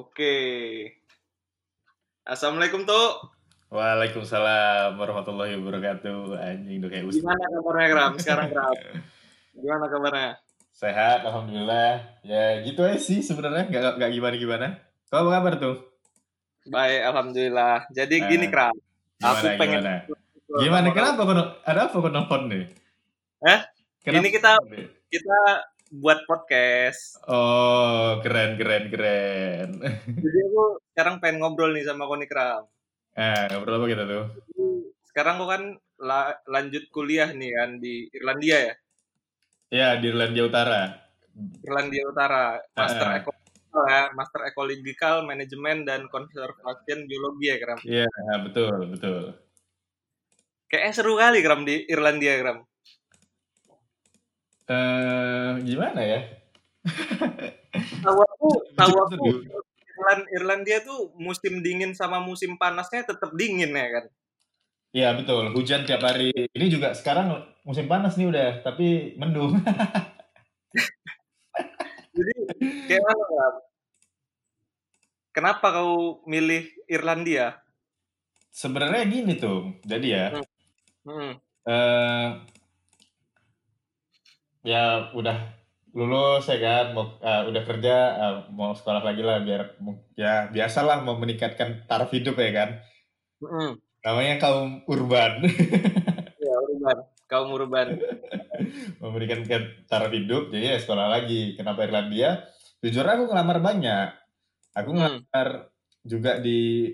Oke. 0.00 0.36
Assalamualaikum 2.24 2.88
tuh. 2.88 3.20
Waalaikumsalam 3.68 4.96
warahmatullahi 4.96 5.60
wabarakatuh. 5.60 6.40
Anjing 6.40 6.80
udah 6.80 6.88
kayak 6.88 7.04
ustaz. 7.04 7.20
Gimana 7.20 7.44
kabarnya 7.52 7.86
Gram? 7.92 8.12
Sekarang 8.16 8.48
Gram. 8.48 8.72
Gimana 9.52 9.84
kabarnya? 9.92 10.30
Sehat, 10.72 11.20
alhamdulillah. 11.28 12.16
Ya 12.24 12.64
gitu 12.64 12.80
aja 12.80 12.96
sih 12.96 13.20
sebenarnya, 13.20 13.68
nggak 13.68 14.00
nggak 14.00 14.10
gimana 14.16 14.34
gimana. 14.40 14.66
Kau 15.12 15.28
apa 15.28 15.30
kabar 15.36 15.52
tuh? 15.60 15.76
Baik, 16.64 17.00
alhamdulillah. 17.04 17.76
Jadi 17.92 18.16
Nah, 18.24 18.28
gini 18.32 18.46
Gram. 18.48 18.76
Gimana 19.20 19.36
Aku 19.36 19.46
pengen 19.60 19.80
gimana? 19.84 19.94
Gimana? 20.64 20.88
Kenapa 20.96 21.20
kau 21.28 21.36
ada 21.60 21.80
apa 21.92 21.96
kau 22.00 22.08
nelfon 22.08 22.42
nih? 22.48 22.64
Eh? 23.44 23.60
Kenapa 24.00 24.24
Ini 24.24 24.28
kita 24.32 24.52
kita 25.12 25.38
buat 25.90 26.22
podcast. 26.24 27.18
Oh 27.26 28.22
keren 28.22 28.54
keren 28.54 28.86
keren. 28.88 29.68
Jadi 30.24 30.38
aku 30.46 30.78
sekarang 30.94 31.18
pengen 31.18 31.42
ngobrol 31.42 31.74
nih 31.74 31.82
sama 31.82 32.06
Koni 32.06 32.30
Kram. 32.30 32.62
Ah 33.18 33.50
ngobrol 33.50 33.82
apa 33.82 33.86
kita 33.90 34.04
tuh? 34.06 34.24
Sekarang 35.02 35.42
aku 35.42 35.46
kan 35.50 35.62
la- 35.98 36.38
lanjut 36.46 36.86
kuliah 36.94 37.34
nih 37.34 37.50
kan 37.50 37.70
di 37.82 38.06
Irlandia 38.14 38.58
ya. 38.62 38.74
Ya 39.70 39.88
di 39.98 40.06
Irlandia 40.10 40.46
Utara. 40.46 40.82
Irlandia 41.62 42.02
Utara, 42.06 42.58
Master 42.74 43.06
Ah. 43.06 43.16
Ecological 43.22 43.82
ya, 43.86 44.02
Master 44.14 44.40
Ecological 44.46 45.14
Management 45.26 45.80
dan 45.86 46.00
Conservation 46.06 46.98
Biologi 47.06 47.46
ya 47.50 47.56
Kram. 47.58 47.78
Iya 47.82 48.06
betul 48.46 48.74
betul. 48.90 49.22
Kayaknya 50.70 50.92
seru 50.94 51.18
kali 51.18 51.42
Kram 51.42 51.66
di 51.66 51.82
Irlandia 51.90 52.38
Kram. 52.38 52.62
Eh 54.70 55.50
gimana 55.66 55.98
ya? 55.98 56.20
Tahu 58.00 58.18
aku, 58.22 58.48
tahu 58.78 58.94
aku. 59.02 59.26
Irland, 60.00 60.24
Irlandia 60.32 60.78
tuh 60.80 61.12
musim 61.18 61.60
dingin 61.60 61.92
sama 61.92 62.22
musim 62.22 62.56
panasnya 62.56 63.04
tetap 63.04 63.34
dingin 63.36 63.76
ya 63.76 63.88
kan. 63.92 64.04
Iya 64.90 65.08
betul, 65.18 65.52
hujan 65.52 65.84
tiap 65.84 66.02
hari. 66.02 66.32
Ini 66.32 66.66
juga 66.72 66.96
sekarang 66.96 67.36
musim 67.66 67.90
panas 67.90 68.16
nih 68.16 68.30
udah, 68.32 68.64
tapi 68.64 69.14
mendung. 69.20 69.58
Jadi 72.16 72.32
kayak 72.88 73.02
Kram? 73.06 73.54
Kenapa 75.30 75.66
kau 75.70 76.24
milih 76.26 76.66
Irlandia? 76.90 77.62
Sebenarnya 78.50 79.06
gini 79.06 79.38
tuh, 79.38 79.78
jadi 79.86 80.08
ya, 80.10 80.26
Hmm. 81.06 81.38
eh 81.70 82.28
ya 84.64 85.10
udah 85.16 85.36
lulus 85.90 86.46
ya 86.46 86.58
kan, 86.62 86.84
mau 86.94 87.18
eh, 87.18 87.42
udah 87.50 87.62
kerja, 87.66 87.94
eh, 88.14 88.34
mau 88.54 88.70
sekolah 88.78 89.02
lagi 89.02 89.22
lah 89.26 89.42
biar 89.42 89.80
ya 90.14 90.46
biasalah 90.52 91.02
mau 91.02 91.18
meningkatkan 91.18 91.84
taraf 91.90 92.10
hidup 92.14 92.38
ya 92.38 92.50
kan. 92.54 92.70
Hmm. 93.42 93.72
Namanya 94.04 94.34
kaum 94.40 94.84
urban, 94.88 95.44
Ya, 96.40 96.54
urban. 96.56 96.98
Kaum 97.28 97.48
urban. 97.54 97.88
memberikan 99.02 99.40
taraf 99.90 100.10
hidup, 100.12 100.52
jadi 100.52 100.76
ya 100.76 100.78
sekolah 100.80 101.06
lagi. 101.10 101.54
Kenapa 101.58 101.84
Irlandia? 101.86 102.48
Jujur 102.80 103.04
aku 103.04 103.28
ngelamar 103.28 103.58
banyak. 103.60 104.08
Aku 104.76 104.90
Hmm. 104.94 104.98
ngelamar 105.26 105.48
juga 106.06 106.40
di 106.40 106.88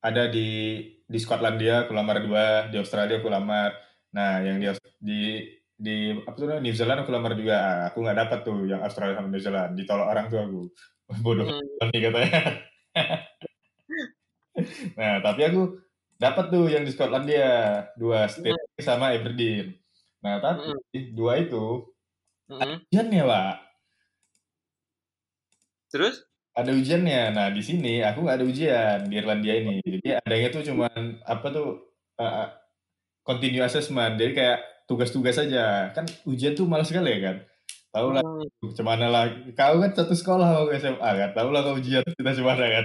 ada 0.00 0.30
di 0.30 0.48
di 1.04 1.18
Skotlandia 1.18 1.84
aku 1.84 1.92
lamar 1.92 2.22
dua, 2.24 2.70
di 2.72 2.76
Australia 2.80 3.18
aku 3.20 3.28
lamar. 3.28 3.74
Nah, 4.16 4.40
yang 4.42 4.56
di 4.62 4.68
di 5.00 5.20
di 5.80 6.12
apa 6.12 6.36
tuh 6.36 6.60
New 6.60 6.74
Zealand 6.76 7.00
aku 7.02 7.10
lamar 7.10 7.32
juga. 7.32 7.88
Aku 7.88 8.04
nggak 8.04 8.18
dapat 8.20 8.38
tuh 8.44 8.68
yang 8.68 8.84
Australia 8.84 9.16
sama 9.16 9.32
New 9.32 9.40
Zealand. 9.40 9.72
Ditolak 9.80 10.08
orang 10.12 10.26
tuh 10.28 10.38
aku. 10.44 10.60
Bodoh 11.24 11.48
Hmm. 11.48 11.88
nih 11.90 12.00
katanya. 12.08 12.40
Nah, 14.98 15.24
tapi 15.24 15.40
aku 15.48 15.80
dapat 16.20 16.52
tuh 16.52 16.68
yang 16.68 16.84
di 16.84 16.92
Skotlandia 16.92 17.48
dua 17.96 18.28
state 18.28 18.76
sama 18.76 19.16
Aberdeen. 19.16 19.72
Nah, 20.20 20.36
tapi 20.36 20.68
dua 21.16 21.40
itu 21.40 21.88
Hmm. 22.50 22.82
ujiannya, 22.90 23.22
Pak. 23.24 23.54
Terus? 25.88 26.26
ada 26.50 26.70
ujiannya. 26.74 27.22
Nah, 27.32 27.48
di 27.54 27.62
sini 27.62 28.02
aku 28.02 28.26
nggak 28.26 28.36
ada 28.42 28.46
ujian 28.46 28.98
di 29.06 29.14
Irlandia 29.16 29.54
ini. 29.54 29.80
Jadi 29.80 30.18
adanya 30.18 30.48
tuh 30.50 30.62
cuman 30.66 31.22
apa 31.24 31.46
tuh 31.54 31.68
uh, 32.18 32.46
continue 33.22 33.62
assessment. 33.64 34.18
Jadi 34.18 34.32
kayak 34.34 34.58
tugas-tugas 34.90 35.38
saja. 35.38 35.94
Kan 35.94 36.10
ujian 36.26 36.58
tuh 36.58 36.66
malas 36.66 36.90
sekali 36.90 37.14
ya 37.14 37.20
kan. 37.30 37.36
Tahu 37.90 38.08
lah 38.10 38.22
Hmm. 38.22 38.70
cuman 38.74 39.02
lah. 39.06 39.30
Kau 39.54 39.78
kan 39.78 39.90
satu 39.94 40.14
sekolah 40.14 40.46
sama 40.50 40.74
SMA 40.74 41.10
kan. 41.14 41.30
Tahu 41.30 41.48
lah 41.54 41.62
kau 41.62 41.78
ujian 41.78 42.02
kita 42.02 42.34
cuman 42.34 42.58
kan. 42.58 42.84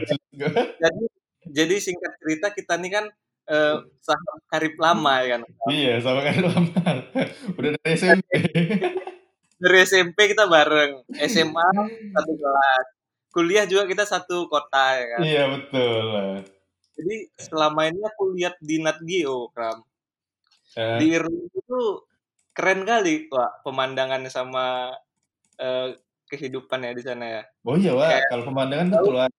Jadi 0.78 1.02
jadi 1.46 1.76
singkat 1.78 2.14
cerita 2.22 2.48
kita 2.54 2.74
nih 2.78 2.92
kan 2.94 3.06
eh, 3.46 3.76
sahabat 4.02 4.42
karib 4.50 4.74
lama 4.78 5.14
ya 5.22 5.38
kan. 5.38 5.42
iya, 5.70 5.98
sama 6.02 6.22
kan 6.22 6.38
lama. 6.42 6.82
Udah 7.58 7.70
dari 7.74 7.94
SMP. 7.94 8.30
Dari 9.56 9.78
SMP 9.82 10.18
kita 10.34 10.50
bareng, 10.52 11.06
SMA 11.26 11.68
satu 12.12 12.34
kelas, 12.36 12.88
kuliah 13.32 13.64
juga 13.64 13.88
kita 13.88 14.04
satu 14.04 14.50
kota 14.50 14.98
ya 15.00 15.06
kan. 15.16 15.20
iya, 15.24 15.44
betul. 15.48 16.44
Jadi 16.96 17.16
selama 17.38 17.88
ini 17.88 18.02
aku 18.02 18.36
lihat 18.36 18.56
di 18.60 18.82
Nat 18.82 19.00
Geo, 19.06 19.48
Kram. 19.54 19.80
Eh, 20.75 20.97
Di 21.00 21.06
Irlandia 21.16 21.52
itu 21.56 21.80
keren 22.56 22.81
kali, 22.88 23.28
Pak, 23.31 23.63
pemandangannya 23.63 24.31
sama 24.31 24.91
eh, 25.59 25.96
kehidupannya 26.28 26.91
di 26.97 27.03
sana 27.06 27.25
ya. 27.40 27.44
oh 27.63 27.75
iya. 27.80 27.91
Kayak- 27.96 28.28
Kalau 28.31 28.44
pemandangan 28.50 28.88
betul, 28.91 29.13
Wak. 29.19 29.30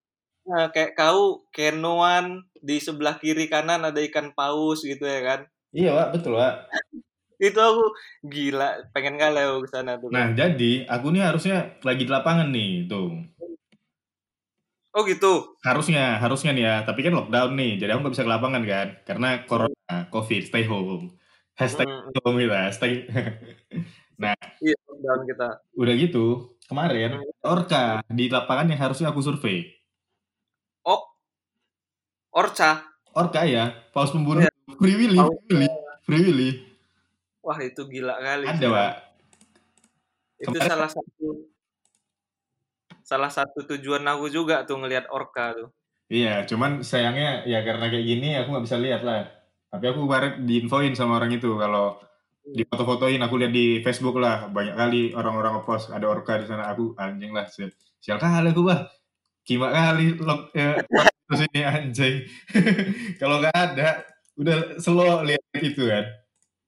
Nah, 0.47 0.65
kayak 0.71 0.93
kau 0.95 1.43
kenoan 1.51 2.47
di 2.63 2.79
sebelah 2.79 3.19
kiri 3.19 3.51
kanan 3.51 3.83
ada 3.83 4.01
ikan 4.07 4.31
paus 4.33 4.87
gitu 4.87 5.03
ya 5.05 5.21
kan. 5.21 5.41
Iya, 5.75 5.91
Wak. 5.93 6.09
Betul, 6.17 6.33
Wak. 6.41 6.55
Itu 7.37 7.61
aku 7.61 7.85
gila, 8.25 8.89
pengen 8.97 9.21
kali 9.21 9.39
aku 9.45 9.59
ke 9.67 9.69
sana 9.69 10.01
tuh. 10.01 10.09
Nah, 10.09 10.33
jadi 10.33 10.89
aku 10.89 11.07
nih 11.13 11.23
harusnya 11.29 11.57
lagi 11.85 12.03
di 12.09 12.13
lapangan 12.13 12.49
nih, 12.49 12.89
tuh. 12.89 13.13
Oh 14.97 15.05
gitu. 15.05 15.53
Harusnya, 15.61 16.17
harusnya 16.23 16.51
nih 16.57 16.65
ya. 16.65 16.75
Tapi 16.89 17.01
kan 17.05 17.13
lockdown 17.13 17.53
nih, 17.61 17.71
jadi 17.77 17.91
aku 17.93 18.01
nggak 18.09 18.15
bisa 18.17 18.25
ke 18.25 18.33
lapangan 18.33 18.63
kan. 18.65 18.89
Karena 19.05 19.29
corona, 19.45 19.97
covid, 20.09 20.43
stay 20.49 20.65
home. 20.65 21.13
Hashtag 21.57 21.89
Hmm, 21.89 22.13
home 22.21 22.39
kita, 22.39 22.61
stay. 22.71 23.09
iya, 24.61 24.77
lockdown 24.87 25.21
kita. 25.25 25.49
Udah 25.73 25.95
gitu, 25.97 26.25
kemarin 26.65 27.17
Orca 27.41 28.05
di 28.07 28.29
lapangan 28.29 28.69
yang 28.69 28.77
harusnya 28.79 29.09
aku 29.09 29.21
survei. 29.21 29.65
Oh, 30.83 31.01
Orca. 32.31 32.85
Orca 33.11 33.41
ya, 33.43 33.73
paus 33.91 34.13
pemburu, 34.13 34.45
Iya. 34.45 34.53
Free 34.77 34.95
Willy. 34.95 35.17
Free 35.17 35.33
Willy, 35.49 35.69
Free 36.05 36.23
Willy. 36.23 36.51
Wah 37.41 37.59
itu 37.59 37.83
gila 37.87 38.19
kali. 38.19 38.45
Ada. 38.45 38.67
Pak. 38.69 38.93
Itu 40.37 40.53
Kemarin- 40.53 40.69
salah 40.69 40.91
satu 40.93 41.27
salah 43.01 43.31
satu 43.31 43.65
tujuan 43.65 44.03
aku 44.05 44.29
juga 44.29 44.67
tuh 44.67 44.77
ngelihat 44.77 45.09
orca 45.09 45.55
tuh. 45.55 45.71
Iya, 46.07 46.45
cuman 46.45 46.83
sayangnya 46.83 47.47
ya 47.47 47.65
karena 47.65 47.89
kayak 47.89 48.05
gini 48.05 48.37
aku 48.37 48.53
nggak 48.53 48.67
bisa 48.67 48.77
lihat 48.77 49.01
lah. 49.01 49.31
Tapi 49.77 49.87
aku 49.93 50.01
kemarin 50.09 50.33
diinfoin 50.49 50.93
sama 50.97 51.21
orang 51.21 51.37
itu 51.37 51.53
kalau 51.61 52.01
di 52.47 52.63
foto-fotoin 52.65 53.21
aku 53.21 53.35
lihat 53.43 53.53
di 53.53 53.83
Facebook 53.85 54.17
lah 54.23 54.49
banyak 54.49 54.75
kali 54.79 55.03
orang-orang 55.13 55.61
ngepost 55.61 55.91
ada 55.91 56.07
orca 56.07 56.39
di 56.39 56.47
sana 56.47 56.71
aku 56.71 56.95
anjing 56.95 57.35
lah 57.35 57.51
sial, 57.51 57.75
sial 57.99 58.23
kali 58.23 58.55
aku 58.55 58.63
bah 58.63 58.87
kima 59.43 59.75
kali 59.75 60.15
log 60.15 60.55
ya, 60.55 60.79
terus 61.27 61.41
ini 61.51 61.61
anjing. 61.63 62.17
Kalau 63.21 63.43
nggak 63.43 63.55
ada 63.55 64.03
udah 64.39 64.79
slow 64.79 65.23
lihat 65.27 65.43
itu 65.59 65.87
kan. 65.87 66.07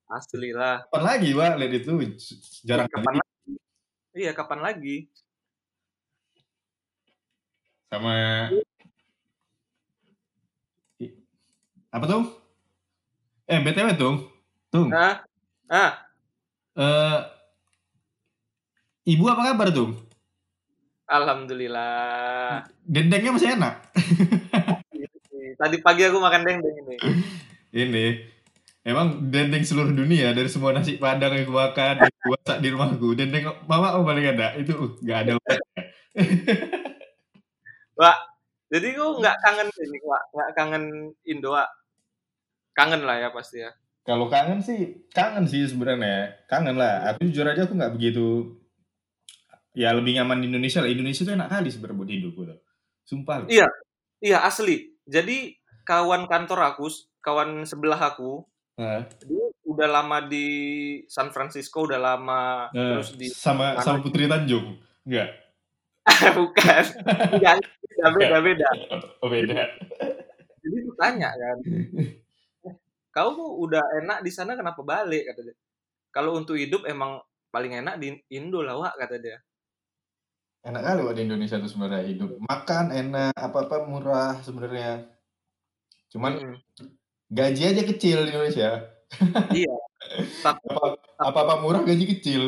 Asli 0.08 0.50
lah. 0.56 0.86
kapan 0.88 1.04
lagi 1.04 1.30
bah 1.34 1.52
lihat 1.58 1.72
itu? 1.84 1.92
Jarang 2.64 2.88
kapan 2.90 3.18
lagi? 3.18 3.52
Iya 4.18 4.30
kapan 4.34 4.60
lagi? 4.62 4.96
sama 7.88 8.12
apa 11.88 12.04
tuh 12.04 12.22
eh 13.48 13.58
btw 13.64 13.88
tuh 13.96 14.14
tuh 14.68 14.86
Nah, 14.92 15.24
ah. 15.72 15.92
Eh 16.76 17.18
ibu 19.08 19.24
apa 19.26 19.52
kabar 19.52 19.68
tuh 19.72 19.96
alhamdulillah. 21.08 22.68
dendengnya 22.84 23.32
masih 23.32 23.56
enak. 23.56 23.80
Tadi 25.60 25.76
pagi 25.80 26.04
aku 26.04 26.20
makan 26.20 26.44
dendeng 26.44 26.76
ini. 26.84 26.96
ini. 27.72 28.06
Emang 28.84 29.32
dendeng 29.32 29.64
seluruh 29.64 29.90
dunia 29.92 30.32
dari 30.36 30.46
semua 30.48 30.72
nasi 30.72 31.00
padang 31.00 31.34
yang 31.34 31.48
gue 31.48 31.56
makan 31.56 32.08
masak 32.24 32.56
di 32.64 32.68
rumahku 32.72 33.12
dendeng 33.12 33.44
mama 33.68 34.00
oh 34.00 34.04
paling 34.06 34.32
ada 34.32 34.56
itu 34.56 34.72
uh, 34.72 34.92
nggak 35.04 35.18
ada 35.24 35.32
Wah, 37.98 38.16
jadi 38.72 38.96
aku 38.96 39.20
nggak 39.20 39.36
kangen 39.44 39.68
ini, 39.68 39.98
Wak. 40.08 40.22
Nggak 40.32 40.50
kangen 40.56 40.84
Indo, 41.28 41.52
Wak. 41.52 41.68
Kangen 42.78 43.02
lah 43.02 43.16
ya 43.18 43.28
pasti 43.34 43.66
ya. 43.66 43.74
kalau 44.06 44.30
kangen 44.32 44.64
sih 44.64 45.04
kangen 45.12 45.44
sih 45.44 45.68
sebenarnya 45.68 46.32
kangen 46.48 46.80
lah 46.80 47.12
aku 47.12 47.28
jujur 47.28 47.44
aja 47.44 47.68
aku 47.68 47.76
nggak 47.76 47.92
begitu 47.92 48.56
ya 49.76 49.92
lebih 49.92 50.16
nyaman 50.16 50.40
di 50.40 50.48
Indonesia 50.48 50.80
lah 50.80 50.88
Indonesia 50.88 51.28
tuh 51.28 51.36
enak 51.36 51.52
kali 51.52 51.68
sebenarnya 51.68 51.98
buat 52.00 52.08
hidup 52.08 52.32
gitu 52.40 52.56
Sumpah. 53.08 53.48
Iya, 53.48 53.64
iya 54.20 54.44
asli. 54.44 54.92
Jadi 55.08 55.56
kawan 55.88 56.28
kantor 56.28 56.76
aku, 56.76 56.92
kawan 57.24 57.64
sebelah 57.64 57.96
aku, 57.96 58.44
Nah, 58.78 59.02
dia 59.26 59.46
udah 59.66 59.88
lama 59.90 60.22
di 60.22 60.46
San 61.10 61.34
Francisco, 61.34 61.82
udah 61.82 61.98
lama 61.98 62.70
nah, 62.70 63.02
terus 63.02 63.18
di 63.18 63.26
sama 63.26 63.74
mana? 63.74 63.82
sama 63.82 63.98
Putri 64.06 64.30
Tanjung. 64.30 64.78
Enggak. 65.02 65.34
bukan, 66.38 66.84
Enggak, 67.34 67.58
beda 67.58 68.06
beda 68.14 68.38
beda. 68.38 68.68
Oh, 69.18 69.26
beda. 69.26 69.66
Jadi 70.62 70.76
aku 70.78 70.92
tanya 70.94 71.34
kan, 71.34 71.56
kau 73.26 73.34
udah 73.64 73.82
enak 74.02 74.18
di 74.22 74.30
sana 74.30 74.54
kenapa 74.54 74.80
balik 74.82 75.26
kata 75.32 75.40
dia. 75.50 75.56
Kalau 76.14 76.38
untuk 76.38 76.54
hidup 76.56 76.86
emang 76.86 77.18
paling 77.50 77.72
enak 77.80 77.96
di 77.98 78.14
Indo 78.30 78.60
lah 78.62 78.76
Wak, 78.78 78.94
kata 78.98 79.16
dia. 79.18 79.38
Enak 80.62 80.82
kali 80.82 81.00
Wak, 81.06 81.14
di 81.16 81.22
Indonesia 81.24 81.56
tuh 81.58 81.70
sebenarnya 81.70 82.04
hidup. 82.06 82.30
Makan 82.42 82.86
enak, 82.92 83.32
apa-apa 83.36 83.86
murah 83.86 84.42
sebenarnya. 84.42 85.06
Cuman 86.12 86.32
Mm, 86.40 86.56
gaji 87.30 87.62
aja 87.68 87.82
kecil 87.84 88.18
di 88.24 88.30
Indonesia. 88.32 88.70
iya. 89.54 89.74
Tapi, 90.40 90.64
Apa 90.68 90.88
apa-apa 91.20 91.54
murah 91.60 91.82
gaji 91.84 92.04
kecil. 92.18 92.42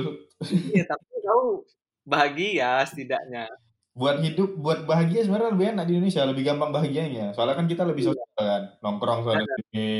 iya, 0.72 0.84
tapi 0.88 1.04
kau 1.22 1.64
bahagia 2.04 2.80
setidaknya. 2.88 3.46
Buat 3.92 4.22
hidup, 4.24 4.56
buat 4.56 4.86
bahagia 4.88 5.26
sebenarnya 5.26 5.52
lebih 5.52 5.66
enak 5.76 5.84
di 5.84 5.92
Indonesia, 5.98 6.22
lebih 6.24 6.44
gampang 6.46 6.70
bahagianya. 6.72 7.34
Soalnya 7.36 7.56
kan 7.58 7.66
kita 7.68 7.82
lebih 7.84 8.02
Iya. 8.06 8.08
sosial 8.16 8.30
kan, 8.38 8.62
nongkrong 8.80 9.20
sini. 9.28 9.90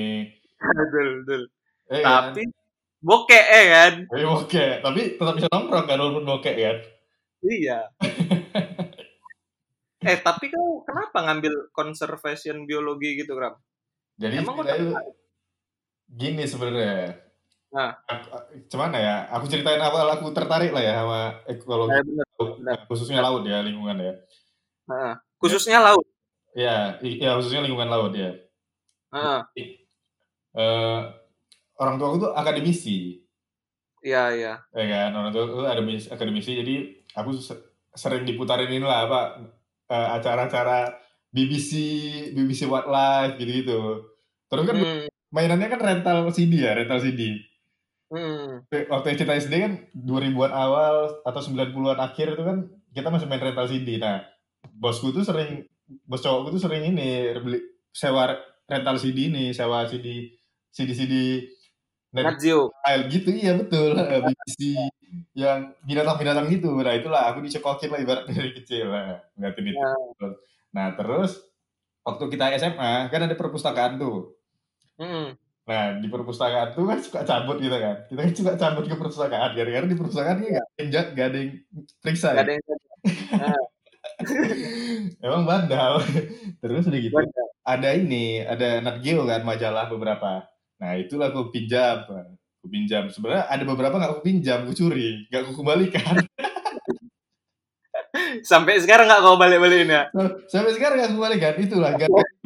Betul, 0.61 1.07
betul. 1.25 1.43
Eh, 1.91 2.03
kan? 2.05 2.31
Tapi 2.31 2.43
bokeh 3.01 3.43
eh 3.49 3.67
kan. 3.73 3.95
Eh, 4.13 4.27
oke, 4.29 4.65
tapi 4.85 5.01
tetap 5.17 5.35
bisa 5.35 5.49
nongkrong 5.49 5.87
kan 5.89 5.99
walaupun 5.99 6.25
bokek 6.29 6.55
kan. 6.55 6.77
Iya. 7.41 7.79
eh 10.11 10.19
tapi 10.21 10.53
kau 10.53 10.85
kenapa 10.85 11.25
ngambil 11.25 11.73
conservation 11.73 12.69
biologi 12.69 13.21
gitu 13.21 13.37
Ram? 13.37 13.57
Jadi 14.21 14.41
Emang 14.41 14.61
kau 14.61 14.65
gini 16.11 16.45
sebenarnya. 16.45 17.17
Nah. 17.71 17.95
Cuman 18.67 18.91
ya, 18.99 19.31
aku 19.31 19.47
ceritain 19.47 19.79
awal 19.79 20.19
aku 20.19 20.35
tertarik 20.35 20.75
lah 20.75 20.83
ya 20.83 20.95
sama 21.01 21.21
ekologi 21.47 21.95
Eh, 21.95 22.03
bener, 22.03 22.27
bener. 22.35 22.79
khususnya 22.91 23.23
laut 23.23 23.47
ya 23.47 23.63
lingkungan 23.63 23.95
ya. 24.03 24.13
Nah, 24.91 25.15
khususnya 25.39 25.79
laut. 25.79 26.03
Ya, 26.51 26.99
ya 26.99 27.39
khususnya 27.39 27.63
lingkungan 27.63 27.87
laut 27.87 28.11
ya. 28.19 28.35
Nah, 29.15 29.47
Eh, 30.55 31.01
orang 31.81 31.95
tua 31.99 32.07
aku 32.11 32.19
tuh 32.27 32.33
akademisi, 32.35 33.23
iya 34.03 34.31
iya. 34.37 34.53
ya 34.75 34.85
kan? 34.87 35.11
Orang 35.17 35.31
tua 35.35 35.43
aku 35.47 35.59
akademisi, 35.67 36.07
akademisi 36.11 36.51
jadi 36.61 36.75
aku 37.19 37.31
se- 37.39 37.63
sering 37.95 38.23
diputarin 38.29 38.71
ini 38.71 38.87
lah 38.87 39.07
apa 39.11 39.21
eh, 39.91 40.09
acara-acara 40.19 40.95
BBC, 41.31 41.71
BBC 42.35 42.67
Wildlife 42.67 43.39
gitu-gitu. 43.39 43.81
Terus 44.51 44.65
kan 44.67 44.77
Hmm, 44.77 45.07
mainannya 45.31 45.69
kan 45.71 45.81
rental 45.83 46.19
CD 46.35 46.67
ya, 46.67 46.75
rental 46.75 46.99
CD. 47.03 47.39
hmm. 48.11 48.67
Waktu 48.71 49.19
kita 49.19 49.35
SD 49.35 49.55
kan 49.59 49.73
2000-an 49.95 50.55
awal 50.55 50.95
atau 51.27 51.41
90-an 51.43 51.99
akhir 51.99 52.39
itu 52.39 52.43
kan 52.47 52.59
kita 52.95 53.11
masih 53.11 53.27
main 53.27 53.43
rental 53.43 53.67
CD. 53.67 53.99
Nah, 53.99 54.23
bosku 54.71 55.11
tuh 55.11 55.27
sering 55.27 55.67
bos 56.07 56.23
cowokku 56.23 56.55
tuh 56.55 56.63
sering 56.63 56.95
ini 56.95 57.35
beli 57.43 57.59
sewa 57.91 58.31
rental 58.71 58.95
CD 58.95 59.27
ini, 59.27 59.51
sewa 59.51 59.83
CD 59.91 60.31
CD 60.71 60.91
CD 60.93 61.15
Nat 62.11 62.39
Geo. 62.39 62.75
Gitu 63.07 63.31
iya 63.31 63.55
betul 63.55 63.95
eh, 63.95 64.19
BBC 64.19 64.75
yang 65.35 65.75
binatang-binatang 65.83 66.47
gitu. 66.49 66.75
Nah, 66.75 66.91
itulah 66.91 67.31
aku 67.31 67.43
dicekokin 67.43 67.91
lah 67.91 67.99
ibaratnya 67.99 68.35
dari 68.35 68.51
kecil 68.51 68.91
lah 68.91 69.19
ngeliatin 69.35 69.67
itu. 69.71 69.79
Nah, 69.79 70.35
Nah, 70.71 70.87
terus 70.95 71.35
waktu 72.01 72.25
kita 72.31 72.55
SMA 72.57 73.11
kan 73.11 73.27
ada 73.27 73.35
perpustakaan 73.35 73.99
tuh. 73.99 74.39
hmm. 74.99 75.35
Nah, 75.67 75.99
di 75.99 76.07
perpustakaan 76.07 76.75
tuh 76.75 76.87
kan 76.87 76.99
suka 76.99 77.21
cabut 77.23 77.59
gitu 77.59 77.75
kan. 77.75 78.07
Kita 78.07 78.21
kan 78.23 78.33
suka 78.35 78.53
cabut 78.55 78.85
ke 78.87 78.95
perpustakaan. 78.95 79.51
Gara-gara 79.55 79.87
di 79.87 79.95
perpustakaan 79.95 80.37
ada 80.43 80.63
yang 80.79 80.91
ja- 80.91 81.11
nggak 81.11 81.27
ada 81.27 81.39
yang 81.39 81.51
periksa 81.99 82.29
Gak 82.31 82.35
ya. 82.35 82.43
ada 82.43 82.53
yang 82.55 82.65
Emang 85.25 85.43
bandal. 85.47 86.03
Terus 86.61 86.85
udah 86.87 87.01
gitu. 87.01 87.15
Bandal. 87.15 87.47
Ada 87.63 87.89
ini, 87.95 88.43
ada 88.43 88.81
Nat 88.81 88.97
Geo 89.01 89.25
kan, 89.25 89.43
majalah 89.43 89.87
beberapa. 89.87 90.45
Nah, 90.81 90.97
itulah 90.97 91.29
aku 91.29 91.53
pinjam. 91.53 92.09
Aku 92.61 92.67
pinjam. 92.73 93.13
Sebenarnya 93.13 93.45
ada 93.53 93.65
beberapa 93.69 94.01
nggak 94.01 94.13
aku 94.17 94.23
pinjam, 94.25 94.65
aku 94.65 94.73
curi. 94.73 95.29
Nggak 95.29 95.41
aku 95.45 95.53
kembalikan. 95.61 96.15
Sampai 98.41 98.81
sekarang 98.81 99.07
nggak 99.07 99.21
kau 99.21 99.37
balik-balikin 99.37 99.93
ya? 99.93 100.09
Sampai 100.49 100.73
sekarang 100.73 100.97
nggak 100.97 101.09
aku 101.13 101.17
kembalikan. 101.21 101.55
Itulah, 101.61 101.93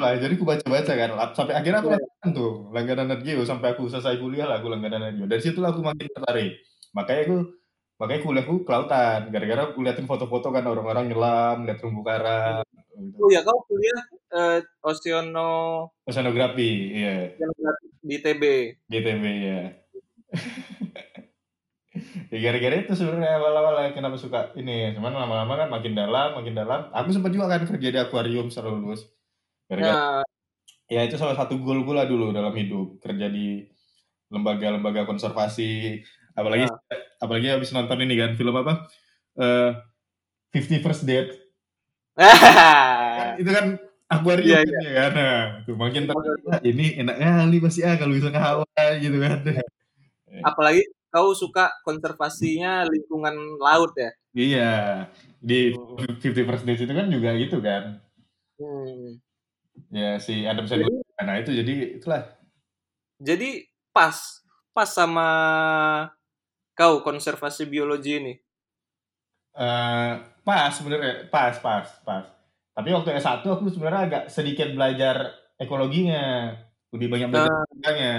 lah. 0.02 0.12
Jadi 0.18 0.34
aku 0.34 0.44
baca-baca 0.44 0.92
kan. 0.98 1.10
Sampai 1.30 1.54
akhirnya 1.54 1.78
aku 1.78 1.90
langganan 1.94 2.30
tuh. 2.34 2.52
Langganan 2.74 3.06
Nat 3.14 3.22
Geo. 3.22 3.42
Sampai 3.46 3.78
aku 3.78 3.86
selesai 3.86 4.18
kuliah 4.18 4.50
lah, 4.50 4.58
aku 4.58 4.66
langganan 4.66 4.98
Nat 4.98 5.14
Geo. 5.14 5.26
Dari 5.30 5.42
situlah 5.42 5.70
aku 5.70 5.86
makin 5.86 6.10
tertarik. 6.10 6.58
Makanya 6.94 7.22
aku 7.30 7.36
makanya 7.94 8.20
kuliahku 8.26 8.54
kelautan 8.66 9.30
gara-gara 9.30 9.70
aku 9.70 9.78
liatin 9.86 10.10
foto-foto 10.10 10.50
kan 10.50 10.66
orang-orang 10.66 11.14
nyelam 11.14 11.62
lihat 11.62 11.78
terumbu 11.78 12.02
karang. 12.02 12.66
Oh 12.94 13.28
ya 13.30 13.42
kau 13.42 13.58
kuliah 13.66 14.02
eh, 14.34 14.58
oceano 14.82 15.50
oceanografi 16.06 16.70
iya. 16.94 17.34
Di 18.04 18.16
TB. 18.20 18.42
GTB 18.86 19.24
ya 19.24 19.60
ya 22.34 22.38
gara-gara 22.42 22.74
itu 22.82 22.92
sebenarnya 22.98 23.38
awal-awal 23.38 23.74
ya, 23.86 23.90
kenapa 23.94 24.18
suka 24.18 24.50
ini 24.58 24.90
cuman 24.98 25.14
lama-lama 25.14 25.54
kan 25.54 25.68
makin 25.70 25.94
dalam 25.94 26.34
makin 26.34 26.54
dalam. 26.58 26.90
Aku 26.90 27.14
sempat 27.14 27.30
juga 27.30 27.46
kan 27.46 27.62
kerja 27.62 27.88
di 27.94 27.98
akuarium 28.02 28.50
setelah 28.50 28.74
lulus. 28.74 29.06
Gara-gara 29.70 29.94
Nah, 29.94 30.22
ya 30.90 31.06
itu 31.06 31.14
salah 31.14 31.38
satu 31.38 31.56
goal 31.62 31.86
gue 31.86 31.94
lah 31.94 32.10
dulu 32.10 32.34
dalam 32.34 32.50
hidup 32.58 32.98
kerja 32.98 33.30
di 33.30 33.62
lembaga-lembaga 34.28 35.06
konservasi. 35.06 36.02
Apalagi 36.34 36.66
apalagi 37.22 37.54
habis 37.54 37.70
nonton 37.70 38.02
ini 38.02 38.18
kan 38.18 38.34
film 38.34 38.58
apa? 38.58 38.90
Eh 39.38 39.70
Fifty 40.50 40.82
First 40.82 41.06
Date 41.06 41.43
Kan 42.16 43.34
itu 43.42 43.50
kan 43.50 43.66
akuarium 44.06 44.46
Iya, 44.46 44.58
kan, 44.62 44.82
ya. 44.86 44.90
Kan 44.94 45.12
nah, 45.18 45.38
tuh 45.66 45.74
makin 45.74 46.02
tertarik 46.06 46.42
"Wah, 46.46 46.60
ini 46.62 46.84
enak 47.02 47.16
kali 47.18 47.56
pasti 47.58 47.80
ah 47.82 47.94
kalau 47.98 48.12
bisa 48.14 48.30
ke 48.30 48.38
Hawaii 48.38 48.92
gitu 49.02 49.16
kan. 49.18 49.38
Apalagi 50.46 50.82
kau 51.10 51.30
suka 51.34 51.70
konservasinya 51.86 52.86
lingkungan 52.86 53.34
laut 53.58 53.92
ya? 53.98 54.10
iya. 54.34 54.72
Di 55.42 55.74
Hmm. 55.74 56.18
Fifty 56.22 56.42
First 56.46 56.64
Dates 56.66 56.82
itu 56.86 56.94
kan 56.94 57.06
juga 57.10 57.30
gitu 57.38 57.58
kan. 57.62 57.98
Hmm. 58.58 59.18
ya 59.90 60.18
si 60.22 60.46
Adam 60.46 60.66
Sandler. 60.70 60.90
Nah 61.22 61.36
itu 61.42 61.50
jadi 61.54 61.72
itulah. 61.98 62.22
Jadi 63.18 63.66
pas 63.94 64.14
pas 64.74 64.90
sama 64.90 65.28
kau 66.78 67.02
konservasi 67.06 67.66
biologi 67.66 68.18
ini. 68.18 68.34
Eh, 69.54 70.12
pas 70.44 70.70
sebenarnya 70.70 71.26
pas 71.32 71.56
pas 71.58 71.88
pas. 72.04 72.24
Tapi 72.74 72.88
waktu 72.92 73.16
S1 73.16 73.42
aku 73.46 73.70
sebenarnya 73.72 74.02
agak 74.06 74.22
sedikit 74.28 74.68
belajar 74.70 75.32
ekologinya. 75.58 76.54
Lebih 76.94 77.08
banyak 77.10 77.28
belajar 77.32 77.50
lingkungannya 77.50 78.14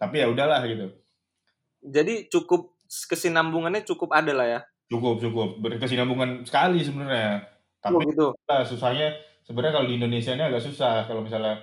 tapi 0.00 0.24
ya 0.24 0.26
udahlah 0.32 0.64
gitu. 0.64 0.88
Jadi 1.84 2.32
cukup 2.32 2.72
kesinambungannya 2.88 3.84
cukup 3.84 4.16
ada 4.16 4.32
lah 4.32 4.48
ya. 4.48 4.60
cukup 4.90 5.22
cukup. 5.22 5.62
Berkesinambungan 5.62 6.42
sekali 6.42 6.82
sebenarnya. 6.82 7.46
Oh, 7.86 8.00
tapi 8.00 8.10
gitu. 8.10 8.34
lah, 8.48 8.66
susahnya 8.66 9.14
sebenarnya 9.46 9.78
kalau 9.78 9.86
di 9.86 9.94
Indonesia 10.00 10.34
ini 10.34 10.42
agak 10.42 10.64
susah. 10.64 11.06
Kalau 11.06 11.22
misalnya 11.22 11.62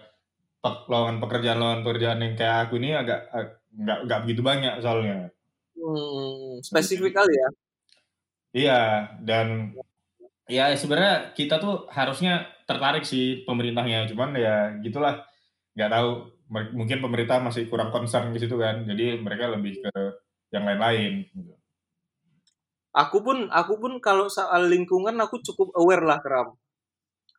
pe- 0.64 0.86
lowongan 0.88 1.20
pekerjaan 1.20 1.60
lowongan 1.60 1.84
pekerjaan 1.84 2.24
yang 2.24 2.34
kayak 2.40 2.58
aku 2.70 2.80
ini 2.80 2.96
agak 2.96 3.28
ag- 3.36 3.60
nggak 3.76 4.00
nggak 4.08 4.20
begitu 4.24 4.42
banyak 4.46 4.74
soalnya. 4.80 5.28
Hmm, 5.76 6.64
spesifik 6.64 7.20
kali 7.20 7.34
ya. 7.36 7.50
iya 8.56 8.82
dan 9.22 9.76
ya 10.48 10.72
sebenarnya 10.76 11.36
kita 11.38 11.56
tuh 11.64 11.88
harusnya 11.92 12.48
tertarik 12.68 13.04
sih 13.04 13.44
pemerintahnya 13.48 14.08
cuman 14.12 14.30
ya 14.36 14.56
gitulah 14.84 15.24
nggak 15.76 15.92
tahu 15.94 16.10
mungkin 16.80 17.00
pemerintah 17.04 17.38
masih 17.44 17.68
kurang 17.72 17.92
concern 17.96 18.32
di 18.36 18.40
situ 18.40 18.56
kan 18.60 18.84
jadi 18.88 19.20
mereka 19.20 19.52
lebih 19.56 19.84
ke 19.84 19.92
yang 20.56 20.64
lain-lain 20.68 21.28
gitu. 21.28 21.54
Aku 23.04 23.18
pun 23.26 23.38
aku 23.60 23.74
pun 23.82 23.94
kalau 24.08 24.26
soal 24.38 24.62
lingkungan 24.74 25.16
aku 25.24 25.36
cukup 25.48 25.70
aware 25.80 26.04
lah 26.10 26.20
keram. 26.24 26.48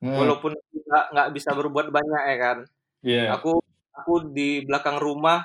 Hmm, 0.00 0.15
Walaupun 0.21 0.53
nggak 0.87 1.05
nggak 1.15 1.29
bisa 1.37 1.50
berbuat 1.59 1.87
banyak 1.97 2.23
ya 2.33 2.37
kan. 2.45 2.59
iya 3.03 3.25
Aku 3.37 3.50
aku 3.99 4.12
di 4.37 4.62
belakang 4.69 4.99
rumah 5.07 5.38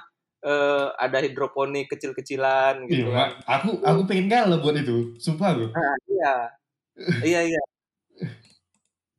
eh, 0.45 0.87
ada 1.05 1.17
hidroponik 1.25 1.85
kecil-kecilan 1.93 2.75
Iya, 2.87 3.03
gitu 3.03 3.09
Mak. 3.11 3.17
kan. 3.17 3.31
aku 3.59 3.69
aku 3.89 4.01
pengen 4.09 4.27
galau 4.31 4.59
buat 4.63 4.75
itu 4.77 5.15
sumpah 5.19 5.49
aku 5.55 5.65
Nah, 5.73 5.95
iya. 6.09 6.33
Iya 7.25 7.41
iya. 7.45 7.61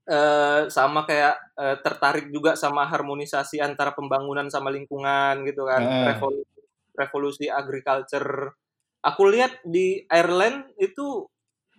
Eh, 0.05 0.69
sama 0.69 1.09
kayak 1.09 1.35
eh, 1.57 1.77
tertarik 1.81 2.29
juga 2.29 2.53
sama 2.61 2.85
harmonisasi 2.85 3.57
antara 3.65 3.97
pembangunan 3.97 4.45
sama 4.53 4.69
lingkungan 4.69 5.49
gitu 5.49 5.65
kan. 5.65 5.81
Heeh. 5.81 6.05
Revolusi, 6.13 6.61
revolusi 6.93 7.47
agriculture. 7.49 8.53
Aku 9.01 9.23
lihat 9.33 9.65
di 9.65 10.05
Ireland 10.13 10.77
itu 10.77 11.25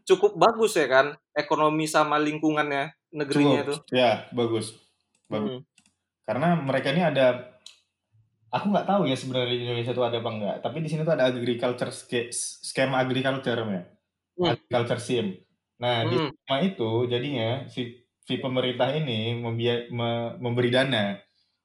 cukup 0.06 0.38
bagus 0.38 0.78
ya 0.78 0.86
kan 0.90 1.18
ekonomi 1.34 1.86
sama 1.86 2.18
lingkungannya 2.18 2.94
negerinya 3.14 3.66
itu. 3.66 3.74
Cukup. 3.78 3.94
Ya, 3.94 4.26
bagus. 4.34 4.74
Bagus. 5.30 5.62
Hmm. 5.62 5.62
Karena 6.26 6.58
mereka 6.58 6.90
ini 6.94 7.02
ada 7.06 7.58
aku 8.50 8.66
nggak 8.74 8.88
tahu 8.90 9.02
ya 9.06 9.18
sebenarnya 9.18 9.54
di 9.54 9.58
Indonesia 9.70 9.94
itu 9.94 10.02
ada 10.06 10.18
apa 10.18 10.30
enggak, 10.34 10.56
tapi 10.66 10.78
di 10.82 10.90
sini 10.90 11.06
tuh 11.06 11.14
ada 11.14 11.30
agriculture 11.30 11.92
ske- 11.94 12.32
skema 12.34 13.06
agriculture 13.06 13.62
ya. 13.62 13.82
Hmm. 14.34 14.58
Agriculture 14.58 15.02
sim. 15.02 15.45
Nah, 15.76 16.08
di 16.08 16.16
Hmm. 16.16 16.32
skema 16.32 16.58
itu 16.64 16.92
jadinya 17.12 17.68
si 17.68 17.82
si 18.26 18.40
pemerintah 18.40 18.90
ini 18.96 19.38
membia- 19.38 19.86
me- 19.92 20.34
memberi 20.42 20.70
dana 20.72 21.20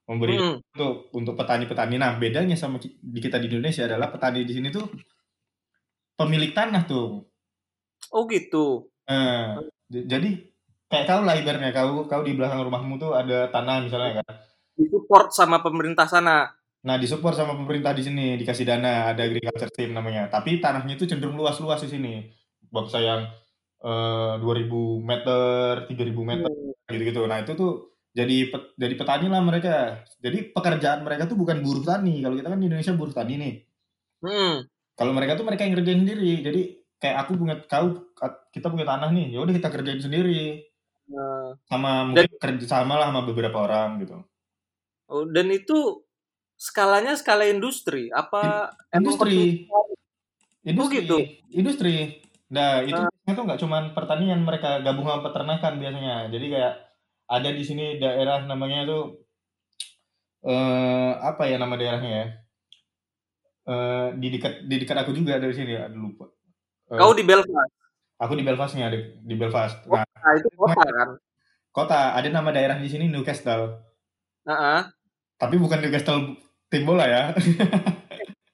memberi 0.04 0.34
Hmm. 0.36 0.58
untuk 0.74 0.94
untuk 1.14 1.34
petani-petani. 1.38 1.94
Nah, 1.94 2.18
bedanya 2.18 2.58
sama 2.58 2.82
di 2.82 3.20
kita 3.22 3.38
di 3.38 3.46
Indonesia 3.46 3.86
adalah 3.86 4.10
petani 4.10 4.42
di 4.42 4.50
sini 4.50 4.68
tuh 4.68 4.90
pemilik 6.18 6.50
tanah 6.50 6.82
tuh. 6.84 7.24
Oh 8.10 8.26
gitu. 8.26 8.90
Nah, 9.06 9.62
j- 9.86 10.06
jadi 10.06 10.30
kayak 10.90 11.06
kau 11.06 11.22
lah 11.22 11.38
ibaratnya 11.38 11.70
kau 11.70 12.04
kau 12.10 12.22
di 12.26 12.34
belakang 12.34 12.66
rumahmu 12.66 12.98
tuh 12.98 13.14
ada 13.14 13.46
tanah 13.48 13.86
misalnya 13.86 14.20
kan. 14.20 14.34
Disupport 14.74 15.30
sama 15.30 15.62
pemerintah 15.62 16.10
sana. 16.10 16.50
Nah, 16.80 16.96
disupport 16.96 17.36
sama 17.36 17.52
pemerintah 17.54 17.92
di 17.92 18.00
sini, 18.00 18.40
dikasih 18.40 18.64
dana, 18.64 19.12
ada 19.12 19.20
agriculture 19.20 19.68
team 19.68 19.92
namanya. 19.92 20.32
Tapi 20.32 20.58
tanahnya 20.58 20.96
itu 20.96 21.04
cenderung 21.04 21.36
luas-luas 21.36 21.84
di 21.84 21.92
sini. 21.92 22.14
Bangsa 22.72 22.98
yang 22.98 23.28
eh, 23.80 24.32
2000 24.38 25.00
meter, 25.00 25.88
3000 25.88 26.22
meter 26.22 26.50
Hmm. 26.50 26.92
gitu-gitu. 26.92 27.24
Nah, 27.24 27.40
itu 27.40 27.52
tuh 27.54 27.72
jadi 28.10 28.50
pet- 28.50 28.74
jadi 28.74 28.94
petani 28.98 29.26
lah 29.30 29.40
mereka. 29.40 30.02
Jadi 30.18 30.50
pekerjaan 30.50 31.00
mereka 31.00 31.24
tuh 31.24 31.38
bukan 31.38 31.62
buruh 31.62 31.80
tani. 31.80 32.20
Kalau 32.20 32.34
kita 32.34 32.48
kan 32.48 32.58
di 32.58 32.66
Indonesia 32.66 32.92
buruh 32.92 33.14
tani 33.14 33.34
nih. 33.38 33.54
Hmm. 34.20 34.54
Kalau 34.94 35.12
mereka 35.16 35.32
tuh 35.34 35.46
mereka 35.46 35.64
yang 35.64 35.78
kerjain 35.78 36.02
sendiri. 36.02 36.42
Jadi 36.42 36.60
kayak 37.00 37.16
aku 37.24 37.32
punya 37.34 37.56
kau 37.64 38.12
kita 38.52 38.68
punya 38.68 38.84
tanah 38.84 39.08
nih, 39.08 39.32
ya 39.32 39.40
udah 39.40 39.54
kita 39.56 39.68
kerjain 39.72 40.02
sendiri. 40.02 40.60
Nah, 41.08 41.56
Sama 41.64 42.04
mungkin 42.04 42.28
kerja 42.36 42.66
sama 42.68 43.00
lah 43.00 43.08
sama 43.08 43.24
beberapa 43.24 43.64
orang 43.64 44.04
gitu. 44.04 44.20
oh, 45.08 45.24
dan 45.26 45.50
itu 45.50 46.04
skalanya 46.54 47.16
skala 47.16 47.48
industri 47.48 48.12
apa 48.12 48.70
Industri. 48.92 49.64
Industri. 50.62 50.96
gitu? 51.02 51.16
Industri. 51.50 51.94
Nah, 52.50 52.82
itu 52.82 52.98
biasanya 52.98 53.34
tuh 53.38 53.44
nggak 53.46 53.60
cuman 53.62 53.84
pertanian, 53.94 54.40
mereka 54.42 54.82
gabung 54.82 55.06
sama 55.06 55.22
peternakan 55.22 55.78
biasanya. 55.78 56.14
Jadi 56.34 56.46
kayak 56.50 56.74
ada 57.30 57.50
di 57.54 57.62
sini 57.62 58.02
daerah 58.02 58.42
namanya 58.42 58.90
tuh 58.90 59.22
eh 60.40 61.12
apa 61.20 61.46
ya 61.46 61.60
nama 61.60 61.78
daerahnya 61.78 62.10
ya? 62.10 62.26
Eh 63.70 64.06
di 64.18 64.28
dekat 64.34 64.66
di 64.66 64.76
dekat 64.82 64.96
aku 65.06 65.14
juga 65.14 65.38
dari 65.38 65.54
sini, 65.54 65.78
aduh 65.78 66.10
lupa. 66.10 66.26
Eh, 66.90 66.98
Kau 66.98 67.14
di 67.14 67.22
Belfast. 67.22 67.74
aku 68.18 68.32
di 68.34 68.42
Belfastnya, 68.44 68.90
di, 68.90 68.98
di 69.22 69.34
Belfast. 69.38 69.86
Oh, 69.86 69.94
Nah, 69.94 70.04
Nah, 70.04 70.32
itu 70.36 70.48
kota 70.52 70.84
kan. 70.84 71.08
kota 71.70 71.98
ada 72.18 72.28
nama 72.28 72.50
daerah 72.50 72.76
di 72.76 72.90
sini 72.90 73.06
Newcastle. 73.06 73.78
Nah, 74.44 74.90
Tapi 75.38 75.54
bukan 75.56 75.78
Newcastle 75.80 76.34
tim 76.68 76.82
bola 76.84 77.06
ya. 77.06 77.22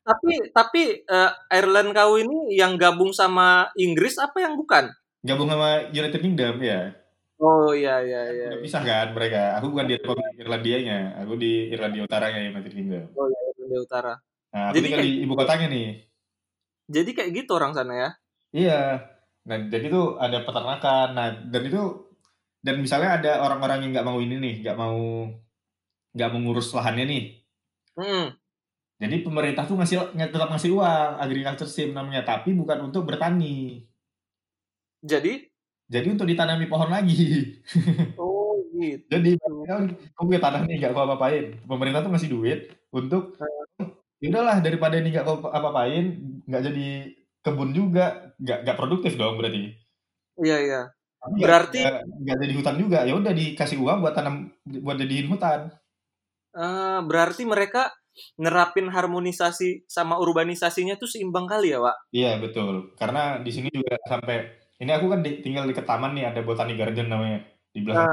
tapi 0.07 0.33
tapi 0.55 0.83
eh, 1.03 1.31
Ireland 1.51 1.91
kau 1.91 2.15
ini 2.17 2.55
yang 2.55 2.79
gabung 2.79 3.11
sama 3.11 3.67
Inggris 3.75 4.17
apa 4.17 4.39
yang 4.39 4.55
bukan? 4.55 4.87
Gabung 5.27 5.51
sama 5.51 5.91
United 5.91 6.23
Kingdom 6.23 6.63
ya. 6.63 6.95
Oh 7.37 7.75
iya 7.77 8.01
iya 8.01 8.21
iya. 8.33 8.47
Udah 8.55 8.63
pisah 8.63 8.81
kan 8.81 9.13
mereka. 9.13 9.59
Aku 9.61 9.69
bukan 9.75 9.91
di 9.91 9.99
Irlandianya, 10.41 11.21
aku 11.21 11.37
di 11.37 11.69
Irlandia 11.69 12.07
Utaranya 12.07 12.41
United 12.41 12.73
Kingdom. 12.73 13.05
Oh 13.13 13.27
iya 13.29 13.41
Irlandia 13.53 13.81
Utara. 13.83 14.15
Nah, 14.55 14.73
aku 14.73 14.75
Jadi 14.79 14.85
tinggal 14.89 15.01
kayak- 15.03 15.13
di 15.13 15.25
ibu 15.27 15.35
kotanya 15.37 15.67
nih. 15.69 15.89
Jadi 16.87 17.11
kayak 17.13 17.31
gitu 17.35 17.51
orang 17.59 17.73
sana 17.75 17.93
ya. 17.93 18.11
Iya. 18.55 18.81
Nah, 19.47 19.59
jadi 19.69 19.87
tuh 19.91 20.17
ada 20.17 20.39
peternakan. 20.47 21.09
Nah, 21.13 21.29
dan 21.51 21.63
itu 21.67 21.83
dan 22.65 22.81
misalnya 22.81 23.11
ada 23.21 23.33
orang-orang 23.45 23.85
yang 23.85 23.91
nggak 23.93 24.07
mau 24.07 24.19
ini 24.23 24.37
nih, 24.41 24.55
nggak 24.65 24.79
mau 24.79 24.97
nggak 26.17 26.31
mengurus 26.33 26.73
lahannya 26.73 27.05
nih. 27.05 27.25
Hmm. 27.99 28.33
Jadi 28.97 29.17
pemerintah 29.21 29.69
tuh 29.69 29.76
ngasih 29.76 30.17
tetap 30.17 30.49
ngasih 30.49 30.73
uang 30.73 31.11
agriculture 31.21 31.69
sim 31.69 31.93
namanya, 31.93 32.25
tapi 32.25 32.57
bukan 32.57 32.88
untuk 32.88 33.05
bertani. 33.05 33.85
Jadi 35.05 35.53
Jadi 35.87 36.07
untuk 36.11 36.26
ditanami 36.26 36.67
pohon 36.67 36.91
lagi. 36.91 37.55
oh 38.19 38.59
gitu. 38.75 39.07
Jadi 39.07 39.38
kau 40.17 40.26
punya 40.26 40.41
tanah 40.43 40.67
nih 40.67 40.83
nggak 40.83 40.93
kau 40.97 41.05
apa-apain. 41.07 41.61
Pemerintah 41.62 42.03
tuh 42.03 42.11
ngasih 42.11 42.31
duit 42.33 42.61
untuk 42.91 43.37
ya 44.17 44.26
udahlah 44.33 44.59
daripada 44.65 44.97
ini 44.99 45.12
nggak 45.15 45.25
kau 45.29 45.45
apa-apain, 45.47 46.17
nggak 46.49 46.62
jadi 46.73 46.88
kebun 47.45 47.71
juga, 47.71 48.35
nggak 48.43 48.59
nggak 48.67 48.79
produktif 48.81 49.15
dong 49.15 49.38
berarti. 49.38 49.76
Iya 50.43 50.57
iya. 50.59 50.83
Tapi 51.23 51.38
Berarti- 51.38 51.85
nggak 52.23 52.38
jadi 52.43 52.53
hutan 52.57 52.76
juga. 52.81 52.99
Ya 53.07 53.15
udah 53.15 53.33
dikasih 53.37 53.79
uang 53.79 53.99
buat 54.03 54.15
tanam 54.17 54.50
buat 54.83 54.97
jadiin 54.99 55.29
hutan. 55.31 55.71
Eh, 56.57 56.99
berarti 57.05 57.45
mereka 57.45 57.93
nerapin 58.40 58.88
harmonisasi 58.92 59.85
sama 59.88 60.16
urbanisasinya 60.20 60.94
tuh 61.00 61.08
seimbang 61.08 61.46
kali 61.49 61.73
ya, 61.75 61.78
Pak? 61.82 61.96
Iya 62.12 62.30
betul. 62.42 62.94
Karena 63.00 63.40
di 63.44 63.50
sini 63.52 63.68
juga 63.73 63.96
sampai 64.08 64.37
ini 64.82 64.90
aku 64.92 65.06
kan 65.12 65.20
di- 65.25 65.40
tinggal 65.44 65.64
di 65.68 65.75
taman 65.76 66.12
nih 66.16 66.25
ada 66.30 66.40
botanic 66.44 66.76
garden 66.80 67.08
namanya 67.12 67.38
di 67.75 67.80
belakang. 67.85 68.08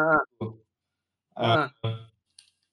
Ah, 1.35 1.67
Eh, 1.83 1.93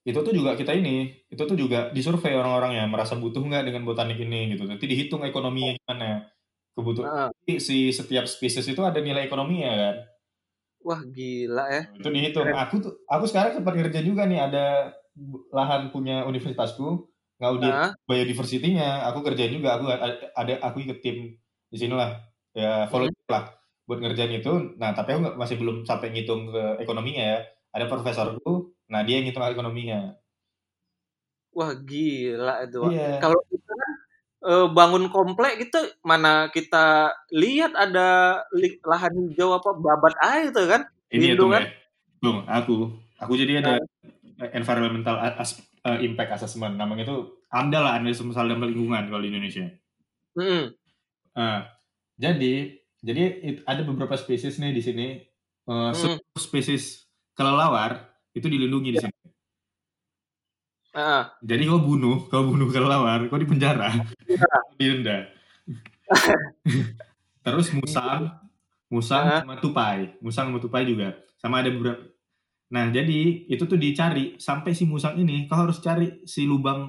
itu 0.01 0.19
tuh 0.25 0.33
juga 0.33 0.57
kita 0.57 0.73
ini 0.73 1.13
itu 1.29 1.43
tuh 1.45 1.53
juga 1.53 1.93
disurvei 1.93 2.33
orang-orangnya 2.33 2.89
merasa 2.89 3.13
butuh 3.13 3.41
nggak 3.45 3.69
dengan 3.69 3.85
botanik 3.85 4.17
ini 4.17 4.57
gitu. 4.57 4.65
Nanti 4.65 4.85
dihitung 4.89 5.21
ekonominya 5.21 5.77
gimana. 5.77 6.25
Kebutuhan 6.73 7.29
ah. 7.29 7.29
si 7.61 7.91
setiap 7.93 8.25
spesies 8.25 8.65
itu 8.65 8.81
ada 8.81 8.97
nilai 8.97 9.27
ekonominya 9.29 9.71
kan. 9.77 9.95
Wah, 10.81 11.01
gila 11.05 11.65
ya. 11.69 11.81
Itu 11.93 12.09
dihitung. 12.09 12.49
Aku 12.49 12.81
tuh 12.81 12.93
aku 13.05 13.25
sekarang 13.29 13.61
sempat 13.61 13.73
kerja 13.77 14.01
juga 14.01 14.25
nih 14.25 14.39
ada 14.41 14.65
lahan 15.53 15.93
punya 15.93 16.25
universitasku 16.25 17.10
ngaudit 17.41 17.73
Ah, 17.73 17.91
biodiversity-nya. 18.05 19.09
Aku 19.09 19.25
kerjain 19.25 19.51
juga. 19.51 19.75
Aku 19.81 19.89
ada 19.89 20.53
aku 20.61 20.77
ikut 20.85 21.01
tim 21.01 21.33
di 21.71 21.77
sinilah 21.79 22.21
ya 22.53 22.85
volunteer 22.91 23.25
lah 23.31 23.43
buat 23.89 23.99
ngerjain 23.99 24.37
itu. 24.37 24.77
Nah 24.77 24.93
tapi 24.93 25.17
aku 25.17 25.35
masih 25.35 25.57
belum 25.57 25.83
sampai 25.89 26.13
ngitung 26.13 26.53
ke 26.53 26.85
ekonominya 26.85 27.23
ya. 27.35 27.39
Ada 27.73 27.87
profesorku, 27.87 28.75
nah 28.91 29.01
dia 29.01 29.19
yang 29.19 29.25
ngitung 29.27 29.43
ekonominya. 29.43 30.13
wah 31.51 31.71
gila 31.75 32.63
itu. 32.63 32.79
Iya. 32.93 33.19
Kalau 33.19 33.39
kita 33.51 33.71
kan 33.71 33.91
eh, 34.47 34.67
bangun 34.71 35.05
komplek 35.11 35.53
gitu 35.67 35.79
mana 36.05 36.47
kita 36.53 37.11
lihat 37.35 37.75
ada 37.75 38.39
lahan 38.87 39.13
hijau 39.27 39.57
apa 39.59 39.69
babat 39.75 40.15
air 40.23 40.45
tuh 40.55 40.67
kan? 40.69 40.81
Ini 41.11 41.35
ya 41.35 41.39
tuh 41.39 41.49
kan? 41.51 41.63
ya. 41.65 41.69
Bung, 42.21 42.45
aku 42.45 42.75
aku 43.17 43.33
jadi 43.33 43.65
ada 43.65 43.81
environmental 44.53 45.17
as- 45.41 45.70
eh, 45.81 45.97
impact 46.05 46.31
assessment 46.35 46.75
namanya 46.75 47.03
itu 47.03 47.17
ada 47.49 47.77
lah 47.79 47.91
analisis 47.97 48.23
masalah 48.23 48.53
dalam 48.53 48.69
lingkungan 48.69 49.07
kalau 49.07 49.21
di 49.21 49.29
Indonesia. 49.29 49.67
Hmm. 50.33 50.71
Nah, 51.33 51.67
jadi 52.15 52.53
jadi 53.01 53.23
it- 53.41 53.63
ada 53.65 53.81
beberapa 53.81 54.13
spesies 54.15 54.57
nih 54.57 54.71
di 54.71 54.81
sini. 54.81 55.07
Eh, 55.61 55.71
Hmm. 55.71 55.93
seluruh 55.93 56.21
spesies 56.37 57.05
kelelawar 57.33 58.07
itu 58.31 58.45
dilindungi 58.45 58.89
di 58.93 58.99
sini. 58.99 59.15
Ah, 60.91 61.31
Jadi 61.39 61.71
kau 61.71 61.79
bunuh, 61.79 62.27
kau 62.27 62.43
bunuh 62.43 62.67
kelelawar, 62.67 63.23
kau 63.31 63.39
dipenjara, 63.39 63.95
didenda. 64.77 65.31
Terus 67.47 67.71
musang, 67.71 68.27
musang 68.91 69.23
Ah. 69.23 69.39
sama 69.39 69.55
tupai, 69.57 70.19
musang 70.19 70.51
sama 70.51 70.59
tupai 70.59 70.83
juga, 70.83 71.15
sama 71.39 71.63
ada 71.63 71.71
beberapa. 71.71 72.10
Nah 72.71 72.87
jadi 72.89 73.19
itu 73.47 73.63
tuh 73.67 73.75
dicari 73.75 74.39
sampai 74.39 74.71
si 74.71 74.87
musang 74.87 75.19
ini, 75.19 75.45
kau 75.45 75.59
harus 75.59 75.79
cari 75.79 76.23
si 76.23 76.47
lubang 76.47 76.87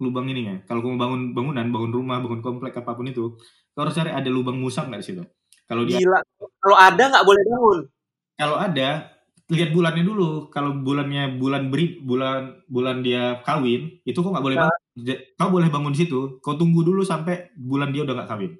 lubang 0.00 0.26
ini 0.26 0.40
ya. 0.46 0.56
Kalau 0.64 0.80
kau 0.80 0.90
mau 0.94 1.00
bangun 1.04 1.36
bangunan, 1.36 1.66
bangun 1.68 1.92
rumah, 1.92 2.16
bangun 2.22 2.40
komplek 2.40 2.72
apa 2.76 2.96
pun 2.96 3.06
itu, 3.06 3.36
kau 3.70 3.80
harus 3.84 3.92
cari 3.92 4.10
ada 4.10 4.28
lubang 4.30 4.56
musang 4.56 4.88
nggak 4.88 5.00
di 5.02 5.06
situ. 5.06 5.22
Kalau 5.68 5.84
dia 5.84 6.00
gila. 6.00 6.20
Kalau 6.58 6.76
ada 6.76 7.02
nggak 7.12 7.26
boleh 7.26 7.42
bangun. 7.44 7.78
kalau 8.34 8.54
ada 8.54 8.88
lihat 9.48 9.72
bulannya 9.72 10.04
dulu 10.04 10.46
kalau 10.48 10.76
bulannya 10.78 11.40
bulan 11.40 11.72
beri 11.72 11.98
bulan 11.98 12.62
bulan 12.68 13.00
dia 13.00 13.40
kawin 13.42 13.98
itu 14.04 14.14
kok 14.14 14.30
nggak 14.30 14.44
boleh 14.44 14.56
Nah. 14.56 14.68
bangun 14.68 15.06
kau 15.34 15.50
boleh 15.50 15.68
bangun 15.68 15.90
di 15.90 16.04
situ 16.04 16.20
kau 16.38 16.54
tunggu 16.54 16.84
dulu 16.84 17.02
sampai 17.02 17.50
bulan 17.56 17.90
dia 17.90 18.04
udah 18.04 18.14
nggak 18.14 18.30
kawin 18.30 18.52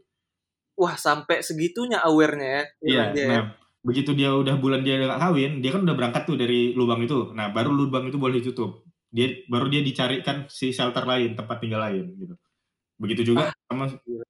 Wah, 0.75 0.95
sampai 0.95 1.43
segitunya 1.43 1.99
aware-nya 2.01 2.51
ya. 2.55 2.63
iya 2.81 3.05
ya. 3.13 3.27
nah 3.29 3.45
begitu 3.89 4.13
dia 4.13 4.29
udah 4.37 4.61
bulan 4.61 4.85
dia 4.85 5.01
nggak 5.01 5.17
kawin 5.25 5.53
dia 5.65 5.71
kan 5.73 5.83
udah 5.89 5.97
berangkat 5.97 6.23
tuh 6.29 6.37
dari 6.37 6.77
lubang 6.77 7.01
itu. 7.01 7.33
Nah 7.33 7.49
baru 7.57 7.73
lubang 7.73 8.05
itu 8.13 8.21
boleh 8.21 8.45
ditutup. 8.45 8.85
Dia 9.09 9.33
baru 9.49 9.73
dia 9.73 9.81
dicarikan 9.81 10.45
si 10.53 10.69
shelter 10.77 11.09
lain 11.09 11.33
tempat 11.33 11.57
tinggal 11.65 11.81
lain 11.89 12.13
gitu. 12.21 12.35
Begitu 13.01 13.23
juga 13.33 13.49
sama 13.73 13.89
gila. 13.89 14.25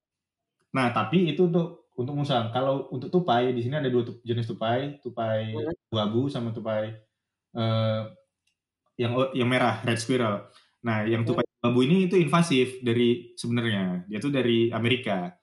nah 0.69 0.87
tapi 0.95 1.33
itu 1.33 1.49
untuk 1.49 1.91
untuk 1.99 2.15
musang. 2.15 2.47
Kalau 2.55 2.87
untuk 2.95 3.11
tupai 3.11 3.51
di 3.51 3.59
sini 3.59 3.75
ada 3.83 3.89
dua 3.91 4.07
jenis 4.23 4.47
tupai. 4.47 5.03
Tupai 5.03 5.51
Hmm. 5.91 5.99
abu 5.99 6.31
sama 6.31 6.55
tupai 6.55 6.95
eh, 7.57 8.01
yang 8.99 9.11
yang 9.35 9.49
merah 9.49 9.81
red 9.83 9.99
squirrel. 9.99 10.47
Nah 10.85 11.03
yang 11.03 11.27
tupai 11.27 11.43
abu 11.59 11.83
ini 11.83 12.07
itu 12.07 12.15
invasif 12.15 12.79
dari 12.79 13.35
sebenarnya. 13.35 14.07
Dia 14.07 14.19
tuh 14.23 14.31
dari 14.31 14.71
Amerika 14.71 15.35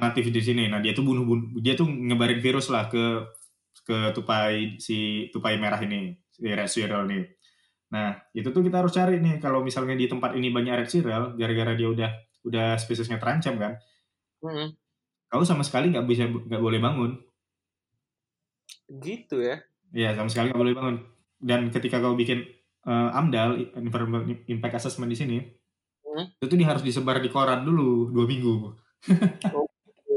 natif 0.00 0.30
di 0.30 0.40
sini. 0.42 0.64
Nah 0.70 0.78
dia 0.82 0.94
tuh 0.96 1.04
bunuh, 1.06 1.24
bunuh 1.26 1.46
dia 1.60 1.74
tuh 1.78 1.86
nyebarin 1.86 2.40
virus 2.42 2.70
lah 2.70 2.86
ke 2.90 3.26
ke 3.84 4.12
tupai 4.12 4.76
si 4.80 5.28
tupai 5.32 5.56
merah 5.56 5.80
ini, 5.80 6.16
si 6.30 6.46
red 6.48 6.68
squirrel 6.70 7.04
nih. 7.08 7.24
Nah 7.94 8.18
itu 8.34 8.48
tuh 8.50 8.62
kita 8.64 8.84
harus 8.84 8.92
cari 8.92 9.18
nih 9.20 9.40
kalau 9.40 9.64
misalnya 9.64 9.96
di 9.96 10.06
tempat 10.08 10.36
ini 10.36 10.48
banyak 10.52 10.84
red 10.84 10.88
squirrel, 10.88 11.34
gara-gara 11.36 11.72
dia 11.74 11.88
udah 11.88 12.10
udah 12.46 12.78
spesiesnya 12.78 13.18
terancam 13.18 13.58
kan, 13.58 13.72
Mm-mm. 14.40 14.72
kau 15.28 15.42
sama 15.44 15.66
sekali 15.66 15.90
nggak 15.92 16.06
bisa 16.06 16.24
nggak 16.28 16.62
boleh 16.62 16.80
bangun. 16.80 17.10
Gitu 18.88 19.36
ya. 19.40 19.60
Iya 19.92 20.16
sama 20.16 20.28
sekali 20.32 20.52
nggak 20.52 20.62
boleh 20.62 20.74
bangun. 20.76 20.96
Dan 21.38 21.60
ketika 21.72 22.00
kau 22.00 22.16
bikin 22.16 22.44
eh, 22.88 23.10
AMDAL 23.18 23.76
impact 24.48 24.74
assessment 24.80 25.12
di 25.12 25.18
sini, 25.18 25.38
Hmm. 26.18 26.34
itu 26.42 26.50
tuh 26.50 26.58
harus 26.66 26.82
disebar 26.82 27.22
di 27.22 27.30
koran 27.30 27.62
dulu 27.62 28.10
dua 28.10 28.26
minggu. 28.26 28.74
Oh 29.54 29.67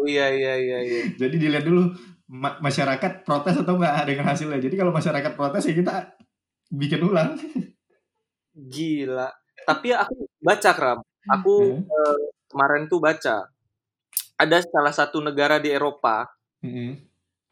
iya 0.07 0.27
iya 0.31 0.53
iya 0.57 0.77
iya. 0.83 1.01
Jadi 1.21 1.35
dilihat 1.37 1.65
dulu 1.65 1.91
ma- 2.31 2.57
masyarakat 2.59 3.25
protes 3.25 3.55
atau 3.59 3.75
enggak 3.77 4.05
dengan 4.07 4.25
hasilnya. 4.31 4.59
Jadi 4.61 4.75
kalau 4.77 4.91
masyarakat 4.93 5.31
protes 5.35 5.63
ya 5.67 5.73
kita 5.75 5.93
bikin 6.71 7.01
ulang. 7.03 7.35
Gila. 8.53 9.29
Tapi 9.67 9.87
aku 9.93 10.27
baca 10.41 10.71
Kram. 10.73 10.99
Aku 11.29 11.53
Hmm. 11.77 11.85
eh, 11.85 12.17
kemarin 12.49 12.89
tuh 12.89 12.99
baca. 12.99 13.47
Ada 14.37 14.57
salah 14.65 14.93
satu 14.93 15.21
negara 15.21 15.61
di 15.61 15.69
Eropa 15.69 16.25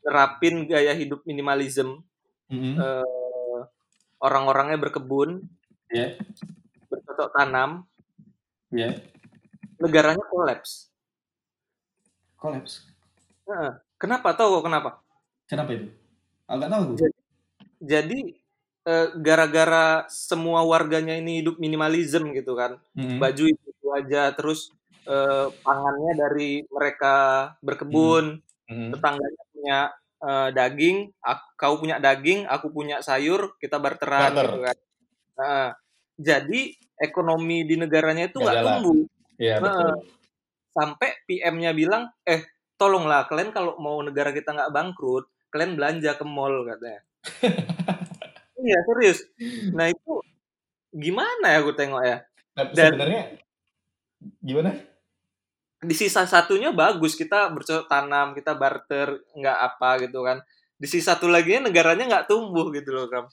nerapin 0.02 0.66
gaya 0.66 0.94
hidup 0.96 1.22
minimalism. 1.24 2.02
Mm-mm. 2.50 2.76
eh, 2.82 3.60
orang-orangnya 4.20 4.82
berkebun, 4.82 5.46
Ya, 5.90 6.18
bercocok 6.90 7.30
tanam, 7.34 7.86
ya. 8.70 8.94
negaranya 9.78 10.22
kolaps. 10.30 10.89
Kolaps. 12.40 12.88
Kenapa? 14.00 14.32
Tahu 14.32 14.60
kok 14.60 14.66
kenapa? 14.66 14.90
Kenapa 15.50 15.70
itu? 15.76 15.88
Agak 16.48 16.70
tahu. 16.72 16.84
Jadi 17.84 18.20
eh, 18.88 19.08
gara-gara 19.20 20.08
semua 20.08 20.64
warganya 20.64 21.20
ini 21.20 21.44
hidup 21.44 21.60
minimalism 21.60 22.32
gitu 22.32 22.56
kan. 22.56 22.80
Mm-mm. 22.96 23.20
Baju 23.20 23.44
itu, 23.52 23.66
itu 23.70 23.88
aja, 23.92 24.32
terus 24.34 24.72
eh, 25.04 25.48
pangannya 25.64 26.12
dari 26.16 26.64
mereka 26.68 27.16
berkebun, 27.60 28.40
Mm-mm. 28.72 28.90
tetangganya 28.96 29.44
punya 29.52 29.80
eh, 30.24 30.50
daging, 30.56 30.98
ak- 31.20 31.56
kau 31.60 31.76
punya 31.80 32.00
daging, 32.00 32.48
aku 32.48 32.72
punya 32.72 33.04
sayur, 33.04 33.56
kita 33.60 33.78
barteran 33.84 34.32
Barter. 34.32 34.48
gitu 34.48 34.60
kan. 34.64 34.78
Nah, 35.40 35.68
jadi 36.20 36.62
ekonomi 37.00 37.64
di 37.64 37.76
negaranya 37.80 38.28
itu 38.28 38.44
Nggak 38.44 38.64
tumbuh. 38.64 39.08
Iya, 39.40 39.56
betul. 39.64 40.19
Sampai 40.80 41.10
PM-nya 41.28 41.76
bilang, 41.76 42.08
eh 42.24 42.48
tolonglah 42.80 43.28
kalian 43.28 43.52
kalau 43.52 43.76
mau 43.76 44.00
negara 44.00 44.32
kita 44.32 44.56
nggak 44.56 44.72
bangkrut, 44.72 45.28
kalian 45.52 45.76
belanja 45.76 46.16
ke 46.16 46.24
mall 46.24 46.64
katanya. 46.64 47.02
iya 48.64 48.78
serius. 48.88 49.20
Nah 49.76 49.92
itu 49.92 50.24
gimana 50.90 51.52
ya 51.54 51.60
aku 51.60 51.76
tengok 51.76 52.04
ya. 52.08 52.18
Tapi 52.56 52.72
Dan- 52.72 52.96
sebenarnya 52.96 53.24
gimana? 54.40 54.72
Di 55.80 55.96
sisa 55.96 56.28
satunya 56.28 56.76
bagus 56.76 57.16
kita 57.16 57.48
bercocok 57.56 57.88
tanam, 57.88 58.36
kita 58.36 58.52
barter 58.56 59.24
nggak 59.32 59.58
apa 59.64 59.90
gitu 60.04 60.24
kan. 60.28 60.44
Di 60.76 60.88
sisa 60.88 61.16
satu 61.16 61.28
lagi 61.32 61.56
negaranya 61.60 62.04
nggak 62.08 62.28
tumbuh 62.28 62.68
gitu 62.72 62.92
loh 62.92 63.08
kam. 63.08 63.28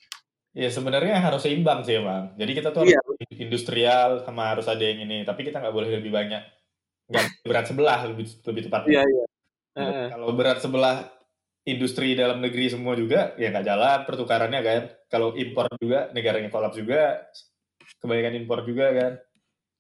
Ya 0.57 0.71
sebenarnya 0.73 1.21
harus 1.21 1.43
seimbang 1.45 1.83
sih 1.85 1.99
emang. 2.01 2.33
Jadi 2.39 2.53
kita 2.57 2.71
tuh 2.73 2.87
Iya. 2.87 2.97
harus 3.03 3.19
industrial 3.35 4.23
sama 4.25 4.55
harus 4.55 4.65
ada 4.71 4.81
yang 4.81 5.05
ini. 5.05 5.21
Tapi 5.27 5.43
kita 5.45 5.59
nggak 5.61 5.75
boleh 5.75 5.91
lebih 6.01 6.09
banyak. 6.15 6.43
Nggak 7.07 7.25
berat 7.47 7.65
sebelah 7.71 7.99
lebih 8.11 8.27
lebih 8.43 8.63
tepatnya. 8.67 8.91
Iya 8.91 9.03
iya. 9.07 9.25
Kalau 10.11 10.29
berat 10.35 10.59
sebelah 10.59 10.97
industri 11.67 12.15
dalam 12.15 12.39
negeri 12.43 12.71
semua 12.71 12.95
juga 12.95 13.35
ya 13.39 13.51
nggak 13.51 13.67
jalan 13.67 13.99
pertukarannya 14.07 14.61
kan. 14.63 14.83
Kalau 15.07 15.35
impor 15.39 15.71
juga 15.79 16.11
negaranya 16.11 16.51
kolaps 16.51 16.79
juga, 16.79 17.27
kebanyakan 18.03 18.35
impor 18.43 18.67
juga 18.67 18.87
kan. 18.91 19.13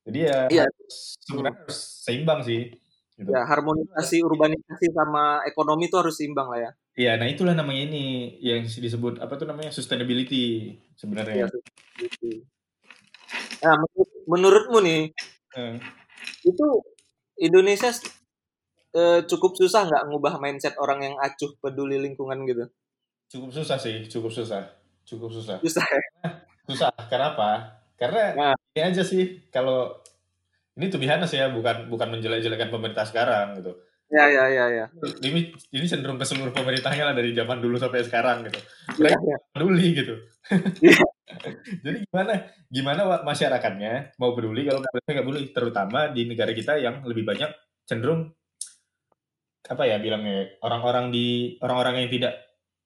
Jadi 0.07 0.18
ya 0.22 0.38
Iya. 0.46 0.64
harus- 0.70 1.18
sebenarnya 1.27 1.59
harus 1.66 1.79
seimbang 2.07 2.40
sih. 2.46 2.70
Gitu. 3.16 3.33
Ya 3.33 3.42
harmonisasi 3.48 4.20
urbanisasi 4.22 4.92
sama 4.92 5.40
ekonomi 5.48 5.88
itu 5.88 5.96
harus 5.98 6.14
seimbang 6.14 6.46
lah 6.53 6.61
ya. 6.61 6.70
Iya, 6.96 7.12
nah 7.20 7.29
itulah 7.29 7.53
namanya 7.53 7.88
ini 7.88 8.05
yang 8.40 8.64
disebut 8.64 9.20
apa 9.20 9.37
tuh 9.37 9.44
namanya 9.48 9.68
sustainability 9.68 10.77
sebenarnya. 10.96 11.44
Iya, 11.44 11.46
gitu. 12.00 12.44
Nah 13.61 13.74
menurut, 13.83 14.09
menurutmu 14.29 14.79
nih 14.85 15.00
Eh, 15.57 15.81
itu 16.44 16.66
Indonesia 17.37 17.90
eh, 18.92 19.20
cukup 19.29 19.53
susah 19.55 19.87
nggak 19.87 20.05
ngubah 20.09 20.40
mindset 20.40 20.75
orang 20.79 21.05
yang 21.05 21.14
acuh 21.16 21.53
peduli 21.59 22.01
lingkungan 22.01 22.42
gitu? 22.44 22.64
cukup 23.27 23.51
susah 23.51 23.75
sih, 23.75 24.07
cukup 24.07 24.31
susah, 24.31 24.62
cukup 25.03 25.35
susah. 25.35 25.59
Susah 25.59 25.83
ya? 25.83 26.01
Susah. 26.70 26.90
Kenapa? 27.07 27.75
Karena 27.99 28.35
Nah. 28.35 28.55
ini 28.70 28.83
aja 28.83 29.03
sih 29.03 29.42
kalau 29.51 29.99
ini 30.75 30.87
tuh 30.87 30.99
biasa 30.99 31.35
ya, 31.35 31.46
bukan 31.51 31.90
bukan 31.90 32.07
menjelek-jelekan 32.14 32.70
pemerintah 32.70 33.03
sekarang 33.03 33.59
gitu. 33.59 33.75
Ya 34.07 34.31
ya 34.31 34.46
ya 34.46 34.64
ya. 34.70 34.87
Ini 35.22 35.51
ini 35.75 35.87
cenderung 35.87 36.14
ke 36.14 36.22
seluruh 36.22 36.55
pemerintahnya 36.55 37.11
lah 37.11 37.14
dari 37.18 37.35
zaman 37.35 37.59
dulu 37.59 37.75
sampai 37.75 38.07
sekarang 38.07 38.46
gitu. 38.46 38.59
Ya, 38.94 39.11
Mereka 39.11 39.18
ya. 39.27 39.38
peduli 39.51 39.87
gitu. 39.94 40.14
Iya. 40.79 41.03
Jadi 41.82 42.06
gimana 42.06 42.32
gimana 42.70 43.00
masyarakatnya 43.26 44.14
mau 44.22 44.30
peduli 44.30 44.62
kalau 44.62 44.78
pemerintah 44.78 45.12
nggak 45.12 45.26
peduli, 45.26 45.42
terutama 45.50 45.98
di 46.14 46.22
negara 46.30 46.52
kita 46.54 46.78
yang 46.78 47.02
lebih 47.02 47.26
banyak 47.26 47.50
cenderung 47.82 48.30
apa 49.66 49.82
ya 49.82 49.98
bilangnya 49.98 50.54
orang-orang 50.62 51.10
di 51.10 51.58
orang-orang 51.58 52.06
yang 52.06 52.10
tidak 52.14 52.34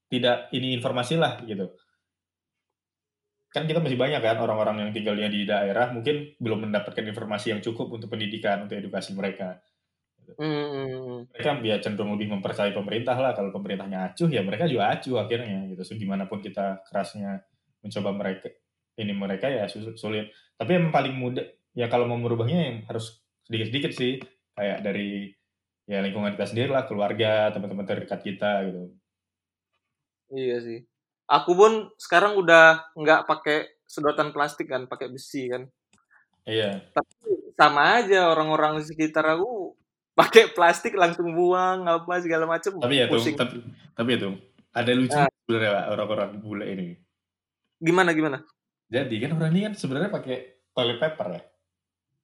tidak 0.09 0.37
ini 0.57 0.72
informasi 0.81 1.20
lah 1.20 1.37
gitu. 1.44 1.68
Kan 3.50 3.66
kita 3.66 3.83
masih 3.83 3.98
banyak 3.98 4.22
kan 4.22 4.38
orang-orang 4.38 4.76
yang 4.87 4.90
tinggalnya 4.94 5.29
di 5.29 5.42
daerah 5.42 5.90
mungkin 5.90 6.38
belum 6.38 6.70
mendapatkan 6.70 7.03
informasi 7.03 7.53
yang 7.53 7.61
cukup 7.61 7.90
untuk 7.92 8.09
pendidikan 8.09 8.64
untuk 8.64 8.79
edukasi 8.79 9.11
mereka. 9.12 9.59
Hmm, 10.38 11.26
Mereka 11.35 11.59
ya 11.66 11.76
cenderung 11.83 12.14
lebih 12.14 12.31
mempercayai 12.31 12.70
pemerintah 12.70 13.18
lah 13.18 13.35
kalau 13.35 13.50
pemerintahnya 13.50 14.14
acuh 14.14 14.31
ya 14.31 14.46
mereka 14.46 14.70
juga 14.70 14.94
acuh 14.94 15.18
akhirnya 15.18 15.66
gitu. 15.74 15.83
So, 15.83 15.98
gimana 15.98 16.31
pun 16.31 16.38
kita 16.38 16.87
kerasnya 16.87 17.42
mencoba 17.81 18.11
mereka 18.12 18.49
ini 19.01 19.12
mereka 19.16 19.47
ya 19.49 19.64
sulit. 19.71 20.33
Tapi 20.57 20.71
yang 20.77 20.93
paling 20.93 21.16
mudah 21.16 21.47
ya 21.73 21.88
kalau 21.88 22.05
mau 22.05 22.21
merubahnya 22.21 22.59
yang 22.69 22.77
harus 22.90 23.23
sedikit-sedikit 23.49 23.93
sih 23.97 24.21
kayak 24.53 24.85
dari 24.85 25.33
ya 25.88 25.99
lingkungan 26.05 26.37
kita 26.37 26.47
sendiri 26.47 26.71
lah, 26.71 26.87
keluarga, 26.87 27.51
teman-teman 27.51 27.83
terdekat 27.88 28.21
kita 28.23 28.62
gitu. 28.69 28.95
iya 30.31 30.62
sih. 30.62 30.87
Aku 31.27 31.59
pun 31.59 31.90
sekarang 31.99 32.38
udah 32.38 32.95
nggak 32.95 33.27
pakai 33.27 33.83
sedotan 33.87 34.31
plastik 34.31 34.71
kan, 34.71 34.87
pakai 34.87 35.11
besi 35.11 35.51
kan. 35.51 35.66
Iya. 36.47 36.87
Tapi 36.95 37.14
sama 37.59 38.03
aja 38.03 38.31
orang-orang 38.31 38.79
di 38.79 38.85
sekitar 38.87 39.35
aku 39.35 39.75
pakai 40.14 40.55
plastik 40.55 40.95
langsung 40.95 41.35
buang 41.35 41.87
apa 41.90 42.23
segala 42.23 42.47
macam. 42.47 42.79
Tapi 42.79 42.95
ya 42.95 43.07
tuh, 43.11 43.23
tapi, 43.35 43.57
tapi 43.95 44.09
ya 44.14 44.19
tuh, 44.23 44.35
ada 44.71 44.90
lucu 44.95 45.19
Ah. 45.19 45.27
sebenarnya 45.27 45.90
orang-orang 45.90 46.31
bule 46.38 46.66
ini. 46.71 46.88
Gimana 47.81 48.12
gimana? 48.12 48.38
Jadi 48.93 49.16
kan 49.23 49.31
orang 49.40 49.51
ini 49.57 49.61
kan 49.66 49.75
sebenarnya 49.75 50.11
pakai 50.12 50.37
toilet 50.77 50.99
paper 51.01 51.27
ya. 51.33 51.43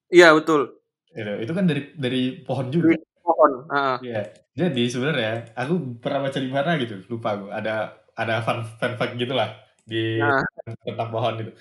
Iya 0.07 0.27
betul. 0.37 0.77
Itu 1.17 1.51
kan 1.57 1.65
dari 1.65 1.91
dari 1.97 2.45
pohon 2.45 2.69
juga. 2.69 2.93
Pohon. 3.25 3.67
Heeh. 3.67 3.97
Iya. 4.05 4.21
Jadi 4.53 4.83
sebenarnya 4.87 5.51
aku 5.57 5.97
pernah 5.99 6.29
baca 6.29 6.39
di 6.39 6.51
mana 6.51 6.77
gitu, 6.77 6.95
lupa 7.09 7.35
aku. 7.35 7.49
Ada 7.49 7.75
ada 8.13 8.35
fun 8.45 8.61
fun 8.77 8.93
fact 8.95 9.17
gitulah 9.17 9.49
di 9.83 10.21
Nah. 10.21 10.43
tentang 10.85 11.09
pohon 11.09 11.33
gitu. 11.41 11.51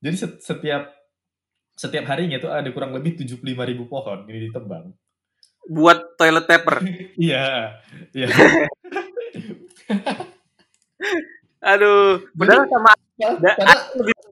Jadi 0.00 0.16
set- 0.16 0.40
setiap 0.40 0.88
setiap 1.74 2.04
harinya 2.12 2.36
tuh 2.38 2.52
ada 2.52 2.68
kurang 2.70 2.92
lebih 2.92 3.16
75.000 3.16 3.64
ribu 3.64 3.88
pohon 3.88 4.28
ini 4.28 4.48
ditebang. 4.48 4.92
Buat 5.66 6.16
toilet 6.16 6.46
paper. 6.46 6.76
Iya. 7.20 7.76
Iya. 8.12 8.26
Aduh, 11.60 12.24
padahal 12.32 12.64
sama 12.72 12.92
da- 13.20 13.56
padahal, 13.56 13.80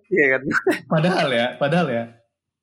ya 0.09 0.27
kan. 0.33 0.41
padahal 0.93 1.29
ya, 1.31 1.47
padahal 1.57 1.87
ya. 1.89 2.03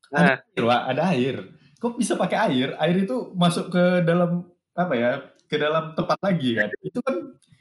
Nah, 0.09 0.19
Ada 0.21 0.31
air, 0.41 0.61
Wak, 0.63 0.81
ada 0.89 1.01
air. 1.11 1.35
Kok 1.75 1.91
bisa 1.95 2.13
pakai 2.15 2.37
air? 2.49 2.67
Air 2.77 2.95
itu 3.03 3.15
masuk 3.33 3.69
ke 3.69 3.83
dalam 4.01 4.45
apa 4.73 4.93
ya? 4.93 5.11
Ke 5.45 5.55
dalam 5.55 5.93
tempat 5.93 6.17
lagi 6.21 6.55
kan. 6.55 6.67
Itu 6.81 6.99
kan 6.99 7.13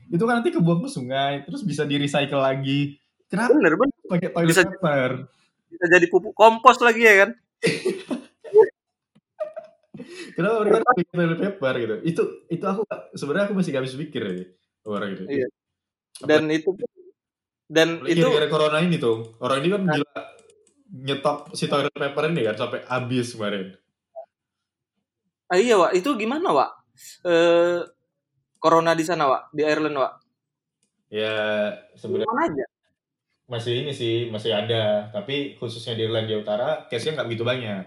itu 0.09 0.23
kan 0.23 0.33
nanti 0.39 0.49
kebuang 0.49 0.81
ke 0.83 0.89
sungai, 0.89 1.43
terus 1.43 1.61
bisa 1.61 1.83
di 1.83 1.97
recycle 1.97 2.39
lagi. 2.39 2.95
Kenapa 3.27 3.53
bener 3.53 3.73
bener 3.75 3.97
pakai 4.07 4.29
toilet 4.31 4.51
Bisa- 4.53 4.69
paper? 4.69 5.11
bisa 5.67 5.85
jadi 5.91 6.07
pupuk 6.07 6.31
kompos 6.39 6.79
lagi 6.79 7.03
ya 7.03 7.15
kan. 7.27 7.31
Kenapa 10.35 10.55
mereka 10.63 10.79
pakai 10.83 11.05
toilet 11.07 11.39
paper 11.41 11.73
gitu? 11.79 11.95
Itu 12.03 12.23
itu 12.47 12.65
aku 12.65 12.83
sebenarnya 13.15 13.45
aku 13.51 13.55
masih 13.55 13.71
gak 13.71 13.83
habis 13.83 13.95
pikir 13.95 14.23
ya 14.23 14.45
orang 14.87 15.09
gitu. 15.15 15.23
Iya. 15.31 15.47
Dan 16.27 16.43
itu 16.51 16.69
dan 17.75 17.99
Apalagi 17.99 18.15
itu 18.15 18.27
gara-gara 18.31 18.47
corona 18.55 18.79
ini 18.79 18.97
tuh. 19.03 19.35
Orang 19.43 19.59
ini 19.67 19.69
kan 19.75 19.83
gila 19.91 20.15
nyetok 20.95 21.39
si 21.59 21.67
toilet 21.67 21.91
paper 21.91 22.31
ini 22.31 22.47
kan 22.47 22.55
sampai 22.55 22.87
habis 22.87 23.35
kemarin. 23.35 23.75
ah, 25.51 25.59
iya 25.59 25.75
Wak, 25.75 25.93
itu 25.99 26.15
gimana 26.15 26.55
Wak? 26.55 26.71
eh, 27.27 27.83
corona 28.63 28.95
di 28.95 29.03
sana, 29.03 29.27
Wak? 29.27 29.43
Di 29.51 29.67
Ireland, 29.67 29.99
Wak? 29.99 30.13
Ya 31.11 31.35
sebenarnya 31.99 32.31
aja? 32.47 32.67
masih 33.45 33.85
ini 33.85 33.93
sih 33.93 34.33
masih 34.33 34.55
ada, 34.57 35.13
tapi 35.13 35.59
khususnya 35.61 35.99
di 35.99 36.09
Irlandia 36.09 36.41
Utara 36.41 36.87
case-nya 36.89 37.21
nggak 37.21 37.29
begitu 37.29 37.45
banyak. 37.45 37.85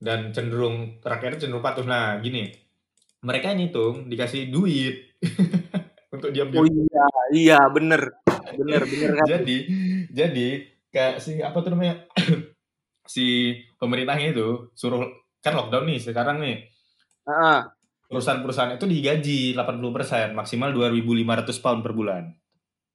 Dan 0.00 0.32
cenderung 0.34 0.98
rakyatnya 1.04 1.46
cenderung 1.46 1.64
patuh. 1.64 1.86
Nah 1.86 2.18
gini, 2.18 2.50
mereka 3.22 3.54
ngitung 3.54 4.10
dikasih 4.10 4.50
duit 4.50 5.14
diam-diam. 6.34 6.62
Oh 6.62 6.66
iya, 6.68 7.04
iya 7.32 7.58
bener, 7.70 8.00
bener, 8.58 8.82
bener 8.90 9.10
kan? 9.18 9.26
jadi 9.30 9.56
jadi 10.10 10.48
kayak 10.94 11.14
si 11.24 11.30
apa 11.42 11.58
tuh 11.62 11.70
namanya 11.74 12.06
si 13.14 13.24
pemerintahnya 13.80 14.32
itu 14.34 14.70
suruh 14.78 15.02
kan 15.44 15.52
lockdown 15.58 15.84
nih 15.90 15.98
sekarang 16.00 16.40
nih 16.40 16.56
Ah, 17.26 17.72
perusahaan-perusahaan 18.08 18.76
itu 18.76 18.86
digaji 18.94 19.38
80% 19.56 20.28
maksimal 20.38 20.70
2.500 20.76 21.56
pound 21.64 21.80
per 21.84 21.92
bulan. 21.98 22.22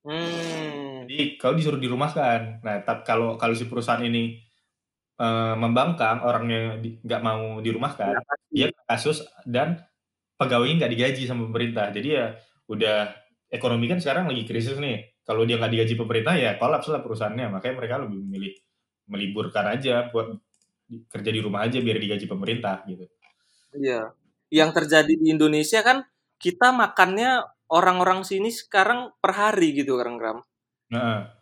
hmm, 0.05 1.07
Jadi 1.09 1.23
kalau 1.41 1.53
disuruh 1.57 1.81
dirumahkan. 1.81 2.61
Nah, 2.65 2.75
tapi 2.87 3.01
kalau 3.09 3.35
kalau 3.41 3.53
si 3.57 3.65
perusahaan 3.69 4.03
ini 4.03 4.37
eh, 5.19 5.53
membangkang 5.59 6.23
orangnya 6.23 6.79
di- 6.83 6.97
nggak 7.05 7.21
mau 7.23 7.59
dirumahkan, 7.65 8.15
ya, 8.53 8.67
dia 8.67 8.67
kasus 8.89 9.17
dan 9.47 9.79
pegawainya 10.39 10.75
nggak 10.85 10.93
digaji 10.95 11.23
sama 11.29 11.47
pemerintah. 11.51 11.91
Jadi 11.95 12.07
ya 12.17 12.25
udah 12.71 12.97
ekonomi 13.49 13.85
kan 13.89 13.99
sekarang 13.99 14.29
lagi 14.29 14.45
krisis 14.45 14.77
nih. 14.77 15.21
Kalau 15.25 15.45
dia 15.45 15.57
nggak 15.57 15.73
digaji 15.73 15.95
pemerintah 15.97 16.33
ya 16.37 16.57
kolaps 16.61 16.89
lah 16.89 17.01
perusahaannya. 17.01 17.49
Makanya 17.53 17.75
mereka 17.75 17.95
lebih 18.01 18.17
memilih 18.21 18.53
meliburkan 19.09 19.65
aja 19.73 20.07
buat 20.13 20.37
kerja 21.09 21.29
di 21.33 21.41
rumah 21.41 21.65
aja 21.65 21.81
biar 21.81 21.97
digaji 21.97 22.25
pemerintah 22.29 22.85
gitu. 22.89 23.05
Iya. 23.77 24.13
Yang 24.49 24.69
terjadi 24.81 25.13
di 25.13 25.27
Indonesia 25.29 25.81
kan 25.85 26.05
kita 26.41 26.73
makannya 26.73 27.45
orang-orang 27.69 28.25
sini 28.25 28.49
sekarang 28.49 29.13
per 29.21 29.37
hari 29.37 29.77
gitu 29.77 29.97
kan, 30.01 30.17
Gram. 30.17 30.39
Nah, 30.89 31.37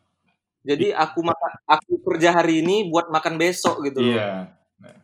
Jadi 0.67 0.91
aku 0.91 1.23
makan 1.23 1.53
aku 1.63 2.03
kerja 2.03 2.35
hari 2.35 2.59
ini 2.59 2.91
buat 2.91 3.07
makan 3.07 3.39
besok 3.39 3.79
gitu 3.87 4.03
loh. 4.03 4.19
iya. 4.19 4.56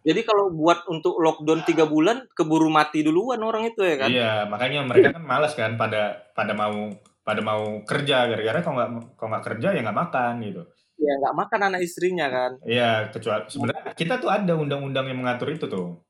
Jadi 0.03 0.21
kalau 0.21 0.53
buat 0.53 0.85
untuk 0.85 1.17
lockdown 1.17 1.65
tiga 1.65 1.89
bulan 1.89 2.29
keburu 2.37 2.69
mati 2.69 3.01
duluan 3.01 3.41
orang 3.41 3.73
itu 3.73 3.81
ya 3.81 3.95
kan? 3.97 4.09
Iya, 4.11 4.33
makanya 4.45 4.85
mereka 4.85 5.17
kan 5.17 5.23
malas 5.25 5.57
kan 5.57 5.79
pada 5.79 6.29
pada 6.37 6.53
mau 6.53 6.93
pada 7.23 7.41
mau 7.41 7.81
kerja 7.87 8.27
gara-gara 8.29 8.59
kalau 8.61 8.75
nggak 8.77 8.91
kalau 9.17 9.29
nggak 9.33 9.45
kerja 9.47 9.67
ya 9.73 9.81
nggak 9.81 9.99
makan 10.05 10.33
gitu. 10.43 10.61
Ya 10.99 11.13
nggak 11.23 11.35
makan 11.35 11.59
anak 11.71 11.81
istrinya 11.81 12.27
kan. 12.29 12.51
Iya, 12.67 13.09
kecuali 13.09 13.49
sebenarnya 13.49 13.83
kita 13.97 14.21
tuh 14.21 14.29
ada 14.29 14.53
undang-undang 14.53 15.09
yang 15.09 15.19
mengatur 15.23 15.49
itu 15.49 15.65
tuh. 15.65 16.03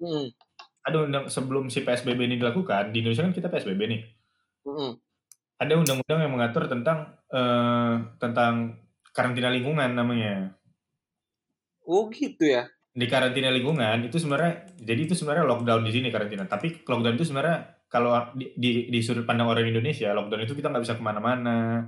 Mm, 0.00 0.32
Ada 0.80 0.96
undang 1.04 1.24
sebelum 1.28 1.68
si 1.68 1.84
PSBB 1.84 2.24
ini 2.24 2.40
dilakukan 2.40 2.88
di 2.88 3.04
Indonesia 3.04 3.26
kan 3.26 3.36
kita 3.36 3.52
PSBB 3.52 3.80
nih. 3.84 4.02
mm, 4.64 4.92
Ada 5.60 5.74
undang-undang 5.76 6.20
yang 6.24 6.32
mengatur 6.32 6.64
tentang 6.70 7.20
eh, 7.28 7.94
tentang 8.16 8.80
karantina 9.12 9.52
lingkungan 9.52 9.92
namanya. 9.92 10.56
Oh 11.84 12.08
gitu 12.08 12.46
ya. 12.46 12.70
Di 12.90 13.06
karantina 13.06 13.54
lingkungan 13.54 14.02
itu 14.02 14.18
sebenarnya 14.18 14.66
jadi 14.76 15.00
itu 15.06 15.14
sebenarnya 15.14 15.46
lockdown 15.46 15.86
di 15.86 15.92
sini 15.94 16.10
karantina. 16.10 16.42
Tapi 16.44 16.82
lockdown 16.82 17.14
itu 17.14 17.22
sebenarnya 17.22 17.56
kalau 17.86 18.10
di, 18.34 18.50
di, 18.58 18.70
di 18.90 18.98
sudut 18.98 19.22
pandang 19.22 19.46
orang 19.46 19.66
Indonesia, 19.66 20.10
lockdown 20.10 20.42
itu 20.42 20.54
kita 20.58 20.70
nggak 20.70 20.82
bisa 20.84 20.98
ke 20.98 21.02
mana-mana. 21.02 21.86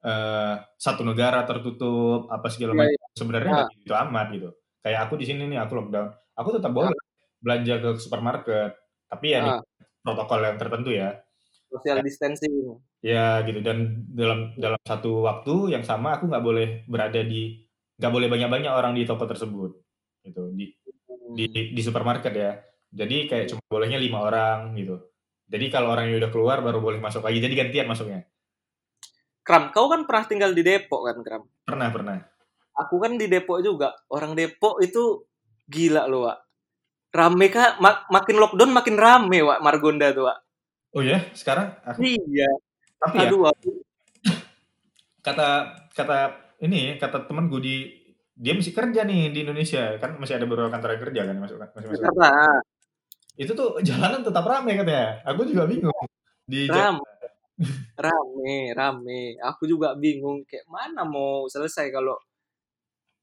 eh 0.00 0.54
satu 0.80 1.04
negara 1.04 1.44
tertutup 1.44 2.24
apa 2.32 2.48
segala 2.48 2.72
Iya, 2.72 2.96
macam 2.96 3.12
sebenarnya 3.20 3.52
Ah. 3.52 3.58
nggak 3.68 3.84
gitu 3.84 3.92
amat 4.08 4.26
gitu 4.32 4.48
kayak 4.80 4.98
aku 5.04 5.14
di 5.20 5.28
sini 5.28 5.44
nih 5.44 5.60
aku 5.60 5.76
lockdown 5.76 6.08
aku 6.32 6.48
tetap 6.56 6.72
boleh 6.72 6.96
belanja 7.36 7.74
ke 7.84 7.88
supermarket 8.00 8.80
tapi 9.04 9.36
ya 9.36 9.44
di 9.44 9.50
Ah. 9.52 9.60
protokol 10.00 10.40
yang 10.40 10.56
tertentu 10.56 10.88
ya 10.96 11.20
Social 11.68 12.00
distancing. 12.00 12.80
ya 13.04 13.44
gitu 13.44 13.60
dan 13.60 14.08
dalam 14.08 14.56
dalam 14.56 14.80
satu 14.80 15.20
waktu 15.20 15.76
yang 15.76 15.84
sama 15.84 16.16
aku 16.16 16.32
nggak 16.32 16.44
boleh 16.48 16.68
berada 16.88 17.20
di 17.20 17.60
nggak 18.00 18.12
boleh 18.16 18.28
banyak-banyak 18.32 18.72
orang 18.72 18.96
di 18.96 19.04
toko 19.04 19.28
tersebut 19.28 19.76
gitu 20.24 20.52
di 20.52 20.72
di, 21.34 21.46
di 21.72 21.80
supermarket 21.82 22.32
ya 22.34 22.50
jadi 22.90 23.16
kayak 23.30 23.46
cuma 23.54 23.62
bolehnya 23.70 23.96
lima 23.96 24.20
orang 24.20 24.74
gitu 24.76 25.00
jadi 25.50 25.66
kalau 25.72 25.94
orangnya 25.94 26.20
udah 26.26 26.30
keluar 26.30 26.58
baru 26.62 26.78
boleh 26.82 27.00
masuk 27.02 27.24
lagi 27.24 27.38
jadi 27.42 27.54
gantian 27.66 27.88
masuknya 27.88 28.26
Kram, 29.40 29.72
kau 29.74 29.88
kan 29.90 30.04
pernah 30.06 30.24
tinggal 30.28 30.52
di 30.52 30.62
Depok 30.62 31.00
kan, 31.10 31.16
Kram? 31.24 31.42
pernah 31.64 31.88
pernah 31.90 32.16
Aku 32.76 33.00
kan 33.02 33.16
di 33.18 33.26
Depok 33.26 33.64
juga. 33.64 33.96
Orang 34.12 34.36
Depok 34.38 34.78
itu 34.84 35.26
gila 35.66 36.06
loh, 36.06 36.28
Wak. 36.28 36.38
Rame 37.10 37.46
kah? 37.50 37.80
Ma- 37.82 38.04
makin 38.12 38.36
lockdown 38.38 38.70
makin 38.70 38.94
rame, 39.00 39.42
Wak, 39.42 39.58
Margonda 39.64 40.12
tuh, 40.14 40.28
Wak. 40.28 40.38
oh 40.90 41.02
ya 41.02 41.22
sekarang 41.34 41.70
aku 41.86 42.02
Iya. 42.02 42.50
tapi 42.98 43.16
ya 43.22 43.30
Aduh, 43.30 43.46
aku 43.46 43.70
kata 45.22 45.48
kata 45.94 46.18
ini 46.64 46.96
kata 46.98 47.28
temen 47.28 47.46
gue 47.46 47.60
di 47.62 47.76
dia 48.40 48.56
masih 48.56 48.72
kerja 48.72 49.00
nih 49.04 49.28
di 49.28 49.38
Indonesia. 49.44 50.00
Kan 50.00 50.16
masih 50.16 50.40
ada 50.40 50.48
beberapa 50.48 50.72
kantor 50.72 50.96
yang 50.96 51.02
kerja 51.04 51.20
kan 51.28 51.36
masuk 51.36 51.56
masih 51.60 51.88
masuk 51.92 52.00
Jakarta. 52.00 52.30
itu 53.36 53.52
tuh 53.52 53.68
jalanan 53.84 54.20
tetap 54.24 54.44
ramai 54.48 54.80
katanya. 54.80 55.20
Aku 55.28 55.44
juga 55.44 55.68
bingung 55.68 55.92
di 56.48 56.64
Ram, 56.66 56.96
rame, 57.96 58.72
rame. 58.72 59.20
Aku 59.44 59.68
juga 59.68 59.92
bingung 59.94 60.40
kayak 60.48 60.64
mana 60.66 61.04
mau 61.04 61.44
selesai 61.46 61.92
kalau 61.92 62.16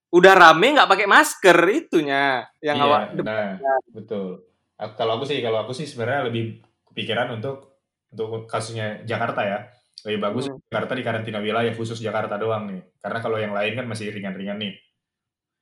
udah 0.07 0.33
rame 0.37 0.71
nggak 0.71 0.87
pakai 0.87 1.03
masker 1.03 1.57
itunya 1.67 2.47
yang 2.63 2.79
iya 2.79 2.85
awak 2.87 3.01
nah 3.19 3.59
betul. 3.91 4.47
Aku- 4.79 4.95
kalau 4.95 5.19
aku 5.19 5.25
sih 5.27 5.41
kalau 5.43 5.65
aku 5.65 5.73
sih 5.75 5.83
sebenarnya 5.83 6.29
lebih 6.31 6.63
kepikiran 6.87 7.33
untuk 7.35 7.81
untuk 8.13 8.45
kasusnya 8.47 9.01
Jakarta 9.03 9.41
ya. 9.43 9.59
Lebih 10.05 10.19
bagus 10.21 10.45
Hmm. 10.47 10.61
Jakarta 10.71 10.93
di 10.95 11.03
karantina 11.03 11.39
wilayah 11.43 11.73
khusus 11.75 11.99
Jakarta 11.99 12.37
doang 12.39 12.69
nih. 12.71 12.81
Karena 13.01 13.19
kalau 13.19 13.35
yang 13.41 13.51
lain 13.51 13.73
kan 13.75 13.85
masih 13.89 14.13
ringan-ringan 14.13 14.61
nih 14.61 14.73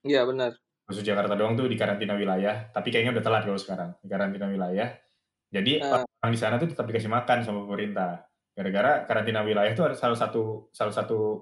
Iya 0.06 0.22
benar. 0.30 0.52
khusus 0.86 1.02
Jakarta 1.02 1.34
doang 1.34 1.58
tuh 1.58 1.66
di 1.66 1.74
karantina 1.74 2.14
wilayah 2.14 2.70
tapi 2.70 2.94
kayaknya 2.94 3.18
udah 3.18 3.26
telat 3.26 3.42
kalau 3.50 3.58
sekarang 3.58 3.90
di 3.98 4.08
karantina 4.08 4.46
wilayah 4.46 4.94
jadi 5.50 5.82
Ah. 5.82 6.06
orang 6.22 6.34
di 6.34 6.40
sana 6.40 6.62
tuh 6.62 6.70
tetap 6.70 6.86
dikasih 6.86 7.10
makan 7.10 7.42
sama 7.42 7.66
pemerintah 7.66 8.22
gara-gara 8.54 9.02
karantina 9.10 9.42
wilayah 9.42 9.74
itu 9.74 9.82
ada 9.82 9.98
salah 9.98 10.14
satu 10.14 10.70
salah 10.70 10.94
satu 10.94 11.42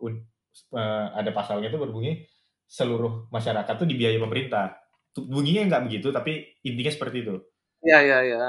eh, 0.79 1.05
ada 1.11 1.31
pasalnya 1.35 1.67
tuh 1.67 1.83
berbunyi 1.83 2.23
seluruh 2.63 3.27
masyarakat 3.35 3.73
tuh 3.75 3.87
dibiayai 3.87 4.19
pemerintah 4.21 4.79
Tuh, 5.13 5.27
bunyinya 5.29 5.67
nggak 5.69 5.83
begitu 5.91 6.07
tapi 6.09 6.57
intinya 6.63 6.89
seperti 6.95 7.17
itu 7.27 7.35
Iya 7.83 7.99
iya 7.99 8.17
iya. 8.23 8.41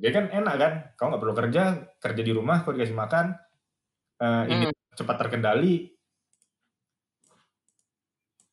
jadi 0.00 0.12
kan 0.16 0.24
enak 0.32 0.54
kan 0.56 0.72
kau 0.96 1.12
nggak 1.12 1.20
perlu 1.20 1.34
kerja 1.36 1.62
kerja 2.00 2.22
di 2.24 2.32
rumah 2.32 2.64
kau 2.64 2.72
dikasih 2.72 2.96
makan 2.96 3.36
eh, 4.22 4.44
ini 4.48 4.64
Hmm. 4.70 4.76
cepat 4.96 5.16
terkendali 5.26 5.97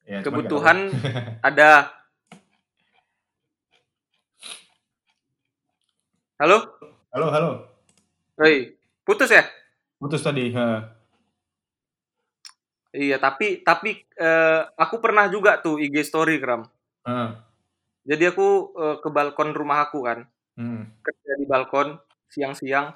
ya. 0.05 0.19
Kebutuhan 0.21 0.89
ada. 1.47 1.91
Halo? 6.35 6.67
halo 7.15 7.27
halo 7.31 7.51
Hei, 8.35 8.75
putus 9.07 9.31
ya? 9.31 9.47
putus 9.95 10.19
tadi 10.19 10.51
Heh. 10.51 10.79
Iya, 12.95 13.19
tapi 13.19 13.59
tapi 13.63 14.03
eh, 14.15 14.61
aku 14.75 14.99
pernah 14.99 15.27
juga 15.27 15.59
tuh 15.59 15.79
IG 15.79 16.03
story 16.03 16.39
Kram. 16.39 16.67
Heh. 17.07 17.29
Jadi 18.03 18.23
aku 18.31 18.47
eh, 18.75 18.95
ke 18.99 19.07
balkon 19.11 19.55
rumah 19.55 19.87
aku 19.87 20.03
kan, 20.03 20.27
Hmm. 20.55 20.87
kerja 21.03 21.31
di 21.35 21.43
balkon 21.47 21.99
siang-siang. 22.31 22.95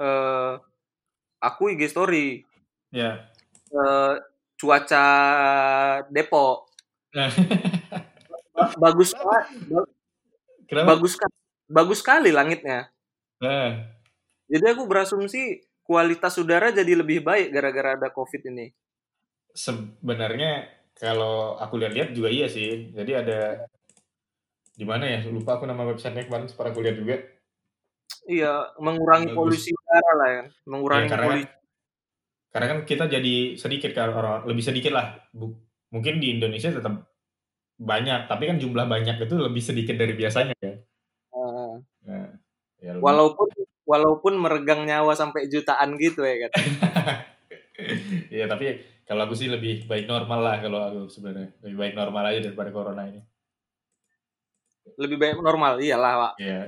Eh, 0.00 0.52
aku 1.40 1.62
IG 1.72 1.88
story 1.88 2.40
ya 2.88 3.28
eh, 3.68 4.14
cuaca 4.60 5.04
Depok 6.14 6.70
Ba- 8.54 8.74
bagus 8.82 9.10
banget, 9.18 9.44
bagus 10.88 11.12
bagus 11.68 11.98
sekali 12.02 12.30
langitnya. 12.30 12.90
Nah, 13.40 13.94
Jadi 14.52 14.64
aku 14.72 14.82
berasumsi 14.90 15.40
kualitas 15.88 16.34
udara 16.42 16.68
jadi 16.78 16.92
lebih 17.00 17.18
baik 17.28 17.46
gara-gara 17.54 17.90
ada 17.96 18.08
COVID 18.16 18.42
ini. 18.52 18.66
sebenarnya 19.54 20.50
kalau 20.94 21.58
aku 21.58 21.74
lihat-lihat 21.80 22.10
juga 22.16 22.28
iya 22.30 22.46
sih. 22.50 22.90
Jadi 22.94 23.12
ada 23.20 23.38
di 24.78 24.84
mana 24.90 25.04
ya? 25.14 25.18
Lupa 25.34 25.58
aku 25.58 25.64
nama 25.66 25.82
websitenya 25.90 26.26
kemarin 26.26 26.46
sempat 26.50 26.66
aku 26.70 26.80
lihat 26.84 26.96
juga. 27.02 27.16
Iya, 28.24 28.52
mengurangi 28.84 29.26
Bagus. 29.28 29.36
polusi 29.36 29.70
udara 29.80 30.10
lah 30.20 30.28
ya, 30.36 30.44
mengurangi 30.70 31.06
Ya, 31.06 31.10
karena 31.12 31.26
polusi. 31.28 31.44
Karena 32.54 32.66
kan 32.70 32.78
kita 32.86 33.10
jadi 33.10 33.58
sedikit 33.58 33.90
kan 33.90 34.14
orang 34.14 34.46
lebih 34.46 34.62
sedikit 34.62 34.94
lah. 34.94 35.18
Bu- 35.34 35.58
mungkin 35.90 36.22
di 36.22 36.30
Indonesia 36.32 36.70
tetap 36.70 37.02
banyak, 37.74 38.30
tapi 38.30 38.46
kan 38.46 38.56
jumlah 38.56 38.86
banyak 38.86 39.18
itu 39.18 39.34
lebih 39.34 39.58
sedikit 39.58 39.98
dari 39.98 40.14
biasanya 40.14 40.54
ya. 40.56 40.70
Eh, 40.70 41.74
Nah, 42.06 42.30
ya 42.78 42.90
lebih- 42.94 43.02
walaupun 43.02 43.48
walaupun 43.84 44.32
meregang 44.38 44.86
nyawa 44.86 45.12
sampai 45.12 45.50
jutaan 45.50 45.98
gitu 45.98 46.22
ya 46.22 46.46
kan. 46.46 46.50
Iya, 48.30 48.46
tapi 48.46 48.78
kalau 49.02 49.26
aku 49.26 49.34
sih 49.34 49.50
lebih 49.50 49.84
baik 49.84 50.06
normal 50.06 50.40
lah 50.40 50.56
kalau 50.62 50.78
aku 50.78 51.00
sebenarnya. 51.10 51.50
Lebih 51.58 51.74
baik 51.76 51.94
normal 51.94 52.30
aja 52.30 52.38
daripada 52.40 52.70
corona 52.70 53.02
ini. 53.04 53.18
lebih 54.94 55.16
baik 55.16 55.40
normal 55.40 55.80
iyalah 55.82 56.12
pak 56.14 56.32
Iya. 56.38 56.60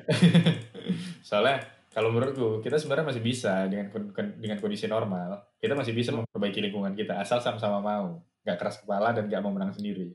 Soalnya 1.28 1.62
kalau 1.96 2.12
menurutku 2.12 2.60
kita 2.60 2.76
sebenarnya 2.76 3.08
masih 3.16 3.22
bisa 3.24 3.64
dengan 3.72 3.88
dengan 4.36 4.58
kondisi 4.60 4.84
normal 4.84 5.48
kita 5.56 5.72
masih 5.72 5.96
bisa 5.96 6.12
Hmm. 6.12 6.20
memperbaiki 6.20 6.60
lingkungan 6.60 6.92
kita 6.92 7.16
asal 7.16 7.40
sama-sama 7.40 7.80
mau 7.80 8.06
nggak 8.44 8.58
keras 8.60 8.76
kepala 8.84 9.16
dan 9.16 9.26
nggak 9.26 9.40
mau 9.42 9.52
menang 9.56 9.72
sendiri. 9.72 10.12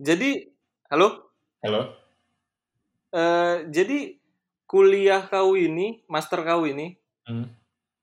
jadi 0.00 0.50
halo 0.90 1.08
Halo? 1.62 1.94
Eh, 3.12 3.56
jadi 3.68 4.16
kuliah 4.64 5.22
kau 5.28 5.52
ini 5.52 6.00
master 6.08 6.40
kau 6.42 6.64
ini 6.64 6.96
Hmm. 7.22 7.46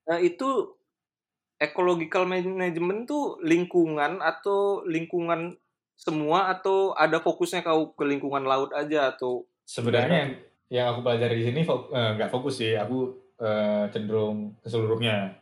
eh, 0.07 0.21
itu 0.29 0.49
ecological 1.59 2.23
management 2.23 3.09
tuh 3.09 3.35
lingkungan 3.43 4.23
atau 4.23 4.85
lingkungan 4.87 5.59
semua 5.99 6.47
atau 6.55 6.95
ada 6.95 7.19
fokusnya 7.19 7.65
kau 7.67 7.91
ke 7.91 8.07
lingkungan 8.07 8.47
laut 8.47 8.71
aja 8.71 9.11
atau 9.11 9.43
Sebenarnya 9.67 10.17
yang, 10.23 10.33
yang 10.69 10.85
aku 10.93 10.99
pelajari 11.05 11.35
di 11.41 11.45
sini 11.49 11.61
fo- 11.65 11.89
eh, 11.91 12.09
nggak 12.17 12.29
fokus 12.33 12.61
sih, 12.61 12.73
aku 12.77 12.97
eh, 13.41 13.83
cenderung 13.93 14.57
ke 14.61 14.67
seluruhnya 14.69 15.37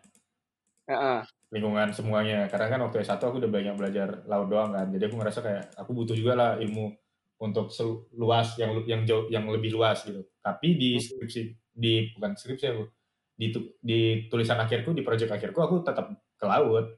Ya, 0.88 0.96
ah. 0.96 1.22
lingkungan 1.52 1.92
semuanya. 1.92 2.48
Karena 2.52 2.68
kan 2.72 2.80
waktu 2.88 3.04
S1 3.04 3.20
aku 3.20 3.44
udah 3.44 3.52
banyak 3.52 3.76
belajar 3.76 4.24
laut 4.28 4.48
doang 4.48 4.72
kan. 4.72 4.88
Jadi 4.88 5.04
aku 5.08 5.16
ngerasa 5.20 5.40
kayak 5.44 5.64
aku 5.76 5.92
butuh 5.92 6.16
juga 6.16 6.34
lah 6.36 6.50
ilmu 6.64 6.96
untuk 7.44 7.70
selu- 7.76 8.08
luas 8.16 8.56
yang 8.56 8.72
yang 8.88 9.02
jauh 9.04 9.28
yang 9.28 9.44
lebih 9.52 9.76
luas 9.76 10.04
gitu. 10.08 10.24
Tapi 10.40 10.80
di 10.80 10.96
skripsi 10.96 11.42
di 11.76 12.08
bukan 12.16 12.34
skripsi 12.40 12.66
aku 12.72 12.84
di 13.38 13.48
di 13.84 14.00
tulisan 14.32 14.58
akhirku 14.58 14.96
di 14.98 15.04
proyek 15.06 15.30
akhirku 15.30 15.60
aku 15.62 15.76
tetap 15.86 16.10
ke 16.40 16.46
laut 16.48 16.98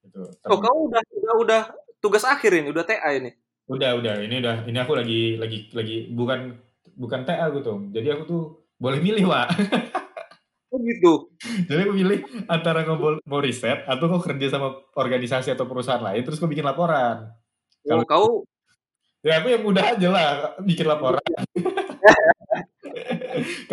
gitu. 0.00 0.20
oh 0.48 0.58
kau 0.60 0.88
udah 0.88 1.00
udah 1.12 1.34
udah 1.44 1.60
tugas 2.00 2.24
akhir 2.24 2.56
ini 2.56 2.72
udah 2.72 2.84
TA 2.88 3.12
ini 3.12 3.36
Udah, 3.64 3.96
udah. 3.96 4.20
Ini 4.20 4.44
udah 4.44 4.56
ini 4.68 4.78
aku 4.80 4.92
lagi 4.96 5.36
lagi 5.40 5.68
lagi 5.72 5.96
bukan 6.12 6.56
bukan 6.96 7.26
TA 7.26 7.50
aku 7.50 7.58
tuh. 7.60 7.78
Jadi 7.90 8.08
aku 8.14 8.22
tuh 8.26 8.42
boleh 8.78 8.98
milih, 8.98 9.26
Pak. 9.26 9.48
oh 10.74 10.82
gitu 10.82 11.30
Jadi 11.70 11.86
aku 11.86 11.94
pilih 11.94 12.18
antara 12.50 12.82
kau 12.82 12.98
mau 12.98 13.38
riset 13.38 13.86
atau 13.86 14.10
kau 14.10 14.18
kerja 14.18 14.50
sama 14.50 14.74
organisasi 14.98 15.54
atau 15.54 15.70
perusahaan 15.70 16.02
lain 16.02 16.26
terus 16.26 16.42
kau 16.42 16.50
bikin 16.50 16.66
laporan. 16.66 17.30
oh, 17.86 18.02
Kalau- 18.02 18.08
kau 18.10 18.26
Ya 19.24 19.40
aku 19.40 19.56
yang 19.56 19.64
mudah 19.64 19.96
aja 19.96 20.08
lah 20.12 20.26
bikin 20.60 20.84
laporan. 20.84 21.24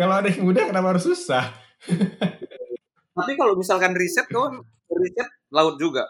Kalau 0.00 0.14
ada 0.16 0.32
yang 0.32 0.48
mudah 0.48 0.64
kenapa 0.64 0.96
harus 0.96 1.04
susah? 1.04 1.44
tapi 3.12 3.36
kalau 3.36 3.52
misalkan 3.60 3.92
riset 3.92 4.24
kau 4.32 4.48
riset 4.88 5.28
laut 5.52 5.76
juga 5.76 6.08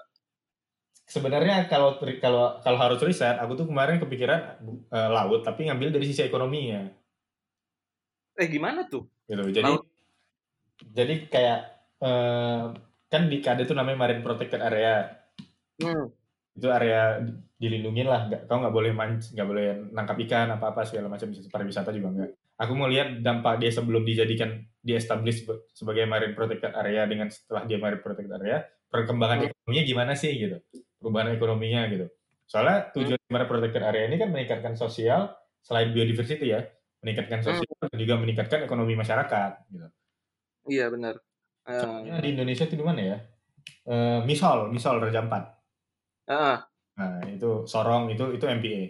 Sebenarnya 1.03 1.67
kalau 1.67 1.99
kalau 2.23 2.63
kalau 2.63 2.79
harus 2.79 3.03
riset, 3.03 3.37
aku 3.37 3.59
tuh 3.59 3.67
kemarin 3.69 3.99
kepikiran 3.99 4.63
eh, 4.89 5.11
laut 5.11 5.43
tapi 5.43 5.67
ngambil 5.69 5.93
dari 5.93 6.07
sisi 6.09 6.25
ekonominya. 6.25 6.89
Eh 8.35 8.47
gimana 8.47 8.87
tuh? 8.87 9.07
Gitu 9.25 9.43
jadi 9.53 9.65
Laut. 9.67 9.85
jadi 10.83 11.15
kayak 11.27 11.61
eh, 11.99 12.63
kan 13.07 13.23
di 13.27 13.39
KAD 13.39 13.65
itu 13.65 13.75
namanya 13.75 13.99
marine 13.99 14.23
protected 14.23 14.61
area. 14.61 15.09
Hmm. 15.79 16.09
itu 16.53 16.69
area 16.69 17.17
di- 17.19 17.33
dilindungin 17.59 18.05
lah. 18.05 18.29
Nggak 18.29 18.45
kau 18.45 18.61
nggak 18.61 18.71
boleh 18.71 18.93
manc 18.93 19.25
nggak 19.33 19.49
boleh 19.49 19.67
nangkap 19.91 20.17
ikan 20.21 20.53
apa 20.53 20.69
apa 20.69 20.85
segala 20.85 21.09
macam 21.09 21.33
pariwisata 21.49 21.91
juga 21.91 22.09
enggak 22.13 22.31
aku 22.55 22.73
mau 22.77 22.87
lihat 22.87 23.19
dampak 23.19 23.57
dia 23.57 23.73
sebelum 23.73 24.05
dijadikan 24.05 24.61
di 24.79 24.93
establish 24.93 25.43
sebe- 25.43 25.65
sebagai 25.73 26.05
marine 26.05 26.37
protected 26.37 26.71
area 26.71 27.09
dengan 27.09 27.27
setelah 27.27 27.65
dia 27.65 27.81
marine 27.81 27.99
protected 27.99 28.37
area 28.37 28.63
perkembangan 28.87 29.39
Hmm. 29.39 29.47
ekonominya 29.49 29.83
gimana 29.83 30.13
sih 30.13 30.31
gitu. 30.37 30.61
Perubahan 31.01 31.33
ekonominya 31.33 31.89
gitu. 31.89 32.07
Soalnya 32.45 32.93
tujuan 32.93 33.19
marine 33.27 33.49
protected 33.49 33.83
area 33.83 34.03
ini 34.05 34.17
kan 34.17 34.29
meningkatkan 34.29 34.75
sosial 34.77 35.33
selain 35.59 35.91
biodiversity 35.91 36.53
ya 36.53 36.69
meningkatkan 37.03 37.41
sosial 37.43 37.67
dan 37.83 37.99
juga 37.99 38.15
meningkatkan 38.23 38.61
ekonomi 38.67 38.95
masyarakat 38.95 39.51
gitu 39.71 39.89
iya 40.71 40.87
benar 40.89 41.19
Eh, 41.63 41.79
Contohnya 41.79 42.19
di 42.19 42.29
Indonesia 42.35 42.67
itu 42.67 42.75
di 42.75 42.83
mana 42.83 43.01
ya? 43.07 43.19
Eh, 43.87 44.19
misal, 44.27 44.67
misal 44.75 44.99
Raja 44.99 45.23
Ampat. 45.23 45.45
ah. 46.27 46.67
Nah, 46.99 47.23
itu 47.31 47.51
Sorong 47.71 48.11
itu 48.11 48.25
itu 48.35 48.45
MPA. 48.51 48.83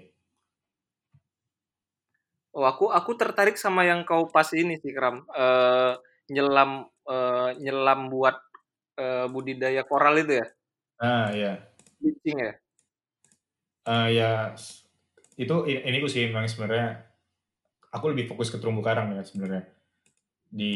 Oh, 2.57 2.65
aku 2.69 2.93
aku 2.93 3.13
tertarik 3.17 3.57
sama 3.57 3.85
yang 3.89 4.05
kau 4.09 4.29
pas 4.29 4.49
ini 4.53 4.77
sih, 4.81 4.93
Kram. 4.97 5.25
Eh, 5.33 5.93
nyelam 6.33 6.71
eh, 7.09 7.49
nyelam 7.61 8.01
buat 8.13 8.37
eh, 9.01 9.27
budidaya 9.33 9.83
koral 9.89 10.17
itu 10.21 10.33
ya, 10.41 10.47
Nah, 11.01 11.29
ya. 11.33 11.53
bleaching 12.01 12.39
ya. 12.41 12.53
Eh, 13.83 14.09
ya 14.19 14.55
itu 15.43 15.55
ini 15.67 15.97
aku 15.99 16.09
sih 16.13 16.23
memang 16.31 16.47
sebenarnya 16.47 16.87
aku 17.93 18.05
lebih 18.13 18.27
fokus 18.33 18.49
ke 18.49 18.57
terumbu 18.59 18.81
karang 18.81 19.13
ya 19.15 19.23
sebenarnya. 19.23 19.63
Di 20.49 20.73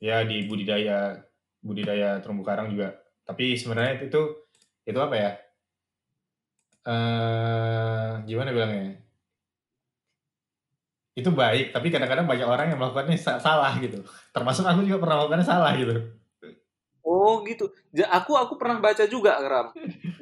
ya 0.00 0.24
di 0.24 0.48
budidaya 0.48 1.20
budidaya 1.60 2.18
terumbu 2.24 2.42
karang 2.42 2.72
juga. 2.72 2.96
Tapi 3.28 3.54
sebenarnya 3.60 4.08
itu 4.08 4.20
itu 4.88 4.98
apa 4.98 5.16
ya? 5.16 5.30
Eh, 6.92 8.10
gimana 8.28 8.50
bilangnya? 8.54 8.96
Itu 11.12 11.30
baik, 11.34 11.74
tapi 11.74 11.90
kadang-kadang 11.92 12.24
banyak 12.24 12.46
orang 12.48 12.66
yang 12.72 12.78
melakukannya 12.80 13.18
sa- 13.18 13.42
salah 13.42 13.74
gitu. 13.82 14.00
Termasuk 14.32 14.64
aku 14.64 14.86
juga 14.86 15.02
pernah 15.02 15.20
melakukannya 15.20 15.46
salah 15.46 15.72
gitu. 15.76 15.94
Oh, 17.04 17.42
gitu. 17.44 17.68
Aku 18.08 18.38
aku 18.38 18.54
pernah 18.56 18.78
baca 18.78 19.04
juga, 19.10 19.36
Kram. 19.42 19.66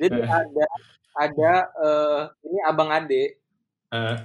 Jadi 0.00 0.18
ada 0.40 0.66
ada 1.14 1.52
eh, 1.84 2.20
ini 2.48 2.58
abang 2.64 2.90
ade, 2.90 3.38
Eh, 3.88 4.16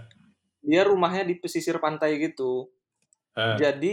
dia 0.63 0.87
rumahnya 0.87 1.27
di 1.27 1.35
pesisir 1.37 1.77
pantai 1.77 2.17
gitu. 2.17 2.71
eh, 3.35 3.55
Jadi 3.59 3.91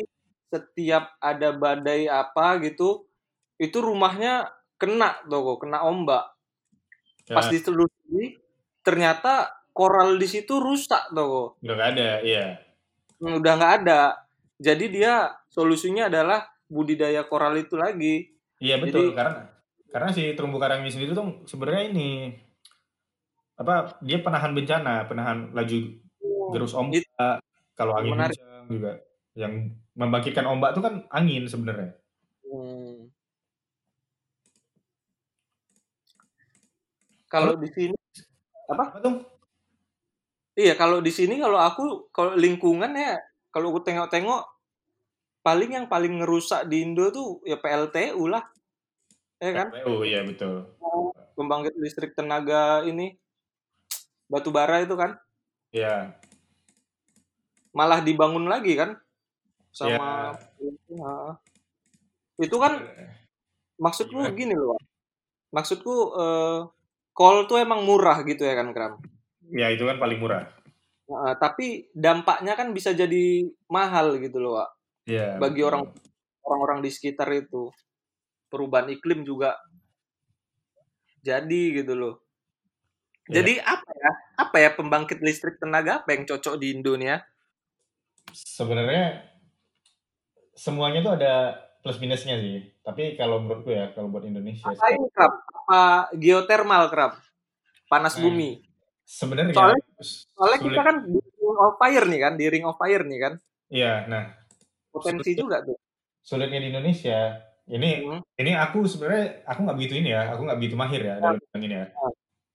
setiap 0.48 1.14
ada 1.18 1.50
badai 1.50 2.06
apa 2.06 2.59
gitu, 2.62 3.06
itu 3.59 3.78
rumahnya 3.78 4.50
kena 4.78 5.20
tuh, 5.26 5.59
kena 5.59 5.83
ombak. 5.85 6.30
Pas 7.30 7.46
ya, 7.46 7.54
ditelusuri, 7.54 8.38
ternyata 8.83 9.50
koral 9.70 10.18
di 10.18 10.26
situ 10.26 10.59
rusak 10.59 11.11
tuh. 11.11 11.54
udah 11.62 11.74
gak 11.76 11.90
ada, 11.94 12.09
iya. 12.24 12.44
Hmm, 13.20 13.38
udah 13.38 13.52
nggak 13.54 13.74
ada. 13.85 14.00
Jadi 14.59 14.90
dia 14.90 15.30
solusinya 15.52 16.09
adalah 16.09 16.48
budidaya 16.66 17.22
koral 17.28 17.54
itu 17.59 17.76
lagi. 17.76 18.33
Iya 18.59 18.80
betul 18.80 19.12
Jadi- 19.12 19.16
karena 19.16 19.40
karena 19.90 20.11
si 20.14 20.22
terumbu 20.38 20.56
karang 20.62 20.87
ini 20.87 20.90
sendiri 20.90 21.12
tuh 21.12 21.42
sebenarnya 21.44 21.90
ini 21.90 22.30
apa 23.59 24.00
dia 24.00 24.18
penahan 24.20 24.54
bencana, 24.56 25.04
penahan 25.04 25.52
laju 25.52 25.78
gerus 26.52 26.74
ombak 26.74 27.06
kalau 27.78 27.96
angin 27.96 28.12
menarik. 28.12 28.36
kencang 28.36 28.66
juga 28.68 28.92
yang 29.38 29.52
membangkitkan 29.94 30.46
ombak 30.46 30.76
itu 30.76 30.82
kan 30.82 30.94
angin 31.08 31.44
sebenarnya. 31.46 31.96
Hmm. 32.44 33.08
Kalau 37.30 37.54
di 37.54 37.68
sini 37.70 37.96
apa? 38.66 38.84
Apa 38.90 38.98
tuh? 38.98 39.14
Iya, 40.58 40.74
kalau 40.74 40.98
di 40.98 41.14
sini 41.14 41.38
kalau 41.38 41.56
aku 41.62 42.10
kalau 42.10 42.34
lingkungan 42.34 42.90
ya 42.92 43.16
kalau 43.54 43.70
aku 43.70 43.86
tengok-tengok 43.86 44.42
paling 45.40 45.70
yang 45.72 45.86
paling 45.86 46.20
ngerusak 46.20 46.66
di 46.68 46.84
Indo 46.84 47.08
tuh 47.14 47.40
ya 47.46 47.56
PLTU 47.56 48.26
lah. 48.26 48.44
Ya 49.40 49.50
kan? 49.56 49.68
Oh 49.86 50.02
iya 50.04 50.26
betul. 50.26 50.68
Pembangkit 51.38 51.72
listrik 51.80 52.12
tenaga 52.12 52.84
ini 52.84 53.16
batu 54.30 54.52
bara 54.52 54.84
itu 54.84 54.94
kan 54.94 55.16
Iya. 55.70 56.18
Malah 57.72 58.00
dibangun 58.00 58.46
lagi 58.46 58.74
kan 58.74 58.96
Iya. 59.70 59.96
sama 59.96 60.35
Nah, 60.90 61.38
itu 62.37 62.56
kan 62.59 62.83
maksudku 63.76 64.18
Gimana? 64.18 64.35
gini 64.35 64.54
loh 64.54 64.74
maksudku 65.50 65.94
eh, 66.18 66.59
call 67.11 67.46
tuh 67.46 67.59
emang 67.59 67.87
murah 67.87 68.22
gitu 68.22 68.42
ya 68.42 68.54
kan 68.54 68.74
Kram 68.74 68.98
Ya 69.50 69.66
itu 69.66 69.83
kan 69.83 69.98
paling 69.98 70.22
murah. 70.22 70.46
Nah, 71.11 71.35
tapi 71.35 71.90
dampaknya 71.90 72.54
kan 72.54 72.70
bisa 72.70 72.94
jadi 72.94 73.42
mahal 73.66 74.14
gitu 74.22 74.38
loh 74.38 74.62
Wak. 74.62 74.70
Iya. 75.06 75.42
Bagi 75.42 75.59
betul. 75.59 75.68
orang- 75.74 75.90
orang-orang 76.40 76.78
di 76.83 76.90
sekitar 76.90 77.26
itu 77.35 77.66
perubahan 78.46 78.90
iklim 78.90 79.22
juga 79.22 79.54
jadi 81.20 81.62
gitu 81.83 81.94
loh 81.94 82.14
Iya. 83.26 83.42
jadi 83.42 83.52
apa 83.62 83.90
ya 83.94 84.11
apa 84.38 84.56
ya 84.59 84.70
pembangkit 84.74 85.18
listrik 85.22 85.62
tenaga 85.62 86.02
apa 86.02 86.11
yang 86.11 86.26
cocok 86.26 86.59
di 86.59 86.74
Indonesia 86.74 87.22
sebenarnya 88.33 89.25
semuanya 90.53 91.01
tuh 91.01 91.12
ada 91.16 91.35
plus 91.81 91.97
minusnya 91.97 92.37
sih. 92.37 92.77
Tapi 92.81 93.14
kalau 93.14 93.40
menurutku 93.40 93.71
ya 93.71 93.90
kalau 93.90 94.09
buat 94.09 94.25
Indonesia 94.25 94.64
apa 94.64 94.87
ini 94.90 95.07
Kram 95.11 95.33
apa 95.33 95.81
geothermal 96.14 96.85
Kram 96.88 97.12
panas 97.87 98.14
Nah, 98.14 98.23
bumi. 98.23 98.51
sebenarnya 99.03 99.53
Soalnya- 99.53 99.87
soalnya 100.31 100.59
sulit- 100.59 100.66
kita 100.71 100.83
kan 100.83 100.97
di 101.03 101.19
ring 101.19 101.59
of 101.59 101.75
fire 101.77 102.05
nih 102.07 102.21
kan 102.21 102.33
di 102.35 102.47
ring 102.47 102.64
of 102.64 102.77
fire 102.77 103.03
nih 103.03 103.19
kan. 103.21 103.33
Iya, 103.69 103.93
nah 104.07 104.23
potensi 104.88 105.33
Sulit. 105.33 105.38
juga 105.38 105.57
tuh. 105.62 105.79
sulitnya 106.21 106.61
di 106.61 106.69
Indonesia. 106.69 107.40
Ini 107.64 107.90
Hmm. 108.03 108.21
ini 108.37 108.53
aku 108.53 108.85
sebenarnya 108.85 109.40
aku 109.45 109.62
nggak 109.62 109.79
begitu 109.79 109.95
ini 109.97 110.11
ya 110.11 110.31
aku 110.31 110.43
nggak 110.45 110.59
begitu 110.59 110.75
mahir 110.75 111.01
ya 111.01 111.14
dalam 111.16 111.38
bidang 111.38 111.62
ini 111.64 111.75
ya 111.75 111.87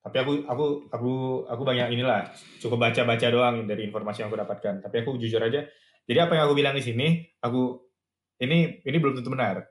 Tapi 0.06 0.18
aku 0.22 0.46
aku 0.46 0.66
aku 0.94 1.12
aku 1.50 1.62
banyak 1.66 1.90
inilah 1.98 2.30
cukup 2.62 2.78
baca-baca 2.78 3.26
doang 3.34 3.66
dari 3.66 3.90
informasi 3.90 4.22
yang 4.22 4.30
aku 4.30 4.38
dapatkan. 4.38 4.86
Tapi 4.86 4.96
aku 5.02 5.18
jujur 5.18 5.42
aja. 5.42 5.66
Jadi 6.06 6.20
apa 6.22 6.38
yang 6.38 6.46
aku 6.46 6.54
bilang 6.54 6.78
di 6.78 6.86
sini, 6.86 7.26
aku 7.42 7.82
ini 8.38 8.86
ini 8.86 8.98
belum 9.02 9.18
tentu 9.18 9.34
benar. 9.34 9.66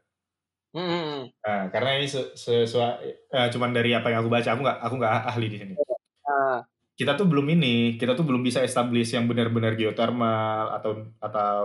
Hmm. 0.75 1.31
Nah, 1.31 1.71
karena 1.71 2.03
ini 2.03 2.11
sesuai 2.11 2.91
uh, 3.31 3.49
cuman 3.55 3.71
dari 3.71 3.95
apa 3.95 4.11
yang 4.11 4.27
aku 4.27 4.31
baca, 4.35 4.51
aku 4.51 4.61
nggak 4.67 4.79
aku 4.83 4.95
nggak 4.99 5.15
ahli 5.31 5.47
di 5.47 5.59
sini. 5.63 5.75
Uh. 6.27 6.59
Kita 6.99 7.15
tuh 7.15 7.31
belum 7.31 7.47
ini, 7.55 7.95
kita 7.95 8.19
tuh 8.19 8.27
belum 8.27 8.43
bisa 8.43 8.59
establish 8.67 9.15
yang 9.15 9.31
benar-benar 9.31 9.79
geothermal 9.79 10.75
atau 10.75 11.15
atau 11.23 11.63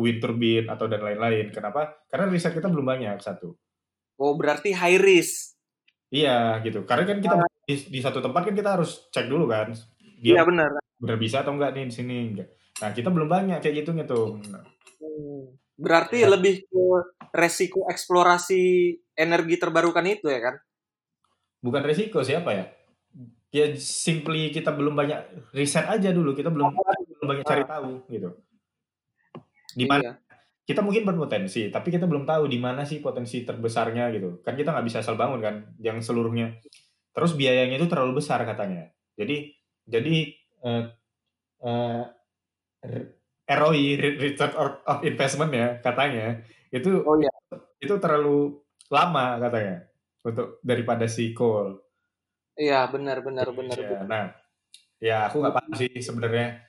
wind 0.00 0.24
turbine 0.24 0.72
atau 0.72 0.88
dan 0.88 1.04
lain-lain. 1.04 1.52
Kenapa? 1.52 2.00
Karena 2.08 2.32
riset 2.32 2.56
kita 2.56 2.72
belum 2.72 2.84
banyak 2.84 3.20
satu. 3.20 3.52
Oh, 4.20 4.36
berarti 4.36 4.72
high 4.72 5.00
risk. 5.00 5.59
Iya, 6.10 6.58
gitu. 6.66 6.82
Karena 6.84 7.06
kan 7.06 7.18
kita 7.22 7.36
uh 7.38 7.50
di, 7.70 7.74
di 7.86 8.00
satu 8.02 8.18
tempat 8.18 8.50
kan 8.50 8.54
kita 8.54 8.70
harus 8.74 9.06
cek 9.14 9.30
dulu 9.30 9.46
kan 9.46 9.70
dia 10.18 10.42
iya 10.42 10.42
benar. 10.42 10.74
benar 10.98 11.16
bisa 11.16 11.46
atau 11.46 11.54
enggak 11.54 11.70
nih 11.78 11.86
di 11.86 11.94
sini 11.94 12.16
nah 12.82 12.90
kita 12.90 13.08
belum 13.12 13.28
banyak 13.28 13.58
kayak 13.62 13.84
gitu 13.84 13.90
tuh 14.08 14.40
hmm. 14.40 15.54
berarti 15.78 16.24
ya. 16.24 16.28
lebih 16.32 16.66
ke 16.66 16.84
resiko 17.30 17.86
eksplorasi 17.86 18.96
energi 19.14 19.54
terbarukan 19.60 20.04
itu 20.08 20.26
ya 20.26 20.40
kan? 20.40 20.54
Bukan 21.60 21.82
resiko 21.84 22.24
siapa 22.24 22.50
ya? 22.56 22.64
Ya 23.52 23.64
simply 23.76 24.48
kita 24.50 24.72
belum 24.72 24.96
banyak 24.96 25.52
riset 25.52 25.84
aja 25.88 26.10
dulu. 26.12 26.32
Kita 26.32 26.48
belum 26.48 26.72
oh, 26.72 26.96
belum 27.20 27.28
banyak 27.28 27.44
cari 27.44 27.64
tahu 27.64 27.90
gitu. 28.08 28.28
Di 29.76 29.84
mana 29.84 30.16
iya. 30.16 30.29
Kita 30.70 30.86
mungkin 30.86 31.02
berpotensi 31.02 31.74
tapi 31.74 31.90
kita 31.90 32.06
belum 32.06 32.22
tahu 32.22 32.46
di 32.46 32.62
mana 32.62 32.86
sih 32.86 33.02
potensi 33.02 33.42
terbesarnya 33.42 34.14
gitu 34.14 34.38
kan 34.46 34.54
kita 34.54 34.70
nggak 34.70 34.86
bisa 34.86 35.02
asal 35.02 35.18
bangun 35.18 35.42
kan 35.42 35.54
yang 35.82 35.98
seluruhnya 35.98 36.62
Terus 37.10 37.34
biayanya 37.34 37.76
itu 37.78 37.88
terlalu 37.90 38.22
besar 38.22 38.42
katanya. 38.46 38.86
Jadi 39.18 39.50
jadi 39.90 40.16
uh, 40.62 40.84
uh, 41.66 42.02
ROI 43.50 43.84
return 44.16 44.52
of 44.86 45.02
investment 45.02 45.50
ya 45.50 45.68
katanya 45.82 46.38
itu 46.70 47.02
oh, 47.02 47.18
iya. 47.18 47.34
itu 47.82 47.98
terlalu 47.98 48.62
lama 48.86 49.42
katanya 49.42 49.90
untuk 50.22 50.62
daripada 50.62 51.10
si 51.10 51.34
coal. 51.34 51.82
Iya 52.54 52.86
benar 52.94 53.26
benar 53.26 53.50
benar. 53.50 53.74
Ya, 53.74 54.00
nah 54.06 54.24
ya 55.02 55.16
aku 55.26 55.42
nggak 55.42 55.54
paham 55.58 55.72
sih 55.74 55.90
sebenarnya 55.98 56.62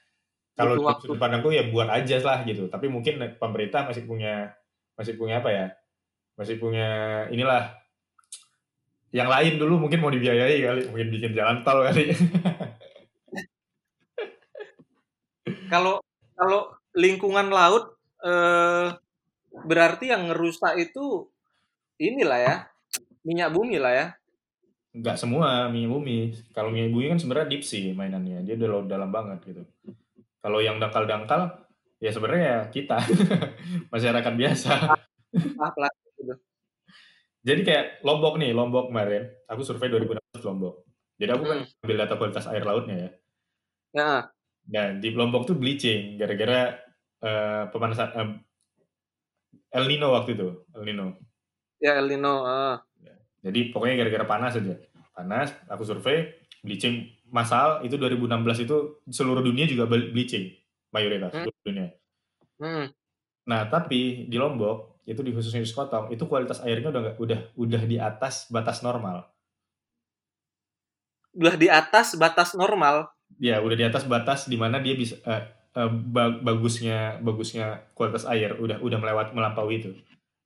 kalau 0.62 0.76
sudut 1.02 1.18
pandangku 1.18 1.50
ya 1.50 1.66
buat 1.74 1.90
aja 1.90 2.18
lah 2.22 2.46
gitu. 2.46 2.70
Tapi 2.70 2.86
mungkin 2.88 3.18
pemerintah 3.42 3.90
masih 3.90 4.06
punya 4.06 4.54
masih 4.96 5.18
punya 5.18 5.42
apa 5.42 5.50
ya? 5.50 5.68
Masih 6.38 6.62
punya 6.62 6.88
inilah 7.34 7.82
yang 9.12 9.28
lain 9.28 9.60
dulu 9.60 9.88
mungkin 9.88 10.00
mau 10.00 10.08
dibiayai 10.08 10.58
kali, 10.64 10.82
mungkin 10.88 11.10
bikin 11.12 11.36
jalan 11.36 11.68
tol 11.68 11.84
kali. 11.84 12.16
kalau 15.74 16.00
kalau 16.40 16.72
lingkungan 16.96 17.52
laut 17.52 18.00
eh, 18.24 18.96
berarti 19.52 20.16
yang 20.16 20.32
ngerusak 20.32 20.80
itu 20.80 21.28
inilah 22.00 22.40
ya 22.40 22.56
minyak 23.28 23.52
bumi 23.52 23.78
lah 23.78 23.94
ya. 23.94 24.08
Enggak 24.92 25.20
semua 25.20 25.72
minyak 25.72 25.92
bumi. 25.92 26.18
Kalau 26.52 26.72
minyak 26.72 26.92
bumi 26.92 27.06
kan 27.16 27.20
sebenarnya 27.20 27.52
deep 27.52 27.64
sea 27.64 27.96
mainannya, 27.96 28.44
dia 28.44 28.56
udah 28.60 28.70
laut 28.70 28.88
dalam 28.88 29.12
banget 29.12 29.40
gitu. 29.48 29.64
Kalau 30.42 30.60
yang 30.60 30.82
dangkal-dangkal 30.82 31.70
ya 32.02 32.10
sebenarnya 32.10 32.46
ya 32.46 32.60
kita 32.74 32.98
masyarakat 33.94 34.34
biasa. 34.34 34.74
Ah, 35.62 35.72
gitu. 36.18 36.34
Jadi 37.42 37.62
kayak 37.66 37.86
Lombok 38.06 38.38
nih, 38.42 38.54
Lombok 38.54 38.90
kemarin, 38.90 39.30
aku 39.46 39.62
survei 39.62 39.90
2016 39.90 40.46
Lombok. 40.46 40.86
Jadi 41.22 41.30
aku 41.38 41.44
kan 41.46 41.60
hmm. 41.62 41.82
ambil 41.86 41.98
data 42.02 42.14
kualitas 42.18 42.46
air 42.50 42.66
lautnya 42.66 42.96
ya. 42.98 43.10
Ya. 43.94 44.14
Dan 44.66 45.02
di 45.02 45.14
Lombok 45.14 45.46
tuh 45.46 45.58
bleaching 45.58 46.18
gara-gara 46.18 46.78
uh, 47.22 47.70
pemanasan 47.70 48.10
uh, 48.18 48.30
El 49.72 49.86
Nino 49.86 50.14
waktu 50.14 50.34
itu, 50.34 50.66
El 50.74 50.84
Nino. 50.90 51.18
Ya 51.78 52.02
El 52.02 52.10
Nino. 52.10 52.46
Uh. 52.46 52.78
Jadi 53.42 53.74
pokoknya 53.74 54.06
gara-gara 54.06 54.26
panas 54.26 54.58
aja. 54.58 54.78
Panas, 55.14 55.54
aku 55.70 55.86
survei 55.86 56.34
bleaching 56.62 57.10
masal 57.32 57.80
itu 57.88 57.96
2016 57.96 58.68
itu 58.68 58.78
seluruh 59.08 59.40
dunia 59.42 59.64
juga 59.66 59.88
bleaching 59.88 60.52
mayoritas 60.92 61.32
hmm. 61.32 61.44
seluruh 61.48 61.64
dunia. 61.64 61.88
Hmm. 62.60 62.86
Nah 63.48 63.62
tapi 63.72 64.28
di 64.28 64.38
Lombok 64.38 65.02
itu 65.08 65.24
di 65.26 65.32
khususnya 65.34 65.64
di 65.64 65.70
Sekotong 65.70 66.14
itu 66.14 66.24
kualitas 66.30 66.62
airnya 66.62 66.94
udah 66.94 67.02
gak, 67.02 67.16
udah 67.18 67.40
udah 67.58 67.82
di 67.88 67.98
atas 67.98 68.52
batas 68.52 68.86
normal. 68.86 69.26
Udah 71.32 71.56
di 71.56 71.72
atas 71.72 72.20
batas 72.20 72.54
normal. 72.54 73.10
Ya, 73.40 73.64
udah 73.64 73.80
di 73.80 73.86
atas 73.88 74.04
batas 74.04 74.52
di 74.52 74.60
mana 74.60 74.84
dia 74.84 74.94
bisa 74.94 75.16
uh, 75.24 75.42
uh, 75.80 75.90
bagusnya 76.44 77.24
bagusnya 77.24 77.88
kualitas 77.96 78.28
air 78.28 78.60
udah 78.60 78.84
udah 78.84 78.98
melewat 79.00 79.28
melampaui 79.32 79.80
itu. 79.80 79.96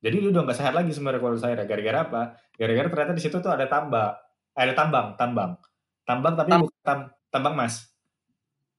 Jadi 0.00 0.22
udah 0.30 0.46
nggak 0.46 0.56
sehat 0.56 0.72
lagi 0.72 0.94
sebenarnya 0.94 1.18
kualitas 1.18 1.44
air. 1.50 1.58
Gara-gara 1.66 1.98
apa? 2.06 2.22
Gara-gara 2.54 2.86
ternyata 2.88 3.12
di 3.18 3.22
situ 3.26 3.42
tuh 3.42 3.50
ada 3.50 3.66
tambak, 3.66 4.16
ada 4.54 4.72
tambang, 4.72 5.18
tambang, 5.18 5.58
tambang 6.06 6.38
tapi 6.38 6.50
Tam 6.54 6.60
bukan 6.62 6.78
tam, 6.86 6.98
tambang 7.28 7.54
emas. 7.58 7.74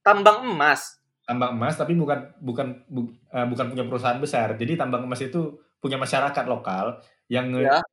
Tambang 0.02 0.38
emas. 0.48 0.82
Tambang 1.28 1.52
emas 1.60 1.76
tapi 1.76 1.94
bukan 1.94 2.32
bukan 2.40 2.88
bu, 2.88 3.12
uh, 3.36 3.46
bukan 3.46 3.66
punya 3.76 3.84
perusahaan 3.84 4.18
besar. 4.18 4.56
Jadi 4.56 4.80
tambang 4.80 5.04
emas 5.04 5.20
itu 5.20 5.60
punya 5.78 6.00
masyarakat 6.00 6.46
lokal 6.48 7.04
yang 7.28 7.52
ya. 7.60 7.84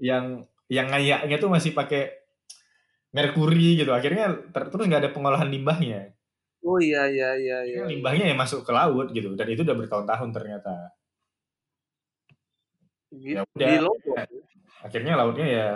yang 0.00 0.46
yang 0.70 0.86
ngayaknya 0.88 1.36
tuh 1.36 1.50
masih 1.52 1.76
pakai 1.76 2.24
merkuri 3.14 3.78
gitu 3.78 3.94
akhirnya 3.94 4.34
ter 4.50 4.66
terus 4.72 4.90
nggak 4.90 5.02
ada 5.06 5.12
pengolahan 5.14 5.46
limbahnya 5.46 6.10
oh 6.66 6.82
iya 6.82 7.06
iya 7.06 7.30
iya, 7.38 7.58
iya. 7.62 7.82
limbahnya 7.86 8.34
yang 8.34 8.38
masuk 8.38 8.66
ke 8.66 8.72
laut 8.74 9.14
gitu 9.14 9.38
dan 9.38 9.46
itu 9.46 9.62
udah 9.62 9.76
bertahun-tahun 9.78 10.30
ternyata 10.34 10.74
ya 13.14 13.46
udah 13.46 13.68
ya, 13.70 13.80
akhirnya 14.82 15.14
lautnya 15.14 15.46
ya 15.46 15.68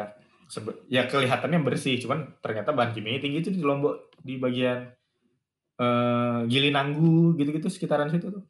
ya 0.88 1.04
kelihatannya 1.04 1.60
bersih 1.60 2.00
cuman 2.00 2.40
ternyata 2.40 2.72
bahan 2.72 2.96
kimia 2.96 3.20
tinggi 3.20 3.44
itu 3.44 3.50
di 3.52 3.60
lombok 3.60 4.16
di 4.24 4.40
bagian 4.40 4.88
uh, 5.76 6.48
Gilinanggu 6.48 7.36
gitu-gitu 7.36 7.68
sekitaran 7.68 8.08
situ 8.08 8.32
tuh 8.32 8.44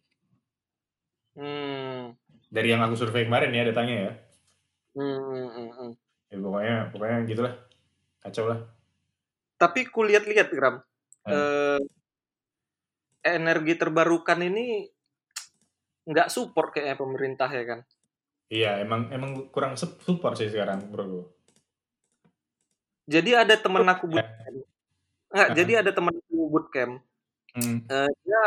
hmm 1.35 2.19
dari 2.49 2.69
yang 2.73 2.81
aku 2.81 2.97
survei 2.97 3.29
kemarin 3.29 3.53
ya 3.53 3.69
datanya 3.69 3.95
ya. 3.95 4.13
Hmm, 4.97 5.21
hmm, 5.21 5.49
hmm, 5.53 5.71
hmm. 5.71 5.93
ya 6.29 6.37
pokoknya 6.41 6.77
pokoknya 6.91 7.19
gitulah 7.29 7.55
kacau 8.25 8.45
lah. 8.49 8.61
Tapi 9.61 9.81
kulihat-lihat 9.89 10.49
Gram, 10.51 10.81
hmm. 10.81 11.31
eh, 11.31 11.81
energi 13.23 13.75
terbarukan 13.77 14.41
ini 14.43 14.89
nggak 16.09 16.33
support 16.33 16.73
kayaknya 16.73 16.97
pemerintah 16.97 17.49
ya 17.53 17.65
kan? 17.69 17.81
Iya 18.49 18.81
emang 18.81 19.13
emang 19.13 19.53
kurang 19.53 19.77
support 19.77 20.41
sih 20.41 20.49
sekarang 20.49 20.89
bro. 20.89 21.29
Jadi 23.09 23.31
ada 23.33 23.57
temen 23.57 23.89
aku 23.89 24.05
bootcamp. 24.13 24.61
Nggak, 25.33 25.49
jadi 25.57 25.73
ada 25.81 25.91
temen 25.97 26.13
aku 26.13 26.37
bootcamp. 26.53 26.95
Hmm. 27.57 27.81
Uh, 27.89 28.11
dia 28.21 28.43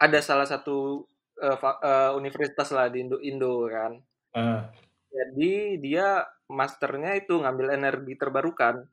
ada 0.00 0.18
salah 0.24 0.48
satu 0.48 1.04
uh, 1.44 1.58
uh, 1.60 2.16
universitas 2.16 2.72
lah 2.72 2.88
di 2.88 3.04
Indo 3.04 3.20
Indo 3.20 3.68
kan. 3.68 4.00
Uh. 4.32 4.64
Jadi 5.12 5.76
dia 5.84 6.24
masternya 6.48 7.20
itu 7.20 7.36
ngambil 7.36 7.76
energi 7.76 8.16
terbarukan. 8.16 8.88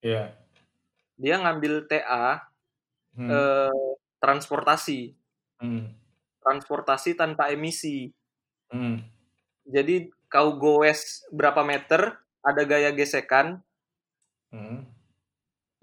Iya. 0.00 0.14
Yeah. 0.14 0.26
Dia 1.18 1.34
ngambil 1.42 1.90
TA 1.90 2.46
hmm. 3.18 3.28
uh, 3.28 3.92
transportasi. 4.22 5.18
Hmm. 5.58 5.90
Transportasi 6.42 7.18
tanpa 7.18 7.50
emisi. 7.50 8.14
Hmm. 8.70 9.02
Jadi 9.66 10.10
kau 10.26 10.58
goes 10.58 11.22
berapa 11.30 11.62
meter, 11.62 12.18
ada 12.42 12.62
gaya 12.66 12.90
gesekan. 12.94 13.62
Hmm. 14.52 14.84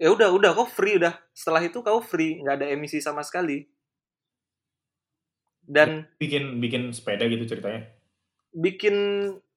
Ya 0.00 0.08
udah, 0.14 0.32
udah 0.32 0.56
kau 0.56 0.64
free 0.64 0.96
udah. 0.96 1.18
Setelah 1.36 1.60
itu 1.66 1.84
kau 1.84 2.00
free, 2.00 2.40
nggak 2.40 2.56
ada 2.62 2.66
emisi 2.72 3.02
sama 3.02 3.20
sekali 3.20 3.68
dan 5.70 6.10
bikin 6.18 6.58
bikin 6.58 6.90
sepeda 6.90 7.30
gitu 7.30 7.46
ceritanya 7.46 7.86
bikin 8.50 8.96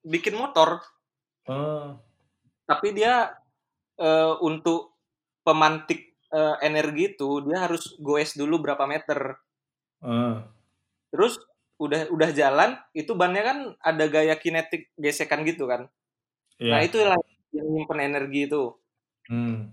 bikin 0.06 0.38
motor 0.38 0.78
oh. 1.50 1.98
tapi 2.70 2.94
dia 2.94 3.34
uh, 3.98 4.38
untuk 4.38 4.94
pemantik 5.42 6.14
uh, 6.30 6.54
energi 6.62 7.18
itu 7.18 7.42
dia 7.50 7.66
harus 7.66 7.98
goes 7.98 8.38
dulu 8.38 8.62
berapa 8.62 8.86
meter 8.86 9.34
oh. 10.06 10.38
terus 11.10 11.42
udah 11.82 12.06
udah 12.14 12.30
jalan 12.30 12.78
itu 12.94 13.10
bannya 13.18 13.42
kan 13.42 13.58
ada 13.82 14.06
gaya 14.06 14.38
kinetik 14.38 14.94
gesekan 14.94 15.42
gitu 15.42 15.66
kan 15.66 15.90
yeah. 16.62 16.78
nah 16.78 16.80
itu 16.86 17.02
yang 17.50 17.66
nyimpen 17.74 17.98
energi 17.98 18.46
itu 18.46 18.70
hmm. 19.30 19.70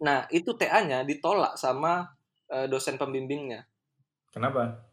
nah 0.00 0.24
itu 0.32 0.54
TA-nya 0.56 1.04
ditolak 1.04 1.54
sama 1.58 2.08
uh, 2.50 2.66
dosen 2.66 2.96
pembimbingnya. 2.96 3.66
Kenapa? 4.30 4.86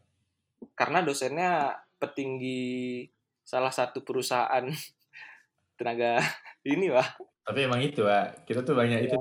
Karena 0.74 1.00
dosennya 1.00 1.78
petinggi 1.98 3.06
salah 3.42 3.72
satu 3.72 4.02
perusahaan 4.04 4.66
tenaga 5.78 6.20
ini 6.72 6.90
wah 6.90 7.06
tapi 7.48 7.64
emang 7.64 7.80
itu 7.80 8.04
pak 8.04 8.44
kita 8.44 8.60
tuh 8.60 8.76
banyak 8.76 8.98
ya. 9.00 9.06
itu 9.08 9.16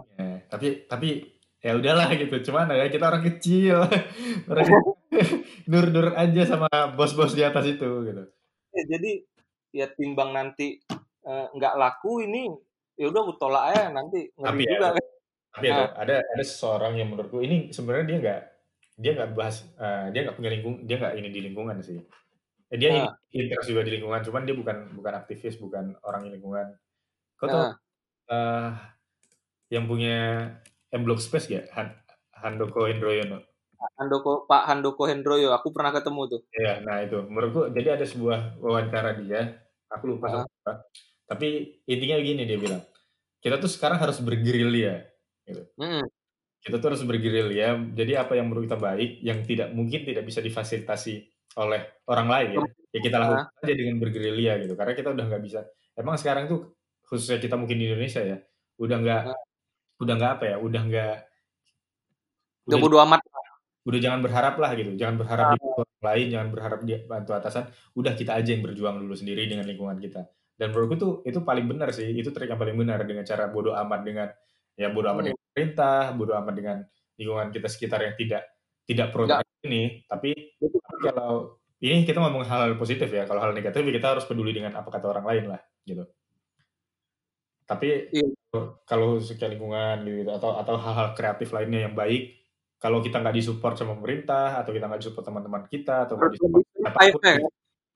tapi 0.51 0.83
tapi 0.89 1.37
ya 1.61 1.75
udahlah 1.75 2.07
gitu. 2.15 2.35
Cuman 2.49 2.69
ya 2.71 2.87
kita 2.87 3.05
orang 3.09 3.23
kecil. 3.25 3.83
Orang 4.51 4.65
kecil. 4.65 4.95
nur-nur 5.67 6.13
aja 6.13 6.43
sama 6.45 6.69
bos-bos 6.93 7.33
di 7.33 7.43
atas 7.43 7.65
itu 7.67 7.87
gitu. 8.05 8.23
Ya, 8.71 8.83
jadi 8.85 9.11
ya 9.73 9.87
timbang 9.91 10.31
nanti 10.31 10.79
eh, 11.25 11.47
nggak 11.51 11.75
laku 11.75 12.23
ini 12.23 12.47
ya 12.97 13.05
udah 13.07 13.21
aku 13.21 13.33
tolak 13.37 13.63
aja 13.69 13.83
nanti 13.89 14.27
ngeri 14.33 14.43
Tapi 14.43 14.61
ya, 14.61 14.71
juga 14.73 14.87
kan. 14.91 15.05
tapi 15.53 15.65
ada 15.67 15.83
ada 15.95 16.15
ada 16.19 16.43
seseorang 16.43 16.93
yang 16.95 17.09
menurutku 17.09 17.39
ini 17.39 17.69
sebenarnya 17.69 18.05
dia 18.05 18.17
nggak 18.19 18.41
dia 18.97 19.11
nggak 19.13 19.29
bahas 19.31 19.55
eh, 19.75 20.05
dia 20.11 20.21
nggak 20.21 20.35
punya 20.35 20.49
lingkung 20.51 20.75
dia 20.83 20.95
nggak 20.97 21.13
ini 21.15 21.29
di 21.29 21.41
lingkungan 21.43 21.77
sih 21.79 22.01
Eh, 22.67 22.75
dia 22.75 22.89
Ah. 22.91 22.93
ini 22.93 23.07
interest 23.39 23.67
juga 23.67 23.81
di 23.81 23.95
lingkungan 23.95 24.19
cuman 24.21 24.43
dia 24.43 24.51
bukan 24.51 24.77
bukan 24.91 25.13
aktivis 25.15 25.55
bukan 25.55 25.95
orang 26.01 26.27
di 26.27 26.35
lingkungan 26.35 26.67
kau 27.35 27.47
Nah, 27.47 27.71
eh, 28.27 28.69
yang 29.69 29.85
punya 29.85 30.51
M 30.89 31.01
Block 31.03 31.19
Space 31.19 31.47
ya 31.47 31.63
Han, 31.73 31.95
Handoko 32.33 32.85
Hendroyono 32.85 33.39
Handoko 33.95 34.43
Pak 34.43 34.67
Handoko 34.67 35.05
Hendroyo 35.05 35.53
aku 35.53 35.69
pernah 35.69 35.91
ketemu 35.91 36.21
tuh. 36.27 36.41
ya 36.51 36.81
nah 36.81 36.99
itu 36.99 37.23
menurutku 37.23 37.71
jadi 37.71 37.95
ada 37.95 38.03
sebuah 38.03 38.59
wawancara 38.59 39.15
dia 39.15 39.63
aku 39.87 40.03
lupa 40.11 40.25
Ah. 40.27 40.31
sama 40.33 40.43
apa 40.43 40.73
tapi 41.27 41.47
intinya 41.85 42.17
gini 42.19 42.43
dia 42.43 42.57
bilang 42.57 42.81
kita 43.39 43.59
tuh 43.59 43.69
sekarang 43.69 43.99
harus 43.99 44.17
bergerilya 44.19 45.05
Mm-mm. 45.77 46.03
kita 46.59 46.75
tuh 46.79 46.87
harus 46.95 47.03
bergerilya 47.03 47.67
jadi 47.93 48.23
apa 48.25 48.35
yang 48.35 48.49
menurut 48.49 48.67
kita 48.67 48.79
baik 48.79 49.21
yang 49.21 49.39
tidak 49.43 49.69
mungkin 49.71 50.03
tidak 50.03 50.23
bisa 50.25 50.39
difasilitasi 50.41 51.15
oleh 51.57 51.81
orang 52.07 52.27
lain 52.27 52.49
ya 52.91 52.99
kita 52.99 53.15
lakukan 53.17 53.45
aja 53.59 53.73
dengan 53.73 53.95
bergerilya 53.99 54.53
gitu 54.65 54.73
karena 54.73 54.93
kita 54.95 55.09
udah 55.13 55.25
nggak 55.27 55.43
bisa 55.43 55.59
emang 55.95 56.15
sekarang 56.17 56.47
tuh 56.47 56.59
khususnya 57.03 57.39
kita 57.39 57.55
mungkin 57.55 57.77
di 57.79 57.85
Indonesia 57.87 58.21
ya 58.23 58.37
udah 58.77 58.97
nggak 58.99 59.21
Ah. 59.27 59.39
udah 59.99 60.13
nggak 60.15 60.31
apa 60.37 60.43
ya 60.47 60.57
udah 60.59 60.81
nggak 60.87 61.15
Udah 62.67 62.77
bodo 62.83 62.97
amat. 62.99 63.21
udah 63.87 63.99
jangan 64.03 64.19
berharap 64.19 64.59
lah 64.59 64.71
gitu 64.75 64.91
jangan 64.99 65.15
berharap 65.15 65.55
di 65.55 65.63
orang 65.63 66.01
lain 66.03 66.25
jangan 66.27 66.49
berharap 66.51 66.79
dia 66.83 66.97
bantu 67.07 67.31
atasan 67.31 67.63
udah 67.95 68.13
kita 68.19 68.35
aja 68.35 68.49
yang 68.51 68.59
berjuang 68.59 68.99
dulu 68.99 69.15
sendiri 69.15 69.47
dengan 69.47 69.63
lingkungan 69.63 69.95
kita 70.03 70.27
dan 70.57 70.73
menurutku 70.73 70.95
tuh 70.97 71.11
itu 71.23 71.39
paling 71.39 71.65
benar 71.69 71.93
sih 71.93 72.09
itu 72.11 72.33
trik 72.33 72.49
yang 72.49 72.57
paling 72.57 72.75
benar 72.75 72.99
dengan 73.05 73.21
cara 73.23 73.45
bodoh 73.47 73.77
amat 73.77 74.01
dengan 74.01 74.27
ya 74.73 74.89
bodoh 74.89 75.09
amat 75.13 75.21
Hmm. 75.21 75.27
dengan 75.31 75.41
pemerintah 75.53 76.01
bodoh 76.13 76.35
amat 76.41 76.53
dengan 76.53 76.77
lingkungan 77.17 77.47
kita 77.49 77.67
sekitar 77.69 77.99
yang 78.01 78.15
tidak 78.17 78.41
tidak 78.85 79.07
pro 79.09 79.25
Nggak. 79.25 79.45
terhadap 79.45 79.65
ini 79.65 79.83
tapi 80.05 80.29
kalau 81.01 81.31
ini 81.77 82.01
kita 82.03 82.17
ngomong 82.17 82.41
hal-hal 82.41 82.73
positif 82.73 83.09
ya 83.09 83.25
kalau 83.25 83.37
hal 83.39 83.53
negatif 83.53 83.81
kita 83.81 84.17
harus 84.17 84.25
peduli 84.25 84.49
dengan 84.49 84.73
apa 84.73 84.89
kata 84.89 85.05
orang 85.05 85.25
lain 85.25 85.45
lah 85.53 85.61
gitu 85.85 86.05
tapi 87.67 88.07
Iya. 88.09 88.27
kalau 88.87 89.19
sekian 89.19 89.51
lingkungan 89.51 90.07
gitu 90.07 90.31
atau 90.31 90.55
atau 90.55 90.79
hal-hal 90.79 91.11
kreatif 91.13 91.51
lainnya 91.51 91.85
yang 91.89 91.93
baik 91.93 92.33
kalau 92.79 93.01
kita 93.03 93.19
nggak 93.19 93.35
disupport 93.35 93.75
sama 93.75 93.93
pemerintah 93.97 94.61
atau 94.61 94.71
kita 94.71 94.87
nggak 94.87 95.01
disupport 95.03 95.25
teman-teman 95.27 95.63
kita 95.67 96.07
atau 96.07 96.15
nggak 96.15 96.31
disupport 96.33 96.63
survive 96.63 97.15
ya. 97.19 97.47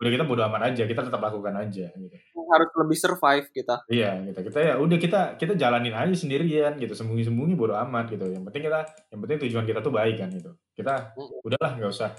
udah 0.02 0.12
kita 0.12 0.24
bodo 0.26 0.42
amat 0.44 0.62
aja 0.74 0.84
kita 0.84 1.02
tetap 1.08 1.22
lakukan 1.22 1.54
aja 1.56 1.86
gitu 1.94 2.16
Harus 2.52 2.70
lebih 2.76 2.98
survive 3.00 3.48
kita. 3.50 3.76
iya 3.88 4.20
gitu. 4.28 4.40
Kita 4.52 4.60
ya 4.60 4.74
udah 4.76 4.98
kita 5.00 5.22
kita 5.40 5.54
jalanin 5.56 5.96
aja 5.96 6.12
sendirian 6.12 6.76
gitu. 6.76 6.92
Sembunyi-sembunyi 6.92 7.56
bodo 7.56 7.80
amat 7.80 8.12
gitu. 8.12 8.28
Yang 8.28 8.44
penting 8.52 8.64
kita 8.68 8.80
yang 9.10 9.20
penting 9.24 9.38
tujuan 9.48 9.66
kita 9.66 9.80
tuh 9.80 9.94
baik 9.96 10.20
kan 10.20 10.30
gitu. 10.30 10.52
Kita 10.76 11.16
Mm. 11.16 11.48
udahlah 11.48 11.72
nggak 11.80 11.92
usah 11.92 12.10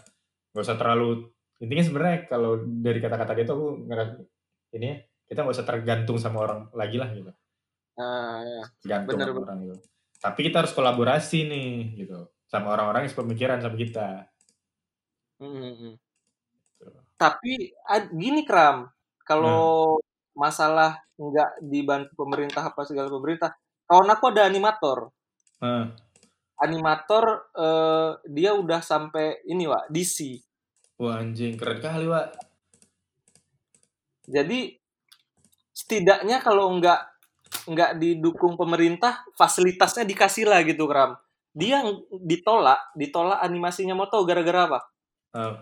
nggak 0.52 0.64
usah 0.64 0.76
terlalu 0.80 1.28
intinya 1.62 1.84
sebenarnya 1.84 2.18
kalau 2.26 2.52
dari 2.64 2.98
kata-kata 2.98 3.32
gitu 3.38 3.50
aku 3.54 3.66
ngeras 3.86 4.08
ini 4.72 4.86
ya, 4.88 4.96
kita 5.28 5.38
nggak 5.44 5.54
usah 5.54 5.68
tergantung 5.68 6.18
sama 6.18 6.38
orang 6.42 6.60
lagi 6.72 6.96
lah 6.98 7.08
gitu. 7.12 7.30
Nah, 7.92 8.40
ya. 8.42 8.64
tergantung 8.82 9.14
Bener, 9.20 9.26
sama 9.28 9.36
bener. 9.36 9.46
orang 9.46 9.58
gitu. 9.68 9.76
Tapi 10.18 10.38
kita 10.42 10.56
harus 10.64 10.72
kolaborasi 10.72 11.38
nih 11.46 11.70
gitu. 12.02 12.18
Sama 12.48 12.72
orang-orang 12.72 13.04
yang 13.06 13.12
sepemikiran 13.12 13.60
sama 13.60 13.76
kita. 13.76 14.08
Mm-mm. 15.38 15.98
Tapi 17.14 17.52
ad- 17.86 18.10
gini 18.10 18.42
Kram, 18.42 18.90
kalau 19.22 19.98
masalah 20.34 21.00
nggak 21.16 21.50
dibantu 21.64 22.12
pemerintah 22.16 22.62
apa 22.66 22.82
segala 22.88 23.08
pemerintah, 23.12 23.52
kawan 23.86 24.08
aku 24.10 24.24
ada 24.32 24.48
animator. 24.48 25.12
Nah, 25.62 25.94
Animator 26.62 27.50
eh, 27.58 28.10
dia 28.30 28.54
udah 28.54 28.78
sampai 28.78 29.42
ini 29.50 29.66
Wak, 29.66 29.90
DC. 29.90 30.38
wah 31.02 31.18
anjing 31.18 31.58
keren 31.58 31.82
kali 31.82 32.06
wa 32.06 32.22
Jadi 34.30 34.70
setidaknya 35.74 36.38
kalau 36.38 36.70
nggak 36.78 37.00
nggak 37.66 37.90
didukung 37.98 38.54
pemerintah, 38.54 39.26
fasilitasnya 39.34 40.06
dikasih 40.06 40.46
lah 40.46 40.62
gitu 40.62 40.86
Kram. 40.86 41.18
Dia 41.52 41.82
ditolak, 42.22 42.94
ditolak 42.96 43.42
animasinya 43.42 43.98
mau 43.98 44.06
tahu 44.06 44.22
gara-gara 44.24 44.70
apa? 44.70 44.80
Ah, 45.34 45.54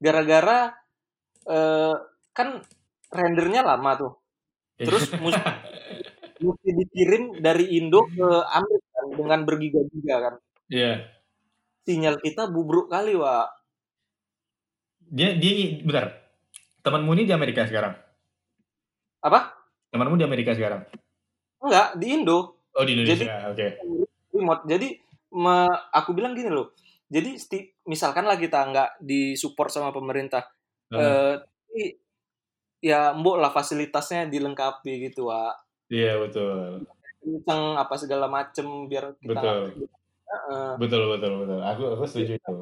Gara-gara 0.00 0.72
eh, 1.44 1.94
kan 2.32 2.48
rendernya 3.08 3.62
lama 3.64 3.90
tuh. 3.96 4.12
Terus 4.78 5.10
mesti, 5.18 5.42
mesti 6.44 6.68
dikirim 6.70 7.42
dari 7.42 7.76
Indo 7.80 8.06
ke 8.06 8.28
Amerika 8.46 8.88
kan, 8.94 9.06
dengan 9.14 9.40
bergiga-giga 9.42 10.16
kan. 10.22 10.34
Iya. 10.70 10.92
Sinyal 11.88 12.20
kita 12.20 12.52
bubruk 12.52 12.92
kali, 12.92 13.16
Wak. 13.16 13.48
Dia 15.08 15.34
dia 15.40 15.80
bentar. 15.82 16.12
Temanmu 16.84 17.16
ini 17.16 17.24
di 17.26 17.34
Amerika 17.34 17.64
sekarang. 17.64 17.96
Apa? 19.24 19.56
Temanmu 19.90 20.20
di 20.20 20.24
Amerika 20.28 20.52
sekarang. 20.52 20.84
Enggak, 21.58 21.96
di 21.98 22.06
Indo. 22.14 22.60
Oh 22.76 22.84
di 22.86 22.94
Indonesia. 22.94 23.50
Oke. 23.50 23.82
Remote. 24.30 24.62
Jadi 24.68 24.88
me- 25.34 25.82
aku 25.90 26.14
bilang 26.14 26.36
gini 26.36 26.52
loh. 26.52 26.76
Jadi 27.08 27.40
misalkan 27.88 28.28
lah 28.28 28.36
kita 28.36 28.68
nggak 28.68 28.90
disupport 29.02 29.72
sama 29.72 29.90
pemerintah. 29.90 30.44
Heeh. 30.92 31.40
eh, 31.74 31.90
ya 32.78 33.10
mbok 33.12 33.36
lah 33.36 33.50
fasilitasnya 33.50 34.26
dilengkapi 34.26 35.08
gitu, 35.08 35.28
Wak. 35.28 35.54
Iya 35.88 36.20
betul. 36.20 36.84
Kenceng 37.18 37.62
apa 37.74 37.94
segala 37.96 38.26
macem 38.26 38.64
biar 38.86 39.16
kita 39.18 39.34
Betul. 39.34 39.60
Heeh. 40.28 40.68
Betul 40.76 41.02
betul 41.10 41.32
betul. 41.42 41.60
Aku 41.60 41.82
aku 41.96 42.04
setuju 42.04 42.36
itu. 42.36 42.54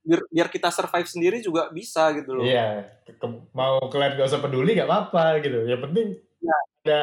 biar 0.00 0.20
biar 0.32 0.48
kita 0.48 0.72
survive 0.72 1.04
sendiri 1.04 1.38
juga 1.38 1.68
bisa 1.68 2.08
gitu 2.16 2.32
loh. 2.32 2.42
Iya. 2.42 2.88
Ke- 3.04 3.20
mau 3.52 3.76
kalian 3.86 4.16
gak 4.16 4.28
usah 4.28 4.40
peduli 4.40 4.72
gak 4.72 4.88
apa-apa 4.88 5.44
gitu. 5.44 5.66
Yang 5.66 5.82
penting 5.84 6.06
Ya. 6.40 6.56
ada 6.80 7.00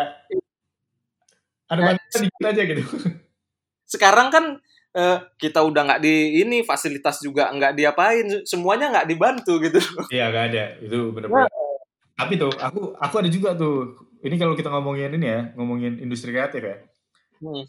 ada 1.67 1.79
Eh, 1.83 1.85
bantuan 1.93 2.21
dikit 2.25 2.45
aja 2.47 2.61
gitu. 2.65 2.83
sekarang 3.85 4.27
kan 4.27 4.45
eh, 4.91 5.17
kita 5.37 5.61
udah 5.61 5.83
nggak 5.85 6.01
di 6.01 6.41
ini 6.41 6.65
fasilitas 6.65 7.21
juga 7.21 7.51
nggak 7.51 7.75
diapain 7.75 8.25
semuanya 8.43 8.89
nggak 8.89 9.07
dibantu 9.07 9.61
gitu 9.61 9.77
Iya 10.09 10.31
gak 10.31 10.45
ada. 10.49 10.63
Itu 10.81 11.11
benar-benar. 11.13 11.51
Tapi 12.17 12.33
tuh 12.35 12.51
aku 12.57 12.97
aku 12.97 13.15
ada 13.21 13.29
juga 13.29 13.53
tuh. 13.53 13.93
Ini 14.25 14.35
kalau 14.41 14.57
kita 14.57 14.73
ngomongin 14.73 15.13
ini 15.13 15.27
ya, 15.29 15.41
ngomongin 15.53 16.01
industri 16.01 16.33
kreatif 16.33 16.65
ya. 16.65 16.77
Hmm. 17.37 17.63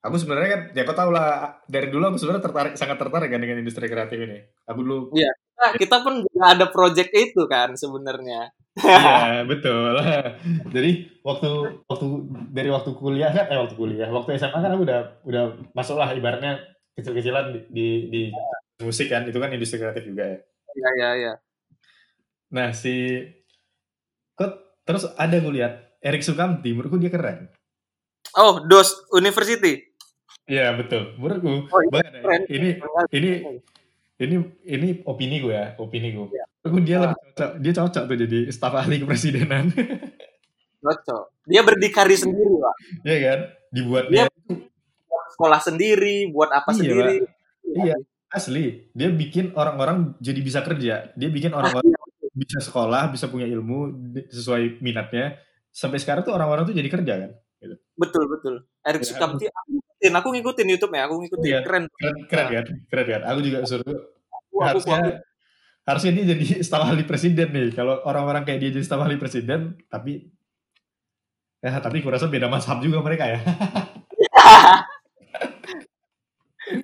Aku 0.00 0.16
sebenarnya 0.16 0.48
kan, 0.48 0.60
ya 0.72 0.82
kau 0.88 0.96
tau 0.96 1.12
lah, 1.12 1.60
dari 1.68 1.92
dulu 1.92 2.08
aku 2.08 2.16
sebenarnya 2.16 2.48
tertarik, 2.48 2.72
sangat 2.72 2.96
tertarik 2.96 3.28
kan 3.28 3.36
dengan 3.36 3.60
industri 3.60 3.84
kreatif 3.84 4.16
ini. 4.16 4.40
Aku 4.64 4.80
dulu, 4.80 5.12
nah, 5.12 5.76
kita 5.76 6.00
pun 6.00 6.24
juga 6.24 6.56
ada 6.56 6.72
project 6.72 7.12
itu 7.12 7.44
kan 7.44 7.76
sebenarnya 7.76 8.48
iya 8.78 9.42
betul. 9.50 9.98
Jadi 10.74 10.90
waktu 11.26 11.50
waktu 11.90 12.06
dari 12.54 12.70
waktu 12.70 12.90
kuliah 12.94 13.30
kan, 13.34 13.50
eh 13.50 13.58
waktu 13.58 13.74
kuliah, 13.74 14.08
waktu 14.08 14.38
SMA 14.38 14.58
kan 14.62 14.72
aku 14.72 14.84
udah 14.86 15.00
udah 15.26 15.42
masuk 15.74 15.98
lah 15.98 16.14
ibaratnya 16.14 16.62
kecil-kecilan 16.94 17.54
di, 17.54 17.60
di, 17.70 17.86
di 18.10 18.84
musik 18.84 19.10
kan, 19.10 19.26
itu 19.26 19.38
kan 19.38 19.50
industri 19.50 19.80
kreatif 19.80 20.04
juga 20.06 20.24
ya. 20.26 20.38
ya 20.70 20.90
ya 20.96 21.10
ya 21.18 21.32
Nah 22.50 22.74
si, 22.74 23.22
kok 24.40 24.52
terus 24.82 25.04
ada 25.14 25.36
gue 25.36 25.52
lihat 25.52 26.00
Erik 26.00 26.24
Sukamti, 26.24 26.72
menurutku 26.72 26.96
dia 26.96 27.08
keren. 27.08 27.52
oh 28.34 28.64
dos 28.64 28.88
university 29.12 29.84
Iya 30.46 30.74
betul, 30.74 31.14
menurutku. 31.14 31.68
Oh, 31.68 31.80
iya, 31.84 32.00
keren. 32.16 32.42
ini 32.48 32.68
ini 33.12 33.30
ini 34.18 34.34
ini 34.64 34.88
opini 35.04 35.38
gue 35.38 35.52
ya, 35.52 35.76
opini 35.76 36.10
gue. 36.10 36.26
Menurutku 36.26 36.78
dia 36.80 36.96
Ah. 36.96 37.02
lebih 37.06 37.16
cocok, 37.30 37.50
dia 37.58 37.72
cocok 37.72 38.02
tuh 38.04 38.16
jadi 38.18 38.38
staf 38.48 38.74
ahli 38.74 38.96
kepresidenan. 38.98 39.70
cocok 40.82 41.22
dia 41.44 41.60
berdikari 41.60 42.16
sendiri 42.16 42.50
pak 42.56 42.74
Iya 43.04 43.16
kan? 43.20 43.40
Dibuatnya 43.70 44.24
sekolah 45.30 45.60
sendiri 45.60 46.16
buat 46.28 46.50
apa 46.50 46.72
Iya, 46.72 46.78
sendiri 46.80 47.14
Iya. 47.70 47.94
asli. 48.28 48.64
Dia 48.90 49.08
bikin 49.08 49.52
orang-orang 49.52 50.16
jadi 50.18 50.40
bisa 50.40 50.60
kerja. 50.60 51.12
Dia 51.12 51.28
bikin 51.28 51.52
Ah, 51.52 51.60
orang-orang 51.60 51.86
iya. 51.86 51.99
Bisa 52.40 52.58
sekolah, 52.58 53.12
bisa 53.12 53.28
punya 53.28 53.44
ilmu 53.44 53.92
sesuai 54.32 54.80
minatnya. 54.80 55.36
Sampai 55.68 56.00
sekarang 56.00 56.24
tuh 56.24 56.32
orang-orang 56.32 56.64
tuh 56.64 56.74
jadi 56.74 56.88
kerja 56.88 57.14
kan. 57.28 57.32
betul 57.92 58.24
betul 58.24 58.54
Eric 58.80 59.04
Ya, 59.04 59.08
Sukamti 59.12 59.44
aku 59.44 59.68
ngikutin 59.76 60.12
aku 60.16 60.28
ngikutin 60.32 60.66
YouTube-nya 60.72 61.02
aku 61.04 61.14
ngikutin 61.20 61.50
Iya. 61.52 61.60
keren 61.60 61.84
Keren, 61.92 62.16
keren 62.24 62.46
kan? 62.48 62.66
Keren 62.88 63.06
kan? 63.12 63.22
Aku 63.28 63.38
juga 63.44 63.58
suruh 63.68 63.84
aku, 63.84 64.00
aku, 64.32 64.56
harusnya 64.64 64.96
aku, 64.96 65.10
harusnya 65.84 66.10
dia 66.16 66.24
jadi 66.32 66.44
staf 66.66 66.80
ahli 66.88 67.04
presiden 67.04 67.48
nih. 67.52 67.68
Kalau 67.76 68.00
orang-orang 68.08 68.48
kayak 68.48 68.64
dia 68.64 68.70
jadi 68.72 68.80
staf 68.80 69.04
ahli 69.04 69.20
presiden, 69.20 69.76
tapi 69.92 70.32
ya 71.60 71.76
tapi 71.76 72.00
kurasa 72.00 72.32
beda 72.32 72.48
mazhab 72.48 72.80
juga 72.80 73.04
mereka 73.04 73.28
ya. 73.28 73.44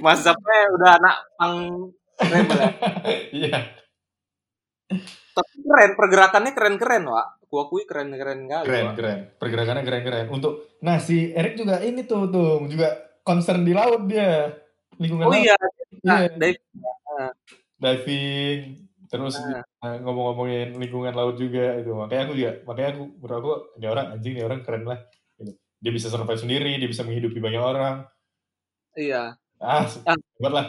Mas 0.05 0.21
Zapnya 0.21 0.59
udah 0.77 0.91
anak 0.99 1.17
pang 1.39 1.57
rebel 2.33 2.59
ya. 2.61 2.71
Iya. 3.33 3.59
Tapi 5.37 5.53
keren, 5.61 5.91
pergerakannya 5.95 6.53
keren-keren, 6.53 7.05
Wak. 7.07 7.27
Aku 7.45 7.55
akui 7.61 7.85
keren-keren 7.85 8.49
kali. 8.49 8.65
Keren, 8.65 8.85
Wak. 8.87 8.95
keren. 8.97 9.19
Pergerakannya 9.37 9.83
keren-keren. 9.85 10.27
Untuk 10.29 10.53
nah 10.81 10.97
si 10.97 11.31
Erik 11.31 11.55
juga 11.55 11.79
ini 11.79 12.03
tuh 12.03 12.27
tuh 12.27 12.65
juga 12.67 12.89
concern 13.21 13.61
di 13.61 13.71
laut 13.71 14.07
dia. 14.07 14.49
Lingkungan 14.97 15.29
Oh 15.29 15.31
laut. 15.31 15.39
iya, 15.39 15.57
Iya. 16.03 16.29
Dave. 16.33 16.59
diving 17.77 18.61
terus 19.07 19.37
Nah. 19.39 19.63
ngomong-ngomongin 20.01 20.75
lingkungan 20.75 21.13
laut 21.13 21.37
juga 21.37 21.77
itu 21.77 21.93
makanya 21.93 22.23
aku 22.25 22.35
juga 22.35 22.51
makanya 22.65 22.89
aku 22.91 23.03
menurut 23.15 23.37
aku 23.37 23.53
ini 23.77 23.87
orang 23.87 24.07
anjing 24.11 24.33
ini 24.35 24.43
orang 24.43 24.61
keren 24.61 24.83
lah 24.83 24.99
gitu. 25.37 25.53
dia 25.79 25.93
bisa 25.93 26.09
survive 26.09 26.37
sendiri 26.37 26.73
dia 26.75 26.89
bisa 26.89 27.05
menghidupi 27.05 27.39
banyak 27.39 27.61
orang 27.61 27.95
Iya. 28.93 29.37
ah 29.57 29.85
Ah. 30.03 30.17
hebat 30.37 30.53
lah 30.53 30.67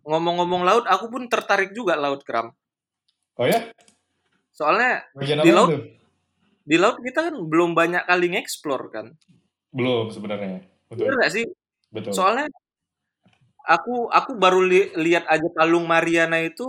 Ngomong-ngomong 0.00 0.62
laut, 0.62 0.84
aku 0.84 1.08
pun 1.08 1.28
tertarik 1.28 1.70
juga 1.70 1.92
laut 1.92 2.24
kram. 2.24 2.56
Oh 3.40 3.48
ya 3.48 3.60
Soalnya 4.52 5.08
bagian 5.16 5.40
Di 5.40 5.50
laut? 5.50 5.70
tuh 5.72 5.82
di 6.60 6.76
laut 6.76 7.00
kita 7.00 7.26
kan 7.26 7.34
belum 7.40 7.72
banyak 7.72 8.04
kali 8.04 8.26
nge-explore 8.30 8.92
kan. 8.92 9.06
belum 9.72 10.12
sebenarnya 10.12 10.60
betul 10.86 11.08
Bener 11.08 11.16
nggak 11.18 11.32
sih? 11.32 11.46
betul 11.88 12.12
Soalnya 12.12 12.46
aku 13.64 14.10
aku 14.10 14.36
baru 14.36 14.60
li- 14.62 14.92
lihat 14.94 15.24
aja 15.26 15.48
Palung 15.50 15.86
Mariana 15.86 16.42
itu 16.42 16.66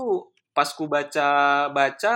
pas 0.52 0.68
ku 0.70 0.88
baca 0.88 1.28
baca 1.68 2.14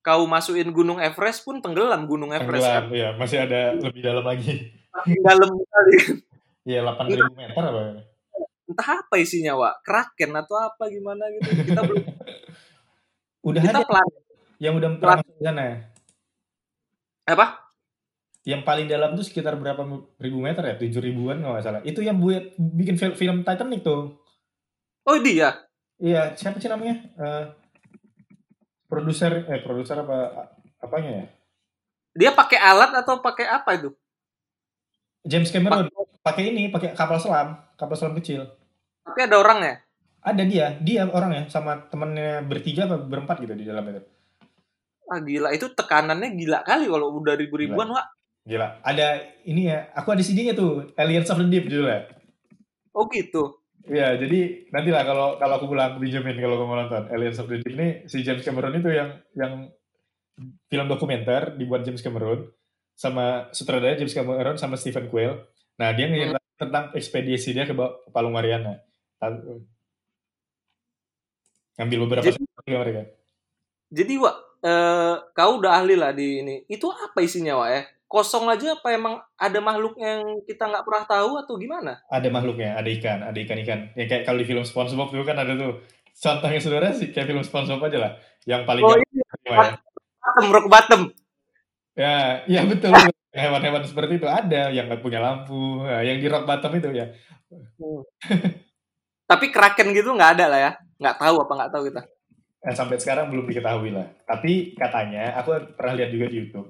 kau 0.00 0.24
masukin 0.26 0.70
Gunung 0.70 0.98
Everest 0.98 1.42
pun 1.42 1.58
tenggelam 1.58 2.06
Gunung 2.06 2.30
Everest 2.30 2.64
tenggelam 2.64 2.84
kan. 2.88 2.96
ya 2.96 3.08
masih 3.14 3.38
ada 3.44 3.60
lebih 3.74 4.00
dalam 4.00 4.24
lagi 4.24 4.72
Dalam 5.24 5.50
kali. 5.58 5.96
ya 6.64 6.80
8000 6.84 7.32
meter 7.32 7.62
apa 7.62 7.82
Entah 8.62 9.04
apa 9.04 9.14
isinya, 9.18 9.52
Wak. 9.52 9.84
Kraken 9.84 10.32
atau 10.32 10.56
apa 10.56 10.88
gimana 10.88 11.28
gitu. 11.28 11.50
Kita 11.60 11.80
belum 11.84 12.04
udah 13.42 13.60
kita 13.62 13.78
ada 13.82 13.86
pelan. 13.86 14.06
yang 14.62 14.74
udah 14.78 14.88
pernah 14.98 15.18
masuk 15.18 15.34
ke 15.34 15.42
sana 15.42 15.66
Apa? 17.26 17.46
yang 18.42 18.66
paling 18.66 18.90
dalam 18.90 19.14
tuh 19.14 19.22
sekitar 19.22 19.54
berapa 19.54 19.82
ribu 20.18 20.38
meter 20.42 20.62
ya 20.66 20.74
tujuh 20.74 20.98
ribuan 20.98 21.38
kalau 21.38 21.54
nggak 21.54 21.64
salah 21.66 21.82
itu 21.86 22.02
yang 22.02 22.18
buat 22.18 22.54
bikin 22.58 22.98
film, 22.98 23.14
film 23.14 23.36
Titanic 23.46 23.86
tuh 23.86 24.22
Oh, 25.02 25.18
dia. 25.18 25.66
Iya, 25.98 26.38
siapa 26.38 26.62
sih 26.62 26.70
namanya? 26.70 27.02
Eh, 27.18 27.44
produser, 28.86 29.46
eh 29.50 29.58
produser 29.62 29.98
apa? 30.02 30.46
Apanya 30.78 31.10
ya? 31.10 31.26
Dia 32.14 32.30
pakai 32.34 32.58
alat 32.58 32.90
atau 33.02 33.18
pakai 33.18 33.46
apa 33.50 33.70
itu? 33.74 33.90
James 35.26 35.50
Cameron 35.50 35.86
pakai 36.22 36.50
ini, 36.54 36.70
pakai 36.70 36.94
kapal 36.94 37.18
selam, 37.18 37.58
kapal 37.78 37.94
selam 37.98 38.14
kecil. 38.18 38.46
Tapi 39.06 39.26
ada 39.26 39.38
orangnya. 39.38 39.82
Ada 40.22 40.42
dia, 40.46 40.66
dia 40.78 41.02
orangnya 41.10 41.50
sama 41.50 41.82
temennya 41.90 42.46
bertiga 42.46 42.86
apa 42.86 43.02
berempat 43.02 43.42
gitu 43.42 43.58
di 43.58 43.66
dalam 43.66 43.82
itu. 43.90 44.02
Ah, 45.10 45.18
gila. 45.18 45.50
Itu 45.50 45.74
tekanannya 45.74 46.38
gila 46.38 46.62
kali 46.62 46.86
kalau 46.86 47.18
udah 47.18 47.34
ribu-ribuan, 47.34 47.90
Wak. 47.90 48.06
Gila. 48.46 48.78
Ada 48.86 49.18
ini 49.46 49.66
ya, 49.66 49.90
aku 49.98 50.14
ada 50.14 50.22
CD-nya 50.22 50.54
tuh, 50.54 50.94
Aliens 50.94 51.30
of 51.30 51.42
the 51.42 51.46
Deep 51.50 51.66
judulnya. 51.66 52.06
Oh, 52.94 53.10
gitu. 53.10 53.58
Iya, 53.82 54.14
jadi 54.14 54.70
nantilah 54.70 55.02
kalau 55.02 55.28
kalau 55.42 55.54
aku 55.58 55.66
pulang 55.66 55.90
aku 55.90 56.06
pinjemin 56.06 56.38
kalau 56.38 56.54
kamu 56.54 56.86
nonton 56.86 57.04
Aliens 57.10 57.42
of 57.42 57.50
the 57.50 57.58
Deep 57.58 57.74
ini 57.74 58.06
si 58.06 58.22
James 58.22 58.46
Cameron 58.46 58.78
itu 58.78 58.94
yang 58.94 59.18
yang 59.34 59.74
film 60.70 60.86
dokumenter 60.86 61.58
dibuat 61.58 61.82
James 61.82 61.98
Cameron 61.98 62.46
sama 62.94 63.50
sutradara 63.50 63.98
James 63.98 64.14
Cameron 64.14 64.54
sama 64.54 64.78
Stephen 64.78 65.10
Quayle. 65.10 65.50
Nah, 65.82 65.90
dia 65.98 66.06
ngeritain 66.06 66.54
tentang 66.54 66.94
ekspedisi 66.94 67.50
dia 67.50 67.66
ke 67.66 67.74
Ba- 67.74 67.98
Palung 68.14 68.30
Mariana. 68.30 68.78
Ngambil 71.78 71.98
beberapa 72.08 72.24
Jadi- 72.28 72.44
mereka. 72.68 73.02
Jadi, 73.92 74.14
Wak, 74.16 74.36
eh, 74.64 75.14
kau 75.32 75.60
udah 75.60 75.72
ahli 75.80 75.94
lah 75.96 76.12
di 76.12 76.40
ini. 76.40 76.54
Itu 76.66 76.88
apa 76.88 77.20
isinya, 77.20 77.60
Wak, 77.60 77.68
ya? 77.68 77.82
Kosong 78.06 78.44
aja 78.44 78.76
apa 78.76 78.92
emang 78.92 79.16
ada 79.40 79.56
makhluk 79.64 79.96
yang 79.96 80.20
kita 80.44 80.68
nggak 80.68 80.84
pernah 80.84 81.04
tahu 81.08 81.30
atau 81.40 81.56
gimana? 81.56 81.96
Ada 82.12 82.28
makhluknya, 82.28 82.76
ada 82.76 82.88
ikan, 82.92 83.24
ada 83.24 83.38
ikan-ikan. 83.40 83.88
Yang 83.96 84.08
kayak 84.12 84.22
kalau 84.28 84.36
di 84.36 84.44
film 84.44 84.64
SpongeBob 84.68 85.08
dulu 85.08 85.24
kan 85.24 85.40
ada 85.40 85.56
tuh. 85.56 85.80
Contohnya 86.12 86.60
saudara 86.60 86.92
sih 86.92 87.08
kayak 87.08 87.32
film 87.32 87.40
SpongeBob 87.40 87.88
aja 87.88 87.96
lah. 87.96 88.12
Yang 88.44 88.62
paling 88.68 88.84
Oh, 88.84 88.92
terima 88.92 89.64
ya. 89.64 89.72
bottom, 90.20 90.46
rock 90.52 90.66
bottom. 90.68 91.02
Ya, 91.96 92.14
ya 92.44 92.60
betul. 92.68 92.92
Hewan-hewan 93.32 93.80
seperti 93.80 94.20
itu 94.20 94.28
ada 94.28 94.68
yang 94.68 94.92
nggak 94.92 95.00
punya 95.00 95.16
lampu, 95.16 95.80
Nah, 95.80 96.04
yang 96.04 96.20
di 96.20 96.28
rock 96.28 96.44
bottom 96.44 96.72
itu 96.76 96.88
ya. 96.92 97.06
Tapi 99.32 99.48
kraken 99.48 99.96
gitu 99.96 100.12
nggak 100.12 100.32
ada 100.36 100.44
lah 100.52 100.60
ya. 100.60 100.72
Nggak 101.00 101.16
tahu 101.16 101.36
apa 101.40 101.52
nggak 101.56 101.72
tahu 101.72 101.82
kita. 101.88 102.02
Nah, 102.62 102.74
sampai 102.76 103.00
sekarang 103.00 103.32
belum 103.32 103.48
diketahui 103.48 103.90
lah. 103.96 104.12
Tapi 104.28 104.76
katanya, 104.76 105.34
aku 105.40 105.72
pernah 105.72 105.96
lihat 105.96 106.12
juga 106.12 106.28
di 106.28 106.36
YouTube. 106.36 106.68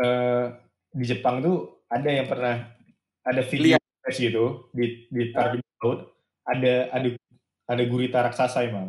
eh 0.00 0.44
di 0.90 1.04
Jepang 1.04 1.44
tuh 1.44 1.84
ada 1.92 2.08
yang 2.08 2.24
pernah 2.24 2.56
ada 3.20 3.42
video 3.44 3.76
gitu 4.08 4.72
di 4.74 5.06
di 5.06 5.30
tar 5.30 5.54
di 5.54 5.62
laut 5.84 6.08
ada 6.42 6.90
ada 6.90 7.08
ada 7.68 7.82
gurita 7.86 8.24
raksasa 8.24 8.64
emang. 8.64 8.88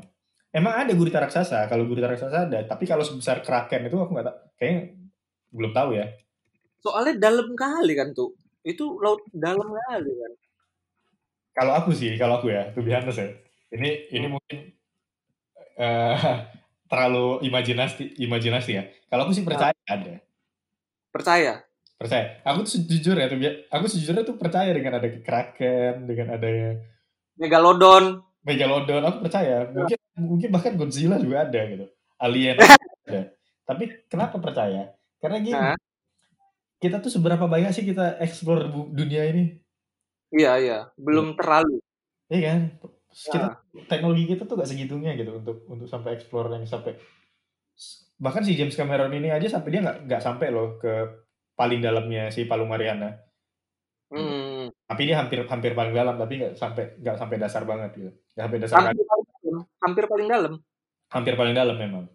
Emang 0.50 0.74
ada 0.74 0.92
gurita 0.96 1.20
raksasa. 1.22 1.68
Kalau 1.68 1.86
gurita 1.86 2.08
raksasa 2.08 2.50
ada, 2.50 2.60
tapi 2.66 2.88
kalau 2.88 3.04
sebesar 3.06 3.44
kraken 3.44 3.88
itu 3.92 3.96
aku 4.00 4.12
nggak 4.16 4.28
tahu. 4.28 4.38
Kayaknya 4.58 4.82
belum 5.52 5.72
tahu 5.76 5.90
ya. 5.96 6.08
Soalnya 6.82 7.14
dalam 7.20 7.54
kali 7.54 7.94
kan 7.94 8.16
tuh. 8.16 8.34
Itu 8.66 8.98
laut 9.00 9.22
dalam 9.32 9.68
kali 9.70 10.12
kan. 10.12 10.32
Kalau 11.62 11.78
aku 11.78 11.94
sih, 11.94 12.18
kalau 12.18 12.42
aku 12.42 12.50
ya, 12.50 12.74
tuh 12.74 12.82
biasa 12.82 13.14
ya. 13.14 13.30
Ini 13.70 13.90
ini 14.18 14.26
mungkin 14.26 14.74
eh 15.78 16.18
terlalu 16.90 17.46
imajinasi 17.46 18.18
imajinasi 18.18 18.72
ya. 18.74 18.84
Kalau 19.14 19.30
aku 19.30 19.38
sih 19.38 19.46
percaya 19.46 19.78
ada. 19.86 20.18
Percaya. 21.14 21.62
Percaya. 22.02 22.42
Aku 22.42 22.66
tuh 22.66 22.82
sejujur 22.82 23.14
ya, 23.14 23.30
tuh, 23.30 23.38
aku 23.70 23.86
sejujurnya 23.86 24.26
tuh 24.26 24.42
percaya 24.42 24.74
dengan 24.74 24.98
ada 24.98 25.06
kraken, 25.06 26.10
dengan 26.10 26.34
ada 26.34 26.50
Megalodon. 27.38 28.26
megalodon. 28.42 29.06
Aku 29.06 29.22
percaya. 29.22 29.70
Mungkin 29.70 30.02
mungkin 30.18 30.50
bahkan 30.50 30.74
Godzilla 30.74 31.22
juga 31.22 31.46
ada 31.46 31.62
gitu. 31.70 31.86
Alien 32.18 32.58
ada. 33.06 33.38
Tapi 33.70 34.10
kenapa 34.10 34.42
percaya? 34.42 34.98
Karena 35.22 35.38
gini, 35.38 35.54
Nah. 35.54 35.78
kita 36.82 36.98
tuh 36.98 37.14
seberapa 37.14 37.46
banyak 37.46 37.70
sih 37.70 37.86
kita 37.86 38.18
explore 38.18 38.66
dunia 38.90 39.30
ini? 39.30 39.61
Iya, 40.32 40.52
iya. 40.60 40.80
Belum 40.96 41.36
terlalu. 41.36 41.84
Iya 42.32 42.40
kan? 42.48 42.62
Kita 43.12 43.48
Nah, 43.52 43.56
teknologi 43.92 44.24
kita 44.24 44.48
tuh 44.48 44.56
gak 44.56 44.72
segitunya 44.72 45.12
gitu 45.20 45.36
untuk 45.44 45.68
untuk 45.68 45.84
sampai 45.84 46.16
explore 46.16 46.48
yang 46.56 46.64
sampai 46.64 46.96
bahkan 48.22 48.46
si 48.46 48.54
James 48.54 48.78
Cameron 48.78 49.12
ini 49.18 49.34
aja 49.34 49.58
sampai 49.58 49.70
dia 49.74 49.82
nggak 49.82 50.06
nggak 50.06 50.22
sampai 50.22 50.48
loh 50.54 50.78
ke 50.78 51.10
paling 51.58 51.82
dalamnya 51.82 52.30
si 52.30 52.46
Palung 52.46 52.70
Mariana 52.70 53.18
hmm. 54.14 54.86
tapi 54.86 55.10
dia 55.10 55.18
hampir 55.18 55.42
hampir 55.50 55.74
paling 55.74 55.90
dalam 55.90 56.22
tapi 56.22 56.38
nggak 56.38 56.54
sampai 56.54 57.02
nggak 57.02 57.18
sampai 57.18 57.38
dasar 57.42 57.66
banget 57.66 57.90
gitu 57.98 58.12
nggak 58.38 58.46
sampai 58.46 58.60
dasar 58.62 58.78
hampir, 58.78 59.06
paling 59.10 59.26
dalam. 59.42 59.58
hampir 59.82 60.06
paling 60.06 60.28
dalam. 60.30 60.54
hampir 61.10 61.34
paling 61.34 61.56
dalam 61.58 61.78
memang 61.78 62.06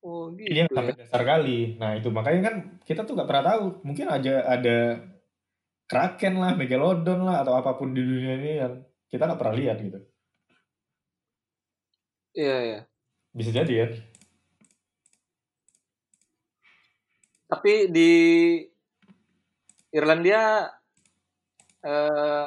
Oh, 0.00 0.32
gitu. 0.32 0.48
dia 0.48 0.64
nggak 0.64 0.72
ya. 0.72 0.78
sampai 0.80 0.94
dasar 0.96 1.22
kali 1.24 1.58
nah 1.80 1.90
itu 1.96 2.08
makanya 2.12 2.40
kan 2.52 2.54
kita 2.84 3.04
tuh 3.04 3.12
nggak 3.16 3.28
pernah 3.28 3.44
tahu 3.52 3.64
mungkin 3.84 4.06
aja 4.08 4.44
ada 4.44 4.76
kraken 5.90 6.38
lah 6.38 6.54
megalodon 6.54 7.26
lah 7.26 7.42
atau 7.42 7.58
apa 7.58 7.74
pun 7.74 7.90
di 7.90 7.98
dunia 7.98 8.38
ini 8.38 8.52
yang 8.62 8.74
kita 9.10 9.26
nggak 9.26 9.40
pernah 9.42 9.58
lihat 9.58 9.76
gitu. 9.82 9.98
Iya, 12.30 12.56
iya. 12.62 12.80
bisa 13.34 13.50
jadi 13.50 13.74
ya 13.74 13.86
Tapi 17.50 17.90
di 17.90 18.10
Irlandia 19.90 20.70
eh, 21.82 22.46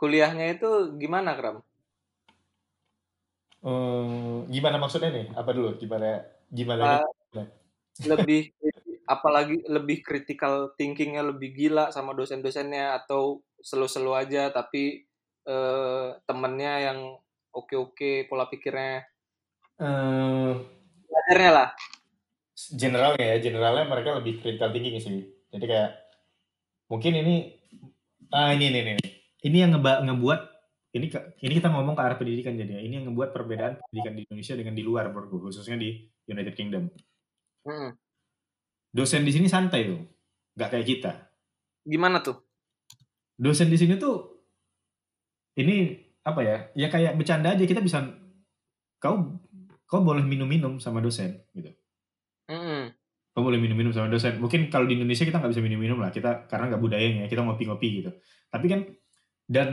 kuliahnya 0.00 0.56
itu 0.56 0.96
gimana, 0.96 1.36
Kram? 1.36 1.60
Eh, 3.60 4.36
gimana 4.48 4.80
maksudnya 4.80 5.12
nih? 5.12 5.26
Apa 5.36 5.52
dulu? 5.52 5.76
Gimana 5.76 6.24
gimana 6.48 7.04
Eh, 7.36 7.44
lebih 8.08 8.56
apalagi 9.06 9.62
lebih 9.70 10.02
critical 10.02 10.74
thinkingnya 10.74 11.22
lebih 11.22 11.54
gila 11.54 11.94
sama 11.94 12.12
dosen-dosennya 12.12 12.98
atau 13.02 13.40
selo-selo 13.62 14.12
aja 14.12 14.50
tapi 14.50 15.06
eh, 15.46 16.08
temennya 16.26 16.92
yang 16.92 16.98
oke-oke 17.54 18.28
pola 18.28 18.50
pikirnya. 18.50 19.06
Belajarnya 21.06 21.52
lah. 21.52 21.70
generalnya 22.72 23.36
ya 23.36 23.36
generalnya 23.36 23.84
mereka 23.84 24.16
lebih 24.16 24.40
critical 24.40 24.72
thinking 24.72 24.96
sih. 24.96 25.28
Jadi 25.52 25.64
kayak 25.68 25.90
mungkin 26.88 27.12
ini 27.20 27.34
ah 28.32 28.52
ini 28.52 28.72
ini 28.72 28.78
ini 28.80 28.92
ini. 29.44 29.56
Yang 29.60 29.76
ngeba, 29.76 29.92
ngebuat 30.02 30.40
ini 30.96 31.06
ke- 31.12 31.26
ini 31.44 31.52
kita 31.60 31.68
ngomong 31.68 31.92
ke 31.92 32.02
arah 32.02 32.16
pendidikan 32.16 32.56
jadi 32.56 32.80
ya. 32.80 32.82
ini 32.82 32.94
yang 32.96 33.12
ngebuat 33.12 33.30
perbedaan 33.36 33.76
pendidikan 33.84 34.16
di 34.16 34.22
Indonesia 34.24 34.54
dengan 34.56 34.74
di 34.74 34.82
luar 34.82 35.12
khususnya 35.12 35.76
di 35.76 36.08
United 36.24 36.54
Kingdom. 36.56 36.88
Mm-mm. 37.68 37.92
Dosen 38.96 39.28
di 39.28 39.32
sini 39.36 39.52
santai 39.52 39.92
tuh 39.92 40.00
nggak 40.56 40.68
kayak 40.72 40.86
kita 40.88 41.12
gimana 41.84 42.24
tuh 42.24 42.40
dosen 43.36 43.68
di 43.68 43.76
sini 43.76 44.00
tuh 44.00 44.36
ini 45.56 46.06
apa 46.26 46.40
ya? 46.42 46.56
Ya 46.76 46.88
kayak 46.92 47.16
bercanda 47.16 47.54
aja 47.54 47.64
kita 47.64 47.80
bisa 47.80 48.04
kau 49.00 49.40
kau 49.86 50.02
boleh 50.02 50.26
minum-minum 50.26 50.76
sama 50.82 51.00
dosen 51.00 51.46
gitu. 51.56 51.72
Mm-mm. 52.50 52.92
Kau 53.32 53.42
boleh 53.44 53.56
minum-minum 53.56 53.94
sama 53.94 54.12
dosen. 54.12 54.36
Mungkin 54.42 54.68
kalau 54.68 54.84
di 54.84 55.00
Indonesia 55.00 55.24
kita 55.24 55.38
nggak 55.38 55.52
bisa 55.54 55.62
minum-minum 55.64 56.02
lah, 56.02 56.10
kita 56.10 56.50
karena 56.50 56.74
nggak 56.74 56.82
budayanya, 56.82 57.24
kita 57.30 57.40
ngopi-ngopi 57.46 57.88
gitu. 58.02 58.10
Tapi 58.52 58.66
kan 58.66 58.80
dan 59.46 59.68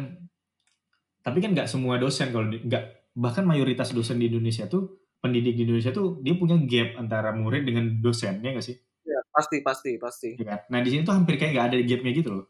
tapi 1.24 1.40
kan 1.42 1.52
nggak 1.56 1.68
semua 1.68 1.98
dosen 1.98 2.30
kalau 2.30 2.48
nggak 2.48 3.16
bahkan 3.18 3.44
mayoritas 3.44 3.92
dosen 3.92 4.22
di 4.22 4.30
Indonesia 4.30 4.70
tuh 4.70 5.10
pendidik 5.24 5.56
di 5.56 5.64
Indonesia 5.66 5.96
tuh 5.96 6.20
dia 6.20 6.36
punya 6.36 6.60
gap 6.68 7.00
antara 7.00 7.32
murid 7.32 7.64
dengan 7.64 8.00
dosen 8.00 8.40
ya 8.46 8.54
nggak 8.54 8.66
sih? 8.66 8.78
Ya, 9.34 9.36
pasti 9.36 9.58
pasti 9.60 9.92
pasti. 9.98 10.30
Iya 10.36 10.46
kan? 10.48 10.60
Nah 10.70 10.80
di 10.80 10.90
sini 10.90 11.02
tuh 11.02 11.12
hampir 11.12 11.36
kayak 11.36 11.52
nggak 11.52 11.68
ada 11.68 11.78
gapnya 11.82 12.12
gitu 12.14 12.30
loh. 12.32 12.46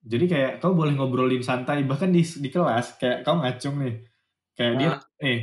Jadi 0.00 0.24
kayak 0.26 0.52
kau 0.58 0.72
boleh 0.72 0.92
ngobrolin 0.92 1.42
santai 1.42 1.82
bahkan 1.82 2.08
di 2.08 2.22
di 2.22 2.48
kelas 2.48 2.94
kayak 2.96 3.22
kau 3.22 3.34
ngacung 3.36 3.78
nih, 3.78 3.94
kayak 4.52 4.72
dia 4.76 4.88
Nah. 4.88 4.98
eh 5.20 5.38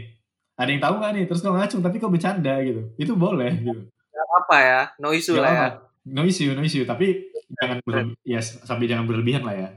ada 0.54 0.70
yang 0.70 0.80
tahu 0.82 0.96
nggak 0.96 1.12
nih 1.14 1.24
terus 1.26 1.40
kau 1.40 1.52
ngacung 1.54 1.80
tapi 1.80 1.96
kau 1.96 2.08
bercanda 2.08 2.60
gitu, 2.60 2.92
itu 2.96 3.14
boleh 3.14 3.52
gitu. 3.58 3.88
Nggak 3.88 4.28
apa 4.38 4.58
ya, 4.60 4.82
no 4.98 5.12
issue 5.12 5.32
Nggak 5.32 5.44
lah 5.44 5.52
ya. 5.52 5.60
apa-apa. 5.72 5.88
No 6.06 6.22
issue, 6.24 6.52
no 6.52 6.62
issue. 6.62 6.84
Tapi 6.84 7.08
jangan 7.56 7.78
berle- 7.82 8.16
ya 8.22 8.40
sampai 8.40 8.86
jangan 8.86 9.04
berlebihan 9.06 9.44
lah 9.44 9.56
ya. 9.56 9.70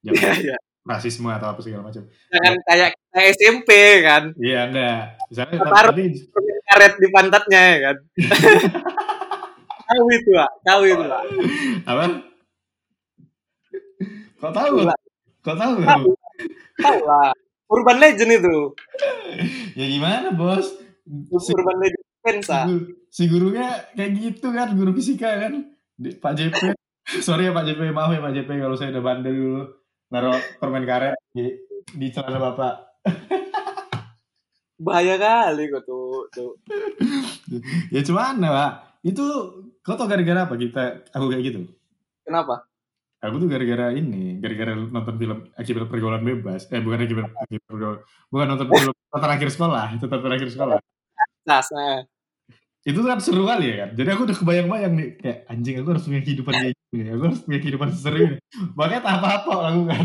Iya, 0.00 0.10
Jangan 0.14 0.38
iya. 0.40 0.56
rasisme 0.84 1.26
atau 1.28 1.48
apa 1.48 1.58
segala 1.58 1.82
macam. 1.84 2.02
Jangan 2.28 2.54
kayak 2.64 2.90
kita 2.94 3.20
SMP 3.34 3.70
kan, 4.00 4.22
Iya 4.34 4.60
enggak. 4.66 5.00
Misalnya 5.28 5.56
Taruh. 5.60 5.90
permen 5.90 6.12
karet 6.64 6.94
di 6.94 7.08
pantatnya 7.10 7.62
ya 7.64 7.78
kan. 7.82 7.96
tahu 9.88 10.04
itu 10.12 10.30
lah, 10.32 10.50
tahu 10.62 10.82
itu 10.84 11.04
lah. 11.04 11.22
apa? 11.84 12.04
Kau 14.38 14.52
tahu? 14.52 14.74
Kau 15.40 15.56
tahu? 15.56 15.74
Tahu, 15.82 16.04
tahu 16.78 17.00
lah. 17.02 17.32
Urban 17.68 17.98
Legend 18.00 18.32
itu, 18.32 18.56
Ya 19.74 19.84
gimana 19.84 20.32
bos? 20.32 20.72
Si, 21.36 21.50
Urban 21.52 21.76
Legend 21.78 22.04
Pensa. 22.18 22.64
si, 22.64 22.68
gu- 22.68 22.86
si 23.08 23.22
gurunya 23.26 23.68
kayak 23.92 24.10
gitu 24.14 24.48
kan, 24.50 24.72
guru 24.72 24.92
fisika 24.92 25.28
kan. 25.38 25.52
Di- 25.94 26.16
Pak 26.16 26.32
JP. 26.34 26.60
Sorry 27.26 27.48
ya 27.48 27.52
Pak 27.52 27.64
JP, 27.64 27.80
maaf 27.90 28.12
ya 28.12 28.20
Pak 28.20 28.32
JP 28.32 28.48
kalau 28.56 28.76
saya 28.76 28.92
udah 28.92 29.04
bandel 29.04 29.32
dulu. 29.32 29.62
Naruh 30.08 30.36
permen 30.56 30.84
karet 30.84 31.16
di, 31.30 31.44
di 31.92 32.08
celana 32.08 32.40
bapak. 32.40 32.74
Bahaya 34.78 35.18
kali 35.18 35.68
kok 35.68 35.82
tuh. 35.84 36.24
tuh. 36.30 36.56
Ya 37.90 38.00
cuman 38.00 38.38
Pak, 38.38 38.72
itu 39.06 39.24
kau 39.82 39.94
tau 39.94 40.10
gara-gara 40.10 40.46
apa 40.46 40.54
kita 40.58 41.06
aku 41.14 41.30
kayak 41.30 41.42
gitu? 41.46 41.60
Kenapa? 42.26 42.66
Aku 43.18 43.42
tuh 43.42 43.50
gara-gara 43.50 43.90
ini, 43.98 44.38
gara-gara 44.38 44.78
nonton 44.78 45.18
film 45.18 45.38
akibat 45.58 45.90
pergaulan 45.90 46.22
bebas. 46.22 46.70
Eh 46.70 46.78
bukan 46.78 47.02
akibat, 47.02 47.26
akibat 47.34 47.66
pergaulan, 47.66 48.00
bukan 48.30 48.46
nonton 48.46 48.66
film 48.70 48.94
tentang 49.14 49.32
akhir 49.34 49.48
sekolah, 49.50 49.84
itu 49.98 50.06
tentang 50.06 50.32
akhir 50.34 50.48
sekolah. 50.54 50.78
Nah, 51.48 51.62
nah. 51.74 51.98
Itu 52.86 53.02
kan 53.02 53.18
seru 53.18 53.42
kali 53.42 53.74
ya 53.74 53.76
kan. 53.84 53.90
Jadi 53.98 54.08
aku 54.14 54.22
udah 54.22 54.36
kebayang-bayang 54.38 54.92
nih, 54.94 55.08
kayak 55.18 55.38
anjing 55.50 55.74
aku 55.82 55.88
harus 55.92 56.04
punya 56.06 56.22
kehidupan 56.22 56.52
kayak 56.54 56.74
gini, 56.94 57.10
aku 57.10 57.22
harus 57.26 57.40
punya 57.42 57.58
kehidupan 57.58 57.88
seseru 57.90 58.18
ini. 58.22 58.36
Makanya 58.78 59.02
tak 59.02 59.14
apa-apa 59.18 59.34
aku 59.50 59.50
lakukan. 59.66 60.04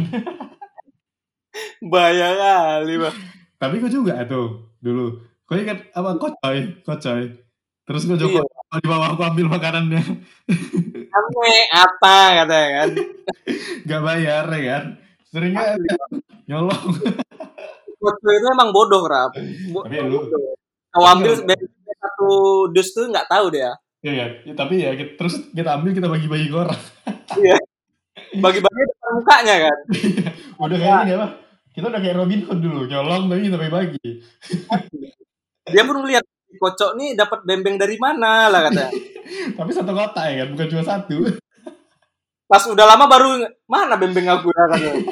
bahaya 1.85 2.27
kali 2.33 2.93
bang. 2.97 3.17
Tapi 3.61 3.73
aku 3.77 3.89
juga 3.93 4.13
tuh 4.25 4.73
dulu. 4.81 5.21
Kau 5.45 5.53
ingat 5.53 5.85
apa 5.93 6.17
kocoy, 6.17 6.81
kocoy. 6.81 7.21
Terus 7.83 8.01
gue 8.09 8.17
coba 8.73 8.81
di 8.81 8.89
bawah 8.89 9.07
aku 9.13 9.21
ambil 9.21 9.45
makanannya, 9.53 10.01
Kamu 11.05 11.39
apa 11.69 12.15
katanya 12.41 12.69
kan? 12.73 12.89
gak 13.85 14.01
bayar 14.01 14.45
ya 14.49 14.61
kan. 14.65 14.83
Seringnya 15.29 15.77
nyolong. 16.49 16.81
Waktu 18.01 18.27
itu 18.33 18.47
emang 18.49 18.73
bodoh 18.73 19.05
rap. 19.05 19.37
Bo- 19.69 19.85
Tapi 19.85 20.01
lu- 20.01 20.25
bodoh. 20.25 20.57
Kau 20.89 21.05
ambil 21.05 21.37
dari 21.43 21.65
satu 21.93 22.29
dus 22.69 22.89
tuh 22.89 23.09
nggak 23.09 23.29
tahu 23.29 23.53
dia. 23.53 23.77
Iya, 24.01 24.41
ya, 24.41 24.53
tapi 24.53 24.81
ya 24.81 24.97
kita- 24.97 25.15
terus 25.17 25.37
kita 25.49 25.69
ambil 25.77 25.93
kita 25.93 26.09
bagi-bagi 26.09 26.49
ke 26.49 26.57
orang. 26.57 26.81
Bagi-bagi 28.33 28.81
depan 28.89 29.11
mukanya 29.13 29.55
kan. 29.69 29.77
Udah 30.57 30.77
kayak 30.77 30.97
gini 30.99 31.11
apa? 31.13 31.27
Kita 31.73 31.85
udah 31.89 32.01
kayak 32.01 32.17
Robin 32.17 32.41
Hood 32.45 32.59
dulu, 32.59 32.81
nyolong 32.85 33.29
tapi 33.29 33.41
kita 33.45 33.57
bagi-bagi. 33.57 34.07
Dia 35.69 35.83
pun 35.85 35.97
melihat 36.01 36.25
kocok 36.57 36.91
nih 36.99 37.09
dapat 37.17 37.39
bembeng 37.45 37.77
dari 37.77 37.97
mana 37.97 38.49
lah 38.49 38.61
katanya. 38.69 38.91
Tapi 39.57 39.71
satu 39.73 39.91
kotak 39.93 40.25
ya 40.29 40.35
kan, 40.43 40.47
bukan 40.53 40.67
cuma 40.69 40.83
satu. 40.83 41.17
Pas 42.51 42.63
udah 42.69 42.85
lama 42.85 43.05
baru 43.09 43.29
mana 43.65 43.97
bembeng 43.97 44.29
aku 44.29 44.53
ya 44.53 44.63
katanya. 44.69 45.03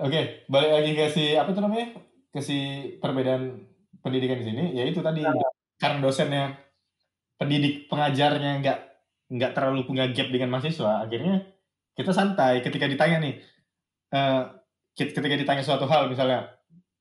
Oke, 0.00 0.48
balik 0.48 0.70
lagi 0.72 0.90
ke 0.96 1.04
si 1.12 1.36
apa 1.36 1.52
tuh 1.52 1.60
namanya? 1.60 1.92
Ke 2.32 2.40
si 2.40 2.88
perbedaan 3.02 3.68
pendidikan 4.00 4.40
di 4.40 4.46
sini, 4.48 4.64
ya 4.72 4.88
itu 4.88 5.04
tadi 5.04 5.20
karena 5.76 5.98
dosennya 6.00 6.56
pendidik 7.36 7.84
pengajarnya 7.92 8.64
nggak 8.64 8.78
nggak 9.30 9.52
terlalu 9.52 9.84
punya 9.84 10.08
gap 10.08 10.32
dengan 10.32 10.56
mahasiswa, 10.56 11.04
akhirnya 11.04 11.44
kita 11.92 12.16
santai 12.16 12.64
ketika 12.64 12.88
ditanya 12.88 13.20
nih, 13.20 13.34
ket- 14.96 15.12
ketika 15.12 15.36
ditanya 15.36 15.60
suatu 15.60 15.84
hal 15.84 16.08
misalnya 16.08 16.48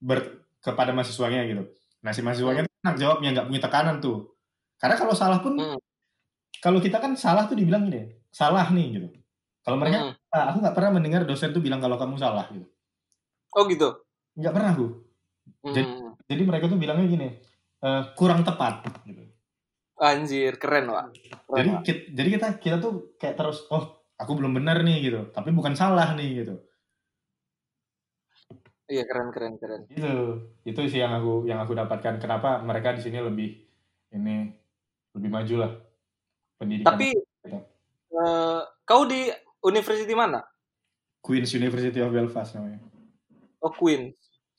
ber, 0.03 0.38
kepada 0.59 0.91
mahasiswanya 0.91 1.43
gitu. 1.45 1.63
Nah 2.03 2.11
si 2.11 2.21
mahasiswanya 2.21 2.63
tuh 2.63 2.73
enak 2.83 2.95
jawabnya 2.95 3.29
nggak 3.35 3.47
punya 3.47 3.61
tekanan 3.61 3.97
tuh. 3.99 4.35
Karena 4.79 4.95
kalau 4.95 5.11
salah 5.11 5.39
pun, 5.43 5.59
Hmm. 5.59 5.79
kalau 6.59 6.79
kita 6.79 6.99
kan 6.99 7.15
salah 7.15 7.47
tuh 7.47 7.55
dibilang 7.55 7.83
gini, 7.83 8.07
salah 8.31 8.67
nih 8.71 8.87
gitu. 8.95 9.07
Kalau 9.59 9.75
mereka, 9.75 9.97
Hmm. 9.99 10.13
"Ah, 10.31 10.51
aku 10.51 10.63
nggak 10.63 10.75
pernah 10.75 10.91
mendengar 10.95 11.21
dosen 11.27 11.51
tuh 11.51 11.59
bilang 11.59 11.83
kalau 11.83 11.99
kamu 11.99 12.15
salah 12.15 12.47
gitu. 12.49 12.63
Oh 13.53 13.67
gitu. 13.67 13.91
Nggak 14.39 14.53
pernah 14.55 14.71
aku. 14.71 14.87
Jadi- 15.71 15.87
Hmm. 15.87 16.07
Jadi 16.29 16.41
mereka 16.45 16.69
tuh 16.69 16.77
bilangnya 16.77 17.07
gini, 17.09 17.27
"Eh, 17.81 18.03
kurang 18.13 18.45
tepat. 18.45 18.85
Gitu. 19.03 19.25
Anjir, 19.99 20.55
keren. 20.55 20.87
Keren, 20.87 21.11
Jadi 21.49 21.69
kita, 21.83 21.99
jadi 22.15 22.29
kita 22.37 22.47
kita 22.61 22.77
tuh 22.79 23.17
kayak 23.19 23.35
terus, 23.35 23.67
oh 23.67 23.99
aku 24.15 24.31
belum 24.37 24.55
benar 24.55 24.79
nih 24.79 25.09
gitu, 25.09 25.27
tapi 25.33 25.51
bukan 25.51 25.75
salah 25.75 26.13
nih 26.15 26.45
gitu. 26.45 26.55
Iya 28.89 29.03
keren 29.05 29.29
keren 29.29 29.53
keren. 29.61 29.81
Itu 29.85 30.11
itu 30.65 30.79
sih 30.89 30.97
yang 30.97 31.13
aku 31.13 31.45
yang 31.45 31.61
aku 31.61 31.77
dapatkan. 31.77 32.17
Kenapa 32.17 32.57
mereka 32.65 32.97
di 32.97 33.01
sini 33.05 33.21
lebih 33.21 33.49
ini 34.17 34.49
lebih 35.13 35.29
maju 35.29 35.55
lah 35.61 35.71
pendidikan. 36.57 36.89
Tapi 36.89 37.07
eh, 38.09 38.61
kau 38.83 39.03
di 39.05 39.29
university 39.61 40.13
mana? 40.17 40.41
Queen's 41.21 41.51
University 41.53 41.99
of 42.01 42.09
Belfast 42.09 42.57
namanya. 42.57 42.79
Oh 43.61 43.69
Queen. 43.69 44.09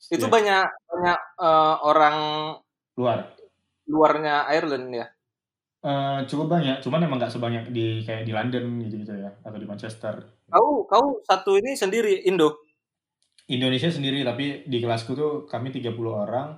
Itu 0.07 0.25
Ya, 0.25 0.31
banyak 0.31 0.65
banyak 0.87 1.19
eh, 1.43 1.75
orang 1.83 2.17
luar. 2.95 3.19
luarnya 3.85 4.47
Ireland 4.47 4.87
ya. 4.95 5.07
Eh, 5.81 6.19
cukup 6.29 6.47
banyak, 6.55 6.77
cuman 6.85 7.01
emang 7.03 7.17
nggak 7.17 7.33
sebanyak 7.33 7.63
di 7.73 8.05
kayak 8.05 8.23
di 8.23 8.31
London 8.31 8.79
gitu-gitu 8.85 9.17
ya 9.17 9.33
atau 9.41 9.57
di 9.57 9.65
Manchester. 9.65 10.13
Kau 10.47 10.85
kau 10.85 11.19
satu 11.25 11.57
ini 11.57 11.73
sendiri 11.73 12.21
Indo. 12.29 12.61
Indonesia 13.51 13.91
sendiri 13.91 14.23
tapi 14.23 14.63
di 14.63 14.77
kelasku 14.79 15.11
tuh 15.13 15.31
kami 15.45 15.69
30 15.75 15.91
orang, 16.07 16.57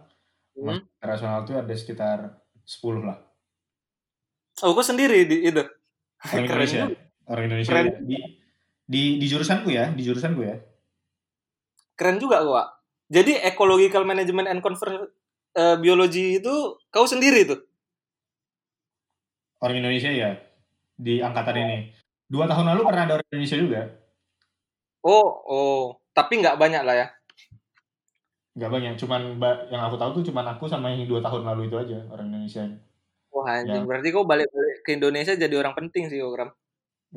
Hmm. 0.54 0.70
Mas 0.70 0.80
internasional 1.02 1.42
tuh 1.50 1.58
ada 1.58 1.74
sekitar 1.74 2.18
10 2.62 3.02
lah. 3.10 3.18
Oh, 4.62 4.78
kau 4.78 4.86
sendiri 4.86 5.26
di 5.26 5.50
itu. 5.50 5.66
Orang 6.30 6.46
Keren 6.46 6.46
Indonesia. 6.46 6.80
juga. 6.86 6.98
Orang 7.26 7.44
Indonesia 7.50 7.72
Keren. 7.74 7.86
ya. 7.90 7.98
di 8.06 8.18
di 8.86 9.02
di 9.18 9.26
jurusanku 9.26 9.70
ya, 9.74 9.90
di 9.90 10.02
jurusanku 10.06 10.42
ya. 10.46 10.62
Keren 11.98 12.22
juga 12.22 12.46
kau. 12.46 12.54
Wak. 12.54 12.68
Jadi 13.10 13.34
ecological 13.42 14.06
management 14.06 14.46
and 14.46 14.62
conver 14.62 15.10
eh, 15.58 15.76
biology 15.82 16.38
itu 16.38 16.78
kau 16.94 17.10
sendiri 17.10 17.50
tuh. 17.50 17.66
Orang 19.58 19.82
Indonesia 19.82 20.14
ya 20.14 20.38
di 20.94 21.18
angkatan 21.18 21.58
ini. 21.58 21.78
Dua 22.30 22.46
tahun 22.46 22.78
lalu 22.78 22.82
pernah 22.86 23.04
ada 23.10 23.14
orang 23.18 23.28
Indonesia 23.34 23.58
juga. 23.58 23.82
Oh, 25.02 25.28
oh. 25.50 26.03
Tapi 26.14 26.34
nggak 26.46 26.58
banyak 26.62 26.84
lah 26.86 26.96
ya. 26.96 27.08
Nggak 28.54 28.70
banyak, 28.70 28.94
cuman 29.02 29.22
yang 29.74 29.82
aku 29.82 29.98
tahu 29.98 30.22
tuh 30.22 30.24
cuman 30.30 30.46
aku 30.54 30.70
sama 30.70 30.94
yang 30.94 31.10
dua 31.10 31.26
tahun 31.26 31.42
lalu 31.42 31.74
itu 31.74 31.78
aja 31.82 31.98
orang 32.14 32.30
Indonesia. 32.30 32.70
Wah, 33.34 33.50
anjing. 33.50 33.82
Ya. 33.82 33.88
Berarti 33.90 34.08
kau 34.14 34.30
balik-balik 34.30 34.86
ke 34.86 34.94
Indonesia 34.94 35.34
jadi 35.34 35.56
orang 35.58 35.74
penting 35.74 36.06
sih, 36.06 36.22
Okram. 36.22 36.54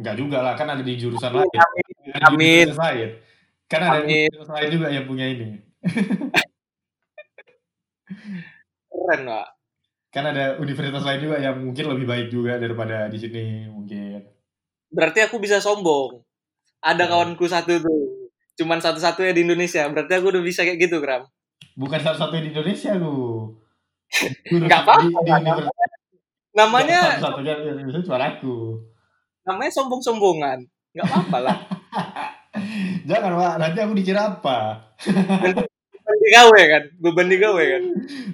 Nggak 0.00 0.16
juga 0.16 0.40
lah, 0.40 0.56
kan 0.56 0.72
ada 0.72 0.80
di 0.80 0.96
jurusan 0.96 1.28
lain. 1.36 1.44
Amin. 1.52 1.84
Ada 2.16 2.24
Amin. 2.32 2.40
universitas 2.40 2.80
lain. 2.80 3.10
Kan 3.68 3.80
ada 3.84 3.98
Amin. 4.00 4.08
universitas 4.32 4.48
lain 4.56 4.68
juga 4.72 4.86
yang 4.88 5.04
punya 5.04 5.26
ini. 5.28 5.48
Keren, 8.88 9.20
Pak. 9.28 9.46
Kan 10.08 10.24
ada 10.32 10.44
universitas 10.56 11.04
lain 11.04 11.20
juga 11.20 11.36
yang 11.36 11.56
mungkin 11.60 11.84
lebih 11.92 12.06
baik 12.08 12.26
juga 12.32 12.56
daripada 12.56 13.12
di 13.12 13.18
sini 13.20 13.68
mungkin. 13.68 14.24
Berarti 14.88 15.20
aku 15.20 15.36
bisa 15.36 15.60
sombong. 15.60 16.24
Ada 16.80 17.04
Ya. 17.04 17.10
kawanku 17.12 17.44
satu 17.44 17.76
tuh. 17.84 18.00
Cuman 18.56 18.80
satu-satunya 18.80 19.32
di 19.36 19.42
Indonesia. 19.44 19.84
Berarti 19.88 20.12
aku 20.16 20.26
udah 20.32 20.42
bisa 20.42 20.64
kayak 20.64 20.80
gitu, 20.80 20.98
Kram. 21.00 21.28
Bukan 21.76 22.00
satu-satunya 22.00 22.42
di 22.48 22.50
Indonesia 22.56 22.90
lu. 22.96 23.52
Gua 24.48 24.56
udah 24.56 24.66
Nggak 24.68 24.80
apa-apa, 24.82 25.18
di, 25.20 25.30
di 25.32 25.50
Namanya 26.56 27.00
satu-satunya 27.20 27.52
di 27.60 27.68
Indonesia 27.84 28.00
cuma 28.02 28.18
aku. 28.24 28.56
namanya 29.46 29.72
sombong-sombongan. 29.76 30.58
Nggak 30.96 31.06
apa-apa 31.06 31.38
lah. 31.38 31.56
Jangan, 33.08 33.32
Pak. 33.36 33.54
Nanti 33.60 33.78
aku 33.84 33.92
dikira 33.94 34.20
apa? 34.32 34.58
beban 36.06 36.22
di 36.22 36.28
gawe 36.30 36.60
kan 36.70 36.84
beban 37.02 37.26
di 37.26 37.36
gawe 37.36 37.64
kan 37.66 37.82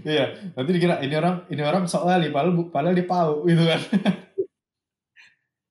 Iya, 0.05 0.25
nanti 0.53 0.71
dikira 0.77 1.01
ini 1.01 1.15
orang 1.17 1.49
ini 1.49 1.63
orang 1.65 1.85
sok 1.89 2.05
kali, 2.05 2.29
padahal 2.29 2.69
padahal 2.69 2.93
dia 2.93 3.09
pau 3.09 3.49
gitu 3.49 3.65
kan. 3.65 3.81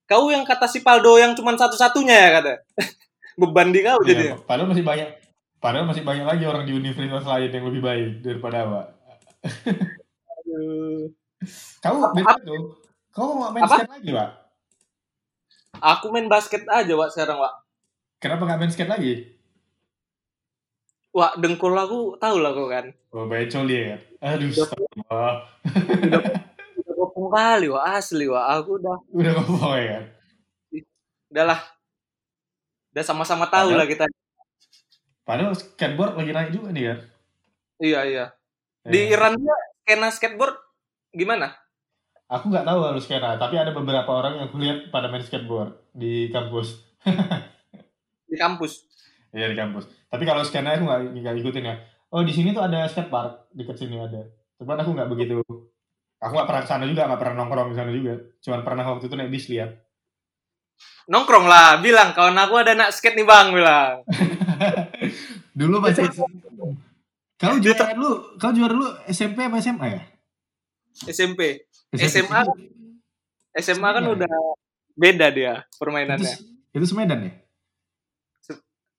kau 0.04 0.28
yang 0.28 0.42
kata 0.42 0.66
si 0.66 0.82
Paldo 0.82 1.16
yang 1.16 1.38
cuma 1.38 1.54
satu-satunya 1.54 2.16
ya 2.18 2.30
kata 2.42 2.54
beban 3.34 3.70
di 3.70 3.80
kau 3.80 4.00
Iya, 4.02 4.08
jadi 4.08 4.24
padahal 4.42 4.68
masih 4.68 4.84
banyak 4.84 5.08
padahal 5.58 5.86
masih 5.86 6.02
banyak 6.02 6.26
lagi 6.26 6.44
orang 6.44 6.64
di 6.64 6.74
universitas 6.74 7.24
lain 7.24 7.50
yang 7.50 7.66
lebih 7.66 7.82
baik 7.82 8.08
daripada 8.20 8.60
Pak. 8.64 8.86
Kau 11.80 11.98
Apa- 11.98 12.14
beda 12.14 12.34
tuh. 12.40 12.64
Kau 13.12 13.34
mau 13.34 13.50
main 13.50 13.64
Apa? 13.64 13.76
skate 13.78 13.92
lagi, 13.92 14.10
Pak? 14.12 14.30
aku 15.74 16.06
main 16.10 16.28
basket 16.28 16.68
aja 16.68 16.94
wak 16.94 17.10
sekarang 17.10 17.40
wak 17.40 17.54
Kenapa 18.18 18.44
nggak 18.44 18.60
main 18.60 18.70
skate 18.70 18.92
lagi? 18.92 19.14
wak 21.12 21.36
dengkul 21.36 21.74
aku 21.74 22.16
tahu 22.16 22.38
lah 22.38 22.52
kau 22.52 22.68
kan 22.68 22.88
Oh, 23.12 23.28
coli 23.28 23.76
ya. 23.86 23.98
Aduh, 24.22 24.48
Udah- 24.48 26.24
udah 26.78 26.96
kopong 26.96 27.28
kali 27.28 27.68
wak 27.68 27.86
asli 27.94 28.24
wak 28.26 28.46
aku 28.54 28.80
udah 28.80 28.96
Udah 29.10 29.32
ngomong 29.36 29.74
ya 29.76 29.88
kan. 29.90 30.04
udah 31.32 31.46
lah 31.48 31.60
udah 32.92 33.04
sama-sama 33.04 33.48
tahu 33.48 33.72
Padahal- 33.72 33.80
lah 33.80 33.88
kita 33.88 34.06
Padahal 35.22 35.54
skateboard 35.54 36.14
lagi 36.16 36.32
naik 36.32 36.52
juga 36.52 36.70
nih 36.70 36.84
kan. 36.88 37.00
iya 37.80 38.00
iya 38.04 38.26
di 38.84 39.00
Ya. 39.00 39.16
Iran 39.16 39.34
juga 39.36 39.56
skena 39.80 40.08
skateboard 40.10 40.56
gimana 41.12 41.54
Aku 42.26 42.48
nggak 42.48 42.64
tahu 42.64 42.80
harus 42.82 43.04
skena, 43.04 43.36
tapi 43.36 43.60
ada 43.60 43.70
beberapa 43.70 44.08
orang 44.08 44.40
yang 44.40 44.48
kulihat 44.48 44.88
pada 44.88 45.12
main 45.12 45.20
skateboard 45.20 45.76
di 45.92 46.32
kampus. 46.32 46.80
di 48.32 48.36
kampus 48.36 48.88
Iya 49.32 49.52
di 49.52 49.56
kampus. 49.56 49.84
Tapi 50.08 50.24
kalau 50.24 50.40
skena 50.44 50.76
aku 50.76 50.84
nggak 50.84 51.02
nggak 51.12 51.36
ikutin 51.40 51.64
ya. 51.66 51.76
Oh 52.08 52.24
di 52.24 52.32
sini 52.32 52.52
tuh 52.52 52.64
ada 52.64 52.88
skatepark 52.88 53.52
dekat 53.52 53.76
sini 53.78 54.00
ada. 54.00 54.24
Cuman 54.56 54.80
aku 54.80 54.92
nggak 54.92 55.08
begitu. 55.08 55.44
Aku 56.20 56.32
nggak 56.32 56.48
pernah 56.48 56.64
ke 56.64 56.70
sana 56.70 56.84
juga, 56.84 57.08
nggak 57.08 57.20
pernah 57.20 57.36
nongkrong 57.38 57.70
di 57.72 57.76
sana 57.76 57.92
juga. 57.92 58.14
Cuman 58.40 58.60
pernah 58.64 58.84
waktu 58.86 59.06
itu 59.08 59.16
naik 59.16 59.32
bis 59.32 59.48
lihat. 59.48 59.72
Nongkrong 61.10 61.46
lah 61.50 61.82
bilang 61.82 62.14
kawan 62.14 62.38
aku 62.38 62.54
ada 62.62 62.78
nak 62.78 62.94
skate 62.94 63.18
nih 63.18 63.28
bang 63.28 63.48
bilang 63.52 63.96
Dulu 65.52 65.84
masih. 65.84 66.08
Kau 67.36 67.58
juara 67.60 67.92
dulu, 67.92 68.40
kau 68.40 68.54
juara 68.56 68.72
dulu 68.72 68.88
SMP 69.10 69.44
apa 69.44 69.60
SMA 69.60 69.88
ya? 69.90 70.02
SMP. 71.12 71.68
SMA. 71.92 72.42
SMA 73.60 73.90
kan 73.92 74.06
udah 74.08 74.32
beda 74.96 75.28
dia 75.32 75.54
Itu, 75.60 75.76
permainannya 75.82 76.36
itu 76.72 76.86
Semedan 76.88 77.20
ya? 77.28 77.34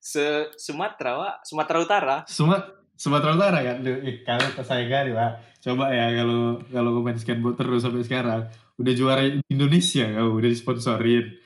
se 0.02 0.50
Sumatera 0.58 1.14
wak 1.14 1.34
Sumatera 1.46 1.78
Utara 1.78 2.16
Suma, 2.26 2.58
Sumatera 2.98 3.38
Utara 3.38 3.58
kan? 3.62 3.76
Duh, 3.86 4.02
ih, 4.02 4.26
kalau 4.26 4.50
saya 4.66 4.82
kali 4.90 5.14
pak. 5.14 5.62
Coba 5.62 5.94
ya 5.94 6.10
kalau 6.10 6.58
kalau 6.74 6.90
main 7.06 7.14
skateboard 7.14 7.54
terus 7.54 7.86
sampai 7.86 8.02
sekarang. 8.02 8.50
Udah 8.76 8.92
juara 8.98 9.22
Indonesia 9.46 10.04
kau, 10.10 10.42
udah 10.42 10.50
disponsorin. 10.50 11.38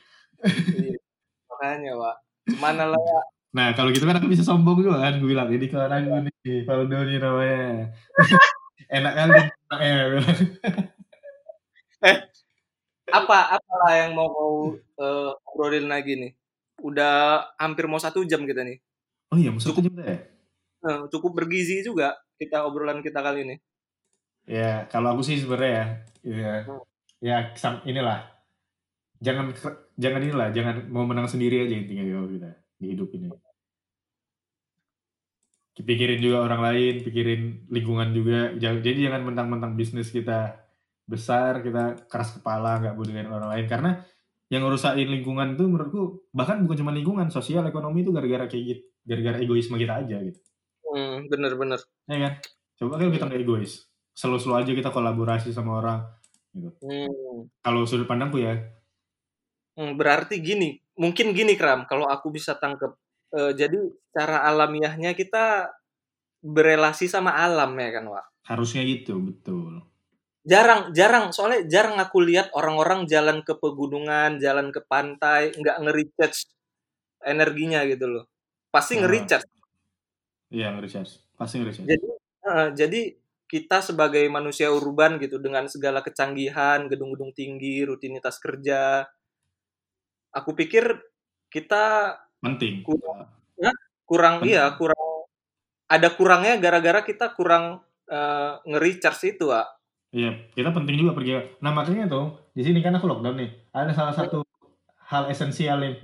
Iya, 0.44 0.98
makanya 1.50 1.92
wak 1.96 2.16
mana 2.60 2.84
lah 2.92 3.00
Wak? 3.00 3.24
Nah 3.56 3.68
kalau 3.72 3.88
gitu 3.94 4.04
kan 4.04 4.20
aku 4.20 4.28
bisa 4.28 4.44
sombong 4.44 4.84
juga 4.84 5.00
kan. 5.00 5.16
Gue 5.16 5.32
bilang, 5.32 5.48
ini 5.48 5.66
kawan 5.72 5.88
aku 5.88 6.28
nih, 6.44 6.68
Faldo 6.68 6.98
nih 7.08 7.16
namanya. 7.16 7.88
Enak 8.96 9.12
kali. 9.16 9.32
enaknya, 9.40 9.90
gue 9.96 10.10
bilang. 10.20 10.38
apa 13.06 13.38
apalah 13.56 13.92
yang 13.96 14.12
mau 14.18 14.28
kau 14.28 14.74
eh, 14.76 15.30
obrolin 15.46 15.86
lagi 15.86 16.18
nih 16.18 16.32
udah 16.82 17.14
hampir 17.56 17.86
mau 17.88 18.02
satu 18.02 18.26
jam 18.26 18.44
kita 18.44 18.66
nih 18.66 18.78
Oh 19.32 19.38
iya, 19.38 19.50
musuh 19.50 19.74
juga 19.74 20.02
ya? 20.06 20.18
Eh, 20.86 21.00
cukup 21.10 21.32
bergizi 21.42 21.82
juga 21.82 22.14
kita 22.38 22.62
obrolan 22.66 23.00
kita 23.02 23.22
kali 23.22 23.46
ini 23.46 23.56
Ya, 24.46 24.86
kalau 24.86 25.10
aku 25.18 25.26
sih 25.26 25.42
sebenarnya 25.42 26.06
ya, 26.22 26.38
ya, 26.38 26.54
ya 27.18 27.36
sam- 27.58 27.82
inilah. 27.82 28.30
Jangan 29.18 29.50
jangan 29.96 30.20
inilah, 30.20 30.48
jangan 30.52 30.86
mau 30.92 31.08
menang 31.08 31.26
sendiri 31.26 31.64
aja 31.64 31.74
intinya 31.74 32.04
kalau 32.04 32.28
kita 32.28 32.50
di 32.76 32.86
hidup 32.92 33.08
ini. 33.16 33.28
Pikirin 35.76 36.20
juga 36.24 36.40
orang 36.40 36.60
lain, 36.72 36.94
pikirin 37.04 37.68
lingkungan 37.68 38.08
juga. 38.16 38.56
Jadi 38.56 38.96
jangan 38.96 39.28
mentang-mentang 39.28 39.76
bisnis 39.76 40.08
kita 40.08 40.56
besar, 41.04 41.60
kita 41.60 42.08
keras 42.08 42.32
kepala, 42.40 42.80
nggak 42.80 42.96
butuhin 42.96 43.28
orang 43.28 43.52
lain. 43.52 43.66
Karena 43.68 43.90
yang 44.48 44.64
ngerusain 44.64 45.04
lingkungan 45.04 45.58
tuh 45.58 45.66
menurutku 45.66 46.02
bahkan 46.32 46.62
bukan 46.64 46.80
cuma 46.80 46.92
lingkungan, 46.96 47.28
sosial, 47.28 47.66
ekonomi 47.68 48.06
itu 48.06 48.14
gara-gara 48.14 48.46
kayak 48.46 48.64
gitu, 48.64 48.82
gara-gara 49.02 49.36
egoisme 49.42 49.76
kita 49.76 50.06
aja 50.06 50.16
gitu. 50.22 50.38
hmm, 50.86 51.28
bener 51.28 51.52
bener 51.58 51.80
Ya 52.06 52.18
kan? 52.22 52.32
Coba 52.78 53.02
kalau 53.02 53.10
kita 53.10 53.26
nggak 53.26 53.42
egois, 53.42 53.90
selalu-selalu 54.14 54.56
aja 54.62 54.72
kita 54.72 54.90
kolaborasi 54.94 55.50
sama 55.50 55.82
orang. 55.82 56.00
hmm. 56.54 57.50
Kalau 57.60 57.84
sudut 57.84 58.06
pandangku 58.06 58.38
ya, 58.38 58.54
Hmm, 59.76 59.92
berarti 60.00 60.40
gini 60.40 60.80
mungkin 60.96 61.36
gini 61.36 61.52
kram 61.60 61.84
kalau 61.84 62.08
aku 62.08 62.32
bisa 62.32 62.56
tangkep 62.56 62.96
Eh, 63.34 63.52
jadi 63.58 63.76
cara 64.14 64.46
alamiahnya 64.46 65.10
kita 65.12 65.68
berelasi 66.40 67.10
sama 67.10 67.34
alam 67.34 67.74
ya 67.76 67.90
kan 67.98 68.04
Wak 68.06 68.26
harusnya 68.46 68.86
gitu, 68.86 69.18
betul. 69.18 69.82
jarang 70.46 70.94
jarang 70.94 71.34
soalnya 71.34 71.66
jarang 71.66 71.98
aku 71.98 72.22
lihat 72.22 72.54
orang-orang 72.54 73.02
jalan 73.10 73.42
ke 73.42 73.52
pegunungan 73.58 74.38
jalan 74.38 74.70
ke 74.70 74.78
pantai 74.86 75.50
nggak 75.58 75.76
nge-recharge 75.82 76.40
energinya 77.26 77.82
gitu 77.90 78.06
loh 78.06 78.24
pasti 78.70 78.94
nge-recharge 79.00 79.50
Iya, 80.54 80.66
nge-recharge. 80.78 81.12
Pasti 81.34 81.54
nge-recharge. 81.58 81.88
jadi 81.90 82.08
eh, 82.46 82.68
jadi 82.78 83.00
kita 83.46 83.78
sebagai 83.82 84.26
manusia 84.30 84.70
urban 84.70 85.18
gitu 85.22 85.38
dengan 85.42 85.66
segala 85.70 86.02
kecanggihan 86.02 86.86
gedung-gedung 86.90 87.30
tinggi 87.34 87.82
rutinitas 87.86 88.38
kerja 88.42 89.06
aku 90.36 90.52
pikir 90.52 90.84
kita 91.48 92.12
Penting. 92.38 92.84
Kurang. 92.84 93.32
kurang 94.06 94.34
Penting. 94.38 94.52
iya 94.52 94.70
kurang 94.76 95.00
ada 95.88 96.08
kurangnya 96.12 96.54
gara-gara 96.60 97.00
kita 97.02 97.32
kurang 97.32 97.80
eh, 98.06 98.52
nge-recharge 98.68 99.34
itu 99.34 99.48
Wak. 99.50 99.66
Iya, 100.14 100.46
kita 100.54 100.70
penting 100.70 100.96
juga 100.96 101.12
pergi. 101.12 101.58
Nah, 101.60 101.74
makanya 101.74 102.06
tuh, 102.06 102.38
di 102.54 102.62
sini 102.62 102.78
kan 102.80 102.94
aku 102.94 103.04
lockdown 103.04 103.36
nih. 103.36 103.50
Ada 103.74 103.92
salah 103.92 104.14
satu 104.14 104.46
hal 105.10 105.28
esensial 105.28 105.82
yang 105.82 105.98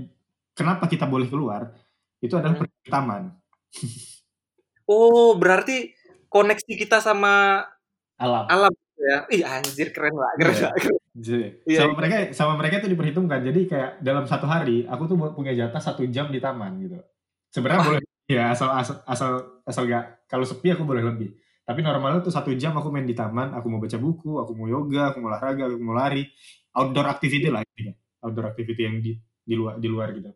kenapa 0.53 0.85
kita 0.85 1.07
boleh 1.07 1.31
keluar, 1.31 1.71
itu 2.19 2.35
adalah 2.35 2.59
Hmm. 2.59 2.63
pergi 2.67 2.77
ke 2.83 2.91
taman. 2.91 3.23
oh 4.85 5.33
berarti 5.39 5.95
koneksi 6.29 6.73
kita 6.77 6.99
sama 7.01 7.65
Alam. 8.19 8.45
alam 8.51 8.73
ya 9.03 9.17
ih 9.29 9.43
anjir 9.43 9.89
keren 9.91 10.15
lah 10.15 10.31
keren 10.39 10.55
Iya. 10.55 10.67
lah 10.67 10.73
keren. 10.79 10.99
Jadi, 11.13 11.47
Iya, 11.69 11.79
sama 11.85 11.93
mereka 11.99 12.15
sama 12.33 12.53
mereka 12.57 12.75
itu 12.81 12.89
diperhitungkan. 12.89 13.41
Jadi 13.45 13.61
kayak 13.69 13.91
dalam 14.01 14.25
satu 14.25 14.47
hari 14.49 14.87
aku 14.89 15.03
tuh 15.05 15.17
punya 15.37 15.53
jatah 15.53 15.83
satu 15.83 16.07
jam 16.09 16.33
di 16.33 16.41
taman 16.41 16.81
gitu. 16.81 16.97
Sebenarnya 17.53 17.83
boleh 17.85 18.01
ya 18.31 18.55
asal 18.55 18.73
asal 18.73 18.97
asal 19.05 19.31
asal 19.67 19.83
gak 19.85 20.25
kalau 20.25 20.47
sepi 20.47 20.73
aku 20.73 20.87
boleh 20.87 21.05
lebih. 21.05 21.37
Tapi 21.63 21.79
normalnya 21.79 22.25
tuh 22.25 22.33
satu 22.33 22.51
jam 22.57 22.73
aku 22.75 22.89
main 22.89 23.05
di 23.05 23.15
taman, 23.15 23.53
aku 23.53 23.67
mau 23.69 23.79
baca 23.79 23.95
buku, 23.95 24.41
aku 24.41 24.51
mau 24.57 24.67
yoga, 24.67 25.13
aku 25.13 25.23
mau 25.23 25.31
olahraga, 25.31 25.69
aku 25.71 25.79
mau 25.79 25.95
lari, 25.95 26.27
outdoor 26.75 27.07
activity 27.07 27.53
lah 27.53 27.61
intinya. 27.63 27.95
Outdoor 28.25 28.47
activity 28.51 28.83
yang 28.83 28.97
di 28.99 29.13
di 29.43 29.55
luar 29.55 29.77
di 29.79 29.87
luar 29.87 30.11
gitu, 30.11 30.31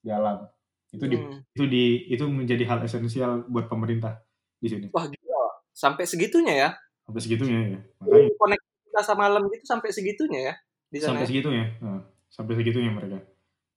di 0.00 0.10
alam. 0.10 0.42
Itu 0.88 1.04
di 1.06 1.16
Hmm. 1.16 1.38
itu 1.52 1.64
di 1.68 1.84
itu 2.08 2.24
menjadi 2.24 2.64
hal 2.66 2.78
esensial 2.82 3.44
buat 3.46 3.68
pemerintah 3.68 4.16
di 4.56 4.68
sini. 4.68 4.86
wah 4.90 5.06
gila 5.06 5.42
sampai 5.72 6.04
segitunya 6.04 6.54
ya 6.56 6.68
Sampai 7.12 7.22
segitunya 7.28 7.58
ya. 7.76 7.80
Makanya. 8.00 8.30
koneksi 8.40 8.68
kita 8.88 9.00
sama 9.04 9.22
alam 9.28 9.42
gitu 9.52 9.64
sampai 9.68 9.88
segitunya 9.92 10.40
ya 10.48 10.54
di 10.88 10.98
sana 11.00 11.20
sampai 11.20 11.24
ya? 11.24 11.28
segitunya 11.28 11.64
Nah, 11.84 12.00
sampai 12.32 12.52
segitunya 12.56 12.90
mereka. 12.92 13.18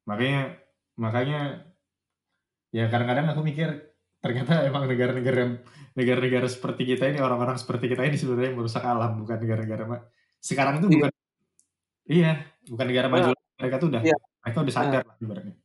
Makanya 0.08 0.42
makanya 0.96 1.40
ya 2.72 2.88
kadang-kadang 2.88 3.28
aku 3.36 3.44
mikir 3.44 3.68
ternyata 4.24 4.64
emang 4.64 4.88
negara-negara 4.88 5.60
negara-negara 5.94 6.48
seperti 6.48 6.96
kita 6.96 7.12
ini 7.12 7.20
orang-orang 7.20 7.60
seperti 7.60 7.92
kita 7.92 8.08
ini 8.08 8.16
sebenarnya 8.16 8.56
merusak 8.56 8.84
alam 8.84 9.20
bukan 9.20 9.38
negara-negara 9.38 9.84
sekarang 10.40 10.80
itu 10.80 10.88
Iya. 10.88 10.96
bukan 10.96 11.12
iya 12.08 12.32
bukan 12.72 12.86
negara 12.88 13.08
maju 13.12 13.30
mereka 13.60 13.76
tuh 13.80 13.88
udah 13.92 14.02
Iya. 14.04 14.18
mereka 14.44 14.58
udah 14.64 14.74
sadar 14.74 15.04
lah 15.04 15.16
ibaratnya. 15.20 15.56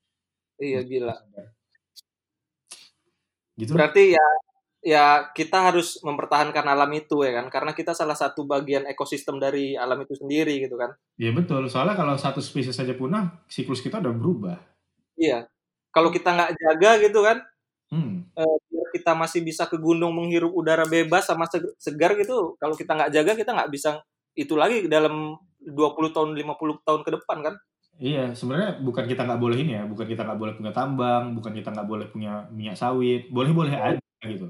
Iya 0.60 0.80
gila. 0.84 1.14
gitu. 3.56 3.72
Berarti 3.76 4.16
ya 4.16 4.26
ya 4.80 5.28
kita 5.36 5.70
harus 5.70 6.00
mempertahankan 6.00 6.64
alam 6.64 6.90
itu 6.96 7.20
ya 7.24 7.40
kan? 7.40 7.46
Karena 7.52 7.72
kita 7.76 7.92
salah 7.92 8.16
satu 8.16 8.48
bagian 8.48 8.88
ekosistem 8.88 9.36
dari 9.36 9.76
alam 9.76 10.00
itu 10.00 10.16
sendiri 10.16 10.56
gitu 10.64 10.80
kan? 10.80 10.92
Iya 11.20 11.36
betul. 11.36 11.68
Soalnya 11.68 11.96
kalau 11.96 12.16
satu 12.16 12.40
spesies 12.40 12.76
saja 12.76 12.96
punah 12.96 13.44
siklus 13.46 13.84
kita 13.84 14.00
udah 14.00 14.12
berubah. 14.12 14.56
Iya. 15.20 15.46
Kalau 15.92 16.08
kita 16.08 16.32
nggak 16.32 16.50
jaga 16.56 16.90
gitu 17.04 17.20
kan? 17.22 17.38
Hmm. 17.90 18.22
eh, 18.38 18.56
biar 18.70 18.88
kita 18.94 19.18
masih 19.18 19.42
bisa 19.42 19.66
ke 19.66 19.74
gunung 19.74 20.14
menghirup 20.14 20.54
udara 20.54 20.86
bebas 20.86 21.26
sama 21.26 21.50
seg- 21.50 21.74
segar 21.74 22.14
gitu 22.14 22.54
kalau 22.62 22.78
kita 22.78 22.94
nggak 22.94 23.10
jaga 23.10 23.32
kita 23.34 23.50
nggak 23.50 23.66
bisa 23.74 23.98
itu 24.38 24.54
lagi 24.54 24.86
dalam 24.86 25.34
20 25.58 26.14
tahun 26.14 26.38
50 26.38 26.78
tahun 26.86 27.02
ke 27.02 27.10
depan 27.18 27.38
kan? 27.42 27.54
Iya, 27.98 28.30
sebenarnya 28.32 28.78
bukan 28.78 29.10
kita 29.10 29.26
nggak 29.26 29.42
boleh 29.42 29.58
ini 29.58 29.72
ya, 29.74 29.84
bukan 29.90 30.06
kita 30.06 30.22
nggak 30.22 30.38
boleh 30.38 30.54
punya 30.54 30.70
tambang, 30.70 31.34
bukan 31.34 31.50
kita 31.50 31.74
nggak 31.74 31.88
boleh 31.90 32.06
punya 32.08 32.46
minyak 32.54 32.78
sawit, 32.78 33.26
boleh-boleh 33.28 33.74
aja 33.74 34.00
gitu. 34.28 34.46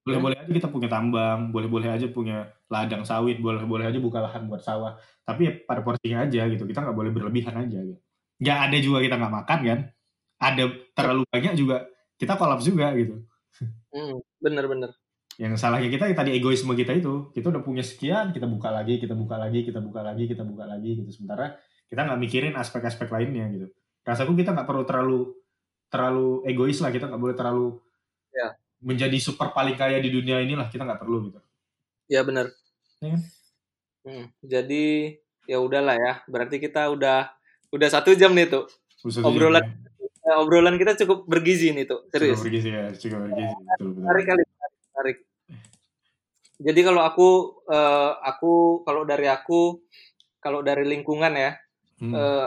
Boleh-boleh 0.00 0.36
aja 0.40 0.50
kita 0.50 0.68
punya 0.72 0.88
tambang, 0.88 1.52
boleh-boleh 1.52 1.88
aja 1.92 2.06
punya 2.08 2.48
ladang 2.72 3.04
sawit, 3.04 3.36
boleh-boleh 3.38 3.84
aja 3.92 4.00
buka 4.00 4.24
lahan 4.24 4.48
buat 4.48 4.64
sawah. 4.64 4.96
Tapi 5.28 5.40
ya 5.44 5.52
pada 5.68 5.84
porsinya 5.84 6.24
aja 6.24 6.48
gitu, 6.48 6.64
kita 6.64 6.80
nggak 6.80 6.96
boleh 6.96 7.12
berlebihan 7.12 7.52
aja 7.60 7.78
gitu. 7.84 8.00
Nggak 8.40 8.58
ada 8.68 8.76
juga 8.80 8.98
kita 9.04 9.14
nggak 9.20 9.34
makan 9.44 9.58
kan, 9.68 9.78
ada 10.40 10.64
terlalu 10.96 11.22
banyak 11.28 11.54
juga 11.60 11.76
kita 12.16 12.32
kolaps 12.40 12.64
juga 12.64 12.96
gitu. 12.96 13.20
Hmm, 13.92 14.24
bener-bener. 14.40 14.90
Yang 15.36 15.60
salahnya 15.60 15.88
kita 15.92 16.04
ya 16.08 16.16
tadi 16.16 16.30
egoisme 16.36 16.72
kita 16.72 16.96
itu, 16.96 17.28
kita 17.36 17.52
udah 17.52 17.62
punya 17.64 17.84
sekian, 17.84 18.32
kita 18.32 18.48
buka 18.48 18.72
lagi, 18.72 19.00
kita 19.00 19.12
buka 19.12 19.36
lagi, 19.36 19.64
kita 19.64 19.80
buka 19.80 20.00
lagi, 20.00 20.24
kita 20.28 20.42
buka 20.44 20.64
lagi 20.64 20.90
gitu. 21.00 21.10
Sementara 21.12 21.60
kita 21.92 22.06
nggak 22.08 22.20
mikirin 22.20 22.54
aspek-aspek 22.56 23.08
lainnya 23.12 23.48
gitu. 23.52 23.66
Rasaku 24.04 24.32
kita 24.36 24.56
nggak 24.56 24.68
perlu 24.68 24.84
terlalu 24.88 25.20
terlalu 25.92 26.28
egois 26.48 26.78
lah, 26.80 26.88
kita 26.94 27.10
nggak 27.10 27.20
boleh 27.20 27.36
terlalu 27.36 27.66
Ya. 28.30 28.54
Menjadi 28.80 29.16
super 29.16 29.52
paling 29.52 29.74
kaya 29.74 29.96
di 29.96 30.08
dunia 30.08 30.40
inilah, 30.40 30.66
kita 30.66 30.82
nggak 30.82 30.98
perlu 30.98 31.28
gitu. 31.28 31.40
Ya 32.08 32.20
bener. 32.22 32.50
Iya 32.98 33.08
kan? 33.14 33.22
Hmm, 34.00 34.24
jadi 34.40 34.84
ya 35.44 35.60
udahlah 35.60 35.94
ya. 35.94 36.12
Berarti 36.24 36.56
kita 36.56 36.88
udah 36.88 37.28
udah 37.70 37.88
satu 37.88 38.12
jam 38.12 38.32
nih 38.32 38.48
tuh. 38.48 38.64
Khusus 38.98 39.20
Obrolan- 39.20 39.64
ini, 39.64 39.88
Eh, 40.20 40.36
obrolan 40.36 40.76
kita 40.76 41.00
cukup 41.00 41.24
bergizi 41.24 41.72
nih 41.72 41.84
tuh. 41.84 42.04
ya. 42.04 42.12
Serius. 42.12 42.36
Cukup 42.36 42.44
bergizi 42.46 42.68
ya, 42.70 42.84
cukup 42.92 43.18
bergizi. 43.24 43.54
Betul, 43.56 43.64
betul. 43.88 43.88
Menarik 43.98 44.24
kali. 44.26 44.42
Menarik. 44.92 45.16
Jadi 46.60 46.80
kalau 46.82 47.02
aku 47.02 47.28
eh, 47.66 48.12
aku 48.22 48.52
kalau 48.82 49.02
dari 49.04 49.26
aku 49.26 49.80
kalau 50.38 50.60
dari 50.60 50.84
lingkungan 50.84 51.32
ya 51.32 51.56
Hmm. 51.98 52.12
eh, 52.12 52.46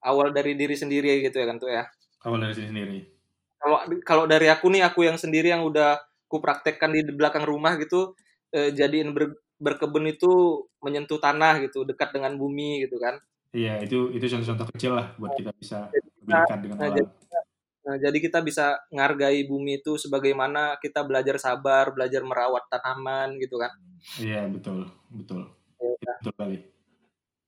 awal 0.00 0.28
dari 0.30 0.52
diri 0.54 0.72
sendiri 0.72 1.20
gitu 1.20 1.36
ya 1.36 1.46
kan 1.46 1.56
tuh 1.56 1.68
ya. 1.68 1.84
Awal 2.20 2.40
dari 2.40 2.52
sini 2.54 2.68
sendiri. 2.68 2.98
Kalau 3.64 3.78
kalau 4.04 4.24
dari 4.28 4.52
aku 4.52 4.68
nih 4.68 4.84
aku 4.84 5.08
yang 5.08 5.16
sendiri 5.16 5.48
yang 5.48 5.64
udah 5.64 5.96
ku 6.28 6.36
praktekkan 6.44 6.92
di 6.92 7.00
belakang 7.08 7.48
rumah 7.48 7.80
gitu 7.80 8.12
eh, 8.52 8.76
jadiin 8.76 9.16
ber- 9.16 9.40
berkebun 9.56 10.04
itu 10.12 10.60
menyentuh 10.84 11.16
tanah 11.16 11.64
gitu 11.64 11.88
dekat 11.88 12.12
dengan 12.12 12.36
bumi 12.36 12.84
gitu 12.84 13.00
kan. 13.00 13.16
Iya, 13.56 13.80
itu 13.80 14.12
itu 14.12 14.26
contoh-contoh 14.28 14.68
kecil 14.76 14.92
lah 14.98 15.16
buat 15.16 15.32
kita 15.32 15.50
bisa 15.56 15.88
lebih 16.20 16.34
dekat 16.44 16.58
dengan 16.60 16.76
nah, 16.76 16.88
alam. 16.92 17.08
Nah, 17.84 17.96
jadi 18.00 18.16
kita 18.16 18.40
bisa 18.40 18.80
menghargai 18.88 19.44
bumi 19.44 19.84
itu 19.84 20.00
sebagaimana 20.00 20.80
kita 20.80 21.04
belajar 21.04 21.36
sabar, 21.36 21.92
belajar 21.92 22.24
merawat 22.24 22.64
tanaman 22.72 23.36
gitu 23.40 23.60
kan. 23.60 23.72
Iya, 24.20 24.48
betul, 24.48 24.88
betul. 25.12 25.52
Ya, 25.78 26.16
Betul 26.20 26.32
kali. 26.36 26.58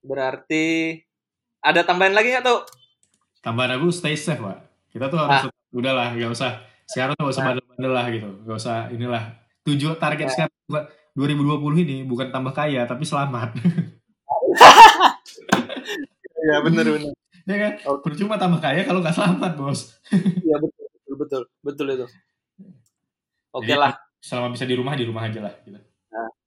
Berarti 0.05 0.67
ada 1.65 1.81
tambahan 1.83 2.15
lagi 2.15 2.37
nggak 2.37 2.45
tuh? 2.45 2.61
Tambahan 3.41 3.81
aku 3.81 3.89
stay 3.91 4.15
safe, 4.15 4.39
Pak. 4.39 4.59
Kita 4.93 5.09
tuh 5.09 5.19
harus 5.19 5.49
udahlah, 5.71 6.13
nggak 6.13 6.31
usah 6.31 6.51
sekarang 6.85 7.15
tuh 7.15 7.23
nggak 7.23 7.35
usah 7.35 7.43
Nah. 7.43 7.49
bandel-bandel 7.53 7.93
lah 7.93 8.07
gitu. 8.09 8.29
Nggak 8.43 8.59
usah 8.59 8.77
inilah. 8.89 9.23
Tujuan 9.63 9.97
target 9.97 10.27
Nah. 10.27 10.33
sekarang 10.33 10.55
buat 10.67 10.85
2020 11.13 11.83
ini 11.83 11.97
bukan 12.03 12.29
tambah 12.29 12.53
kaya 12.53 12.85
tapi 12.85 13.03
selamat. 13.03 13.57
Iya 16.37 16.57
benar 16.63 16.85
benar. 16.87 17.13
ya 17.51 17.57
kan? 17.57 17.73
Oke. 17.87 18.01
Percuma 18.05 18.35
tambah 18.37 18.61
kaya 18.61 18.83
kalau 18.83 19.01
nggak 19.01 19.15
selamat, 19.15 19.53
Bos. 19.57 19.81
Iya 20.13 20.57
betul 20.59 20.85
betul 20.87 21.15
betul 21.17 21.43
betul 21.61 21.87
itu. 21.89 22.07
Oke 23.51 23.67
Jadi, 23.67 23.81
lah. 23.81 23.93
Selama 24.19 24.53
bisa 24.53 24.65
di 24.65 24.75
rumah 24.75 24.95
di 24.95 25.05
rumah 25.05 25.23
aja 25.25 25.41
lah 25.41 25.55
gitu. 25.63 25.79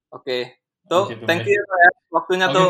Oke. 0.10 0.60
Tuh, 0.86 1.06
Oke, 1.06 1.16
tuh, 1.16 1.28
thank 1.28 1.46
baik. 1.46 1.54
you 1.54 1.62
ya 1.62 1.90
waktunya 2.10 2.48
Oke, 2.48 2.56
tuh. 2.56 2.70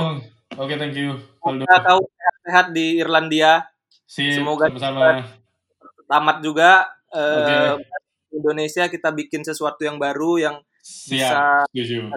Oke, 0.57 0.73
thank 0.75 0.91
you. 0.91 1.15
Semoga 1.39 1.77
kau 1.79 1.99
sehat-sehat 2.03 2.65
di 2.73 2.99
Irlandia. 2.99 3.63
Sip, 4.03 4.35
semoga- 4.35 4.67
sama-sama. 4.67 5.23
Tamat 6.09 6.41
juga 6.41 6.89
eh, 7.13 7.77
Oke. 7.77 7.85
Indonesia 8.33 8.89
kita 8.89 9.13
bikin 9.13 9.45
sesuatu 9.45 9.85
yang 9.85 10.01
baru 10.01 10.41
yang 10.41 10.55
Siap, 10.81 11.69
setuju. 11.69 12.09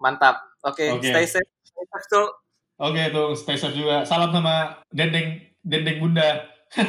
mantap. 0.00 0.40
Oke, 0.64 0.96
Oke. 0.96 1.12
stay 1.12 1.26
safe. 1.28 1.50
Stay 1.66 1.84
safe 1.84 2.06
tuh. 2.08 2.28
Oke, 2.80 3.12
tuh 3.12 3.36
stay 3.36 3.56
safe 3.58 3.76
juga. 3.76 4.02
Salam 4.08 4.32
sama 4.32 4.80
Dendeng 4.88 5.44
Dendeng 5.60 6.00
Bunda. 6.00 6.48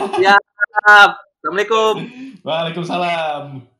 Assalamualaikum. 1.43 2.07
Waalaikumsalam. 2.41 3.72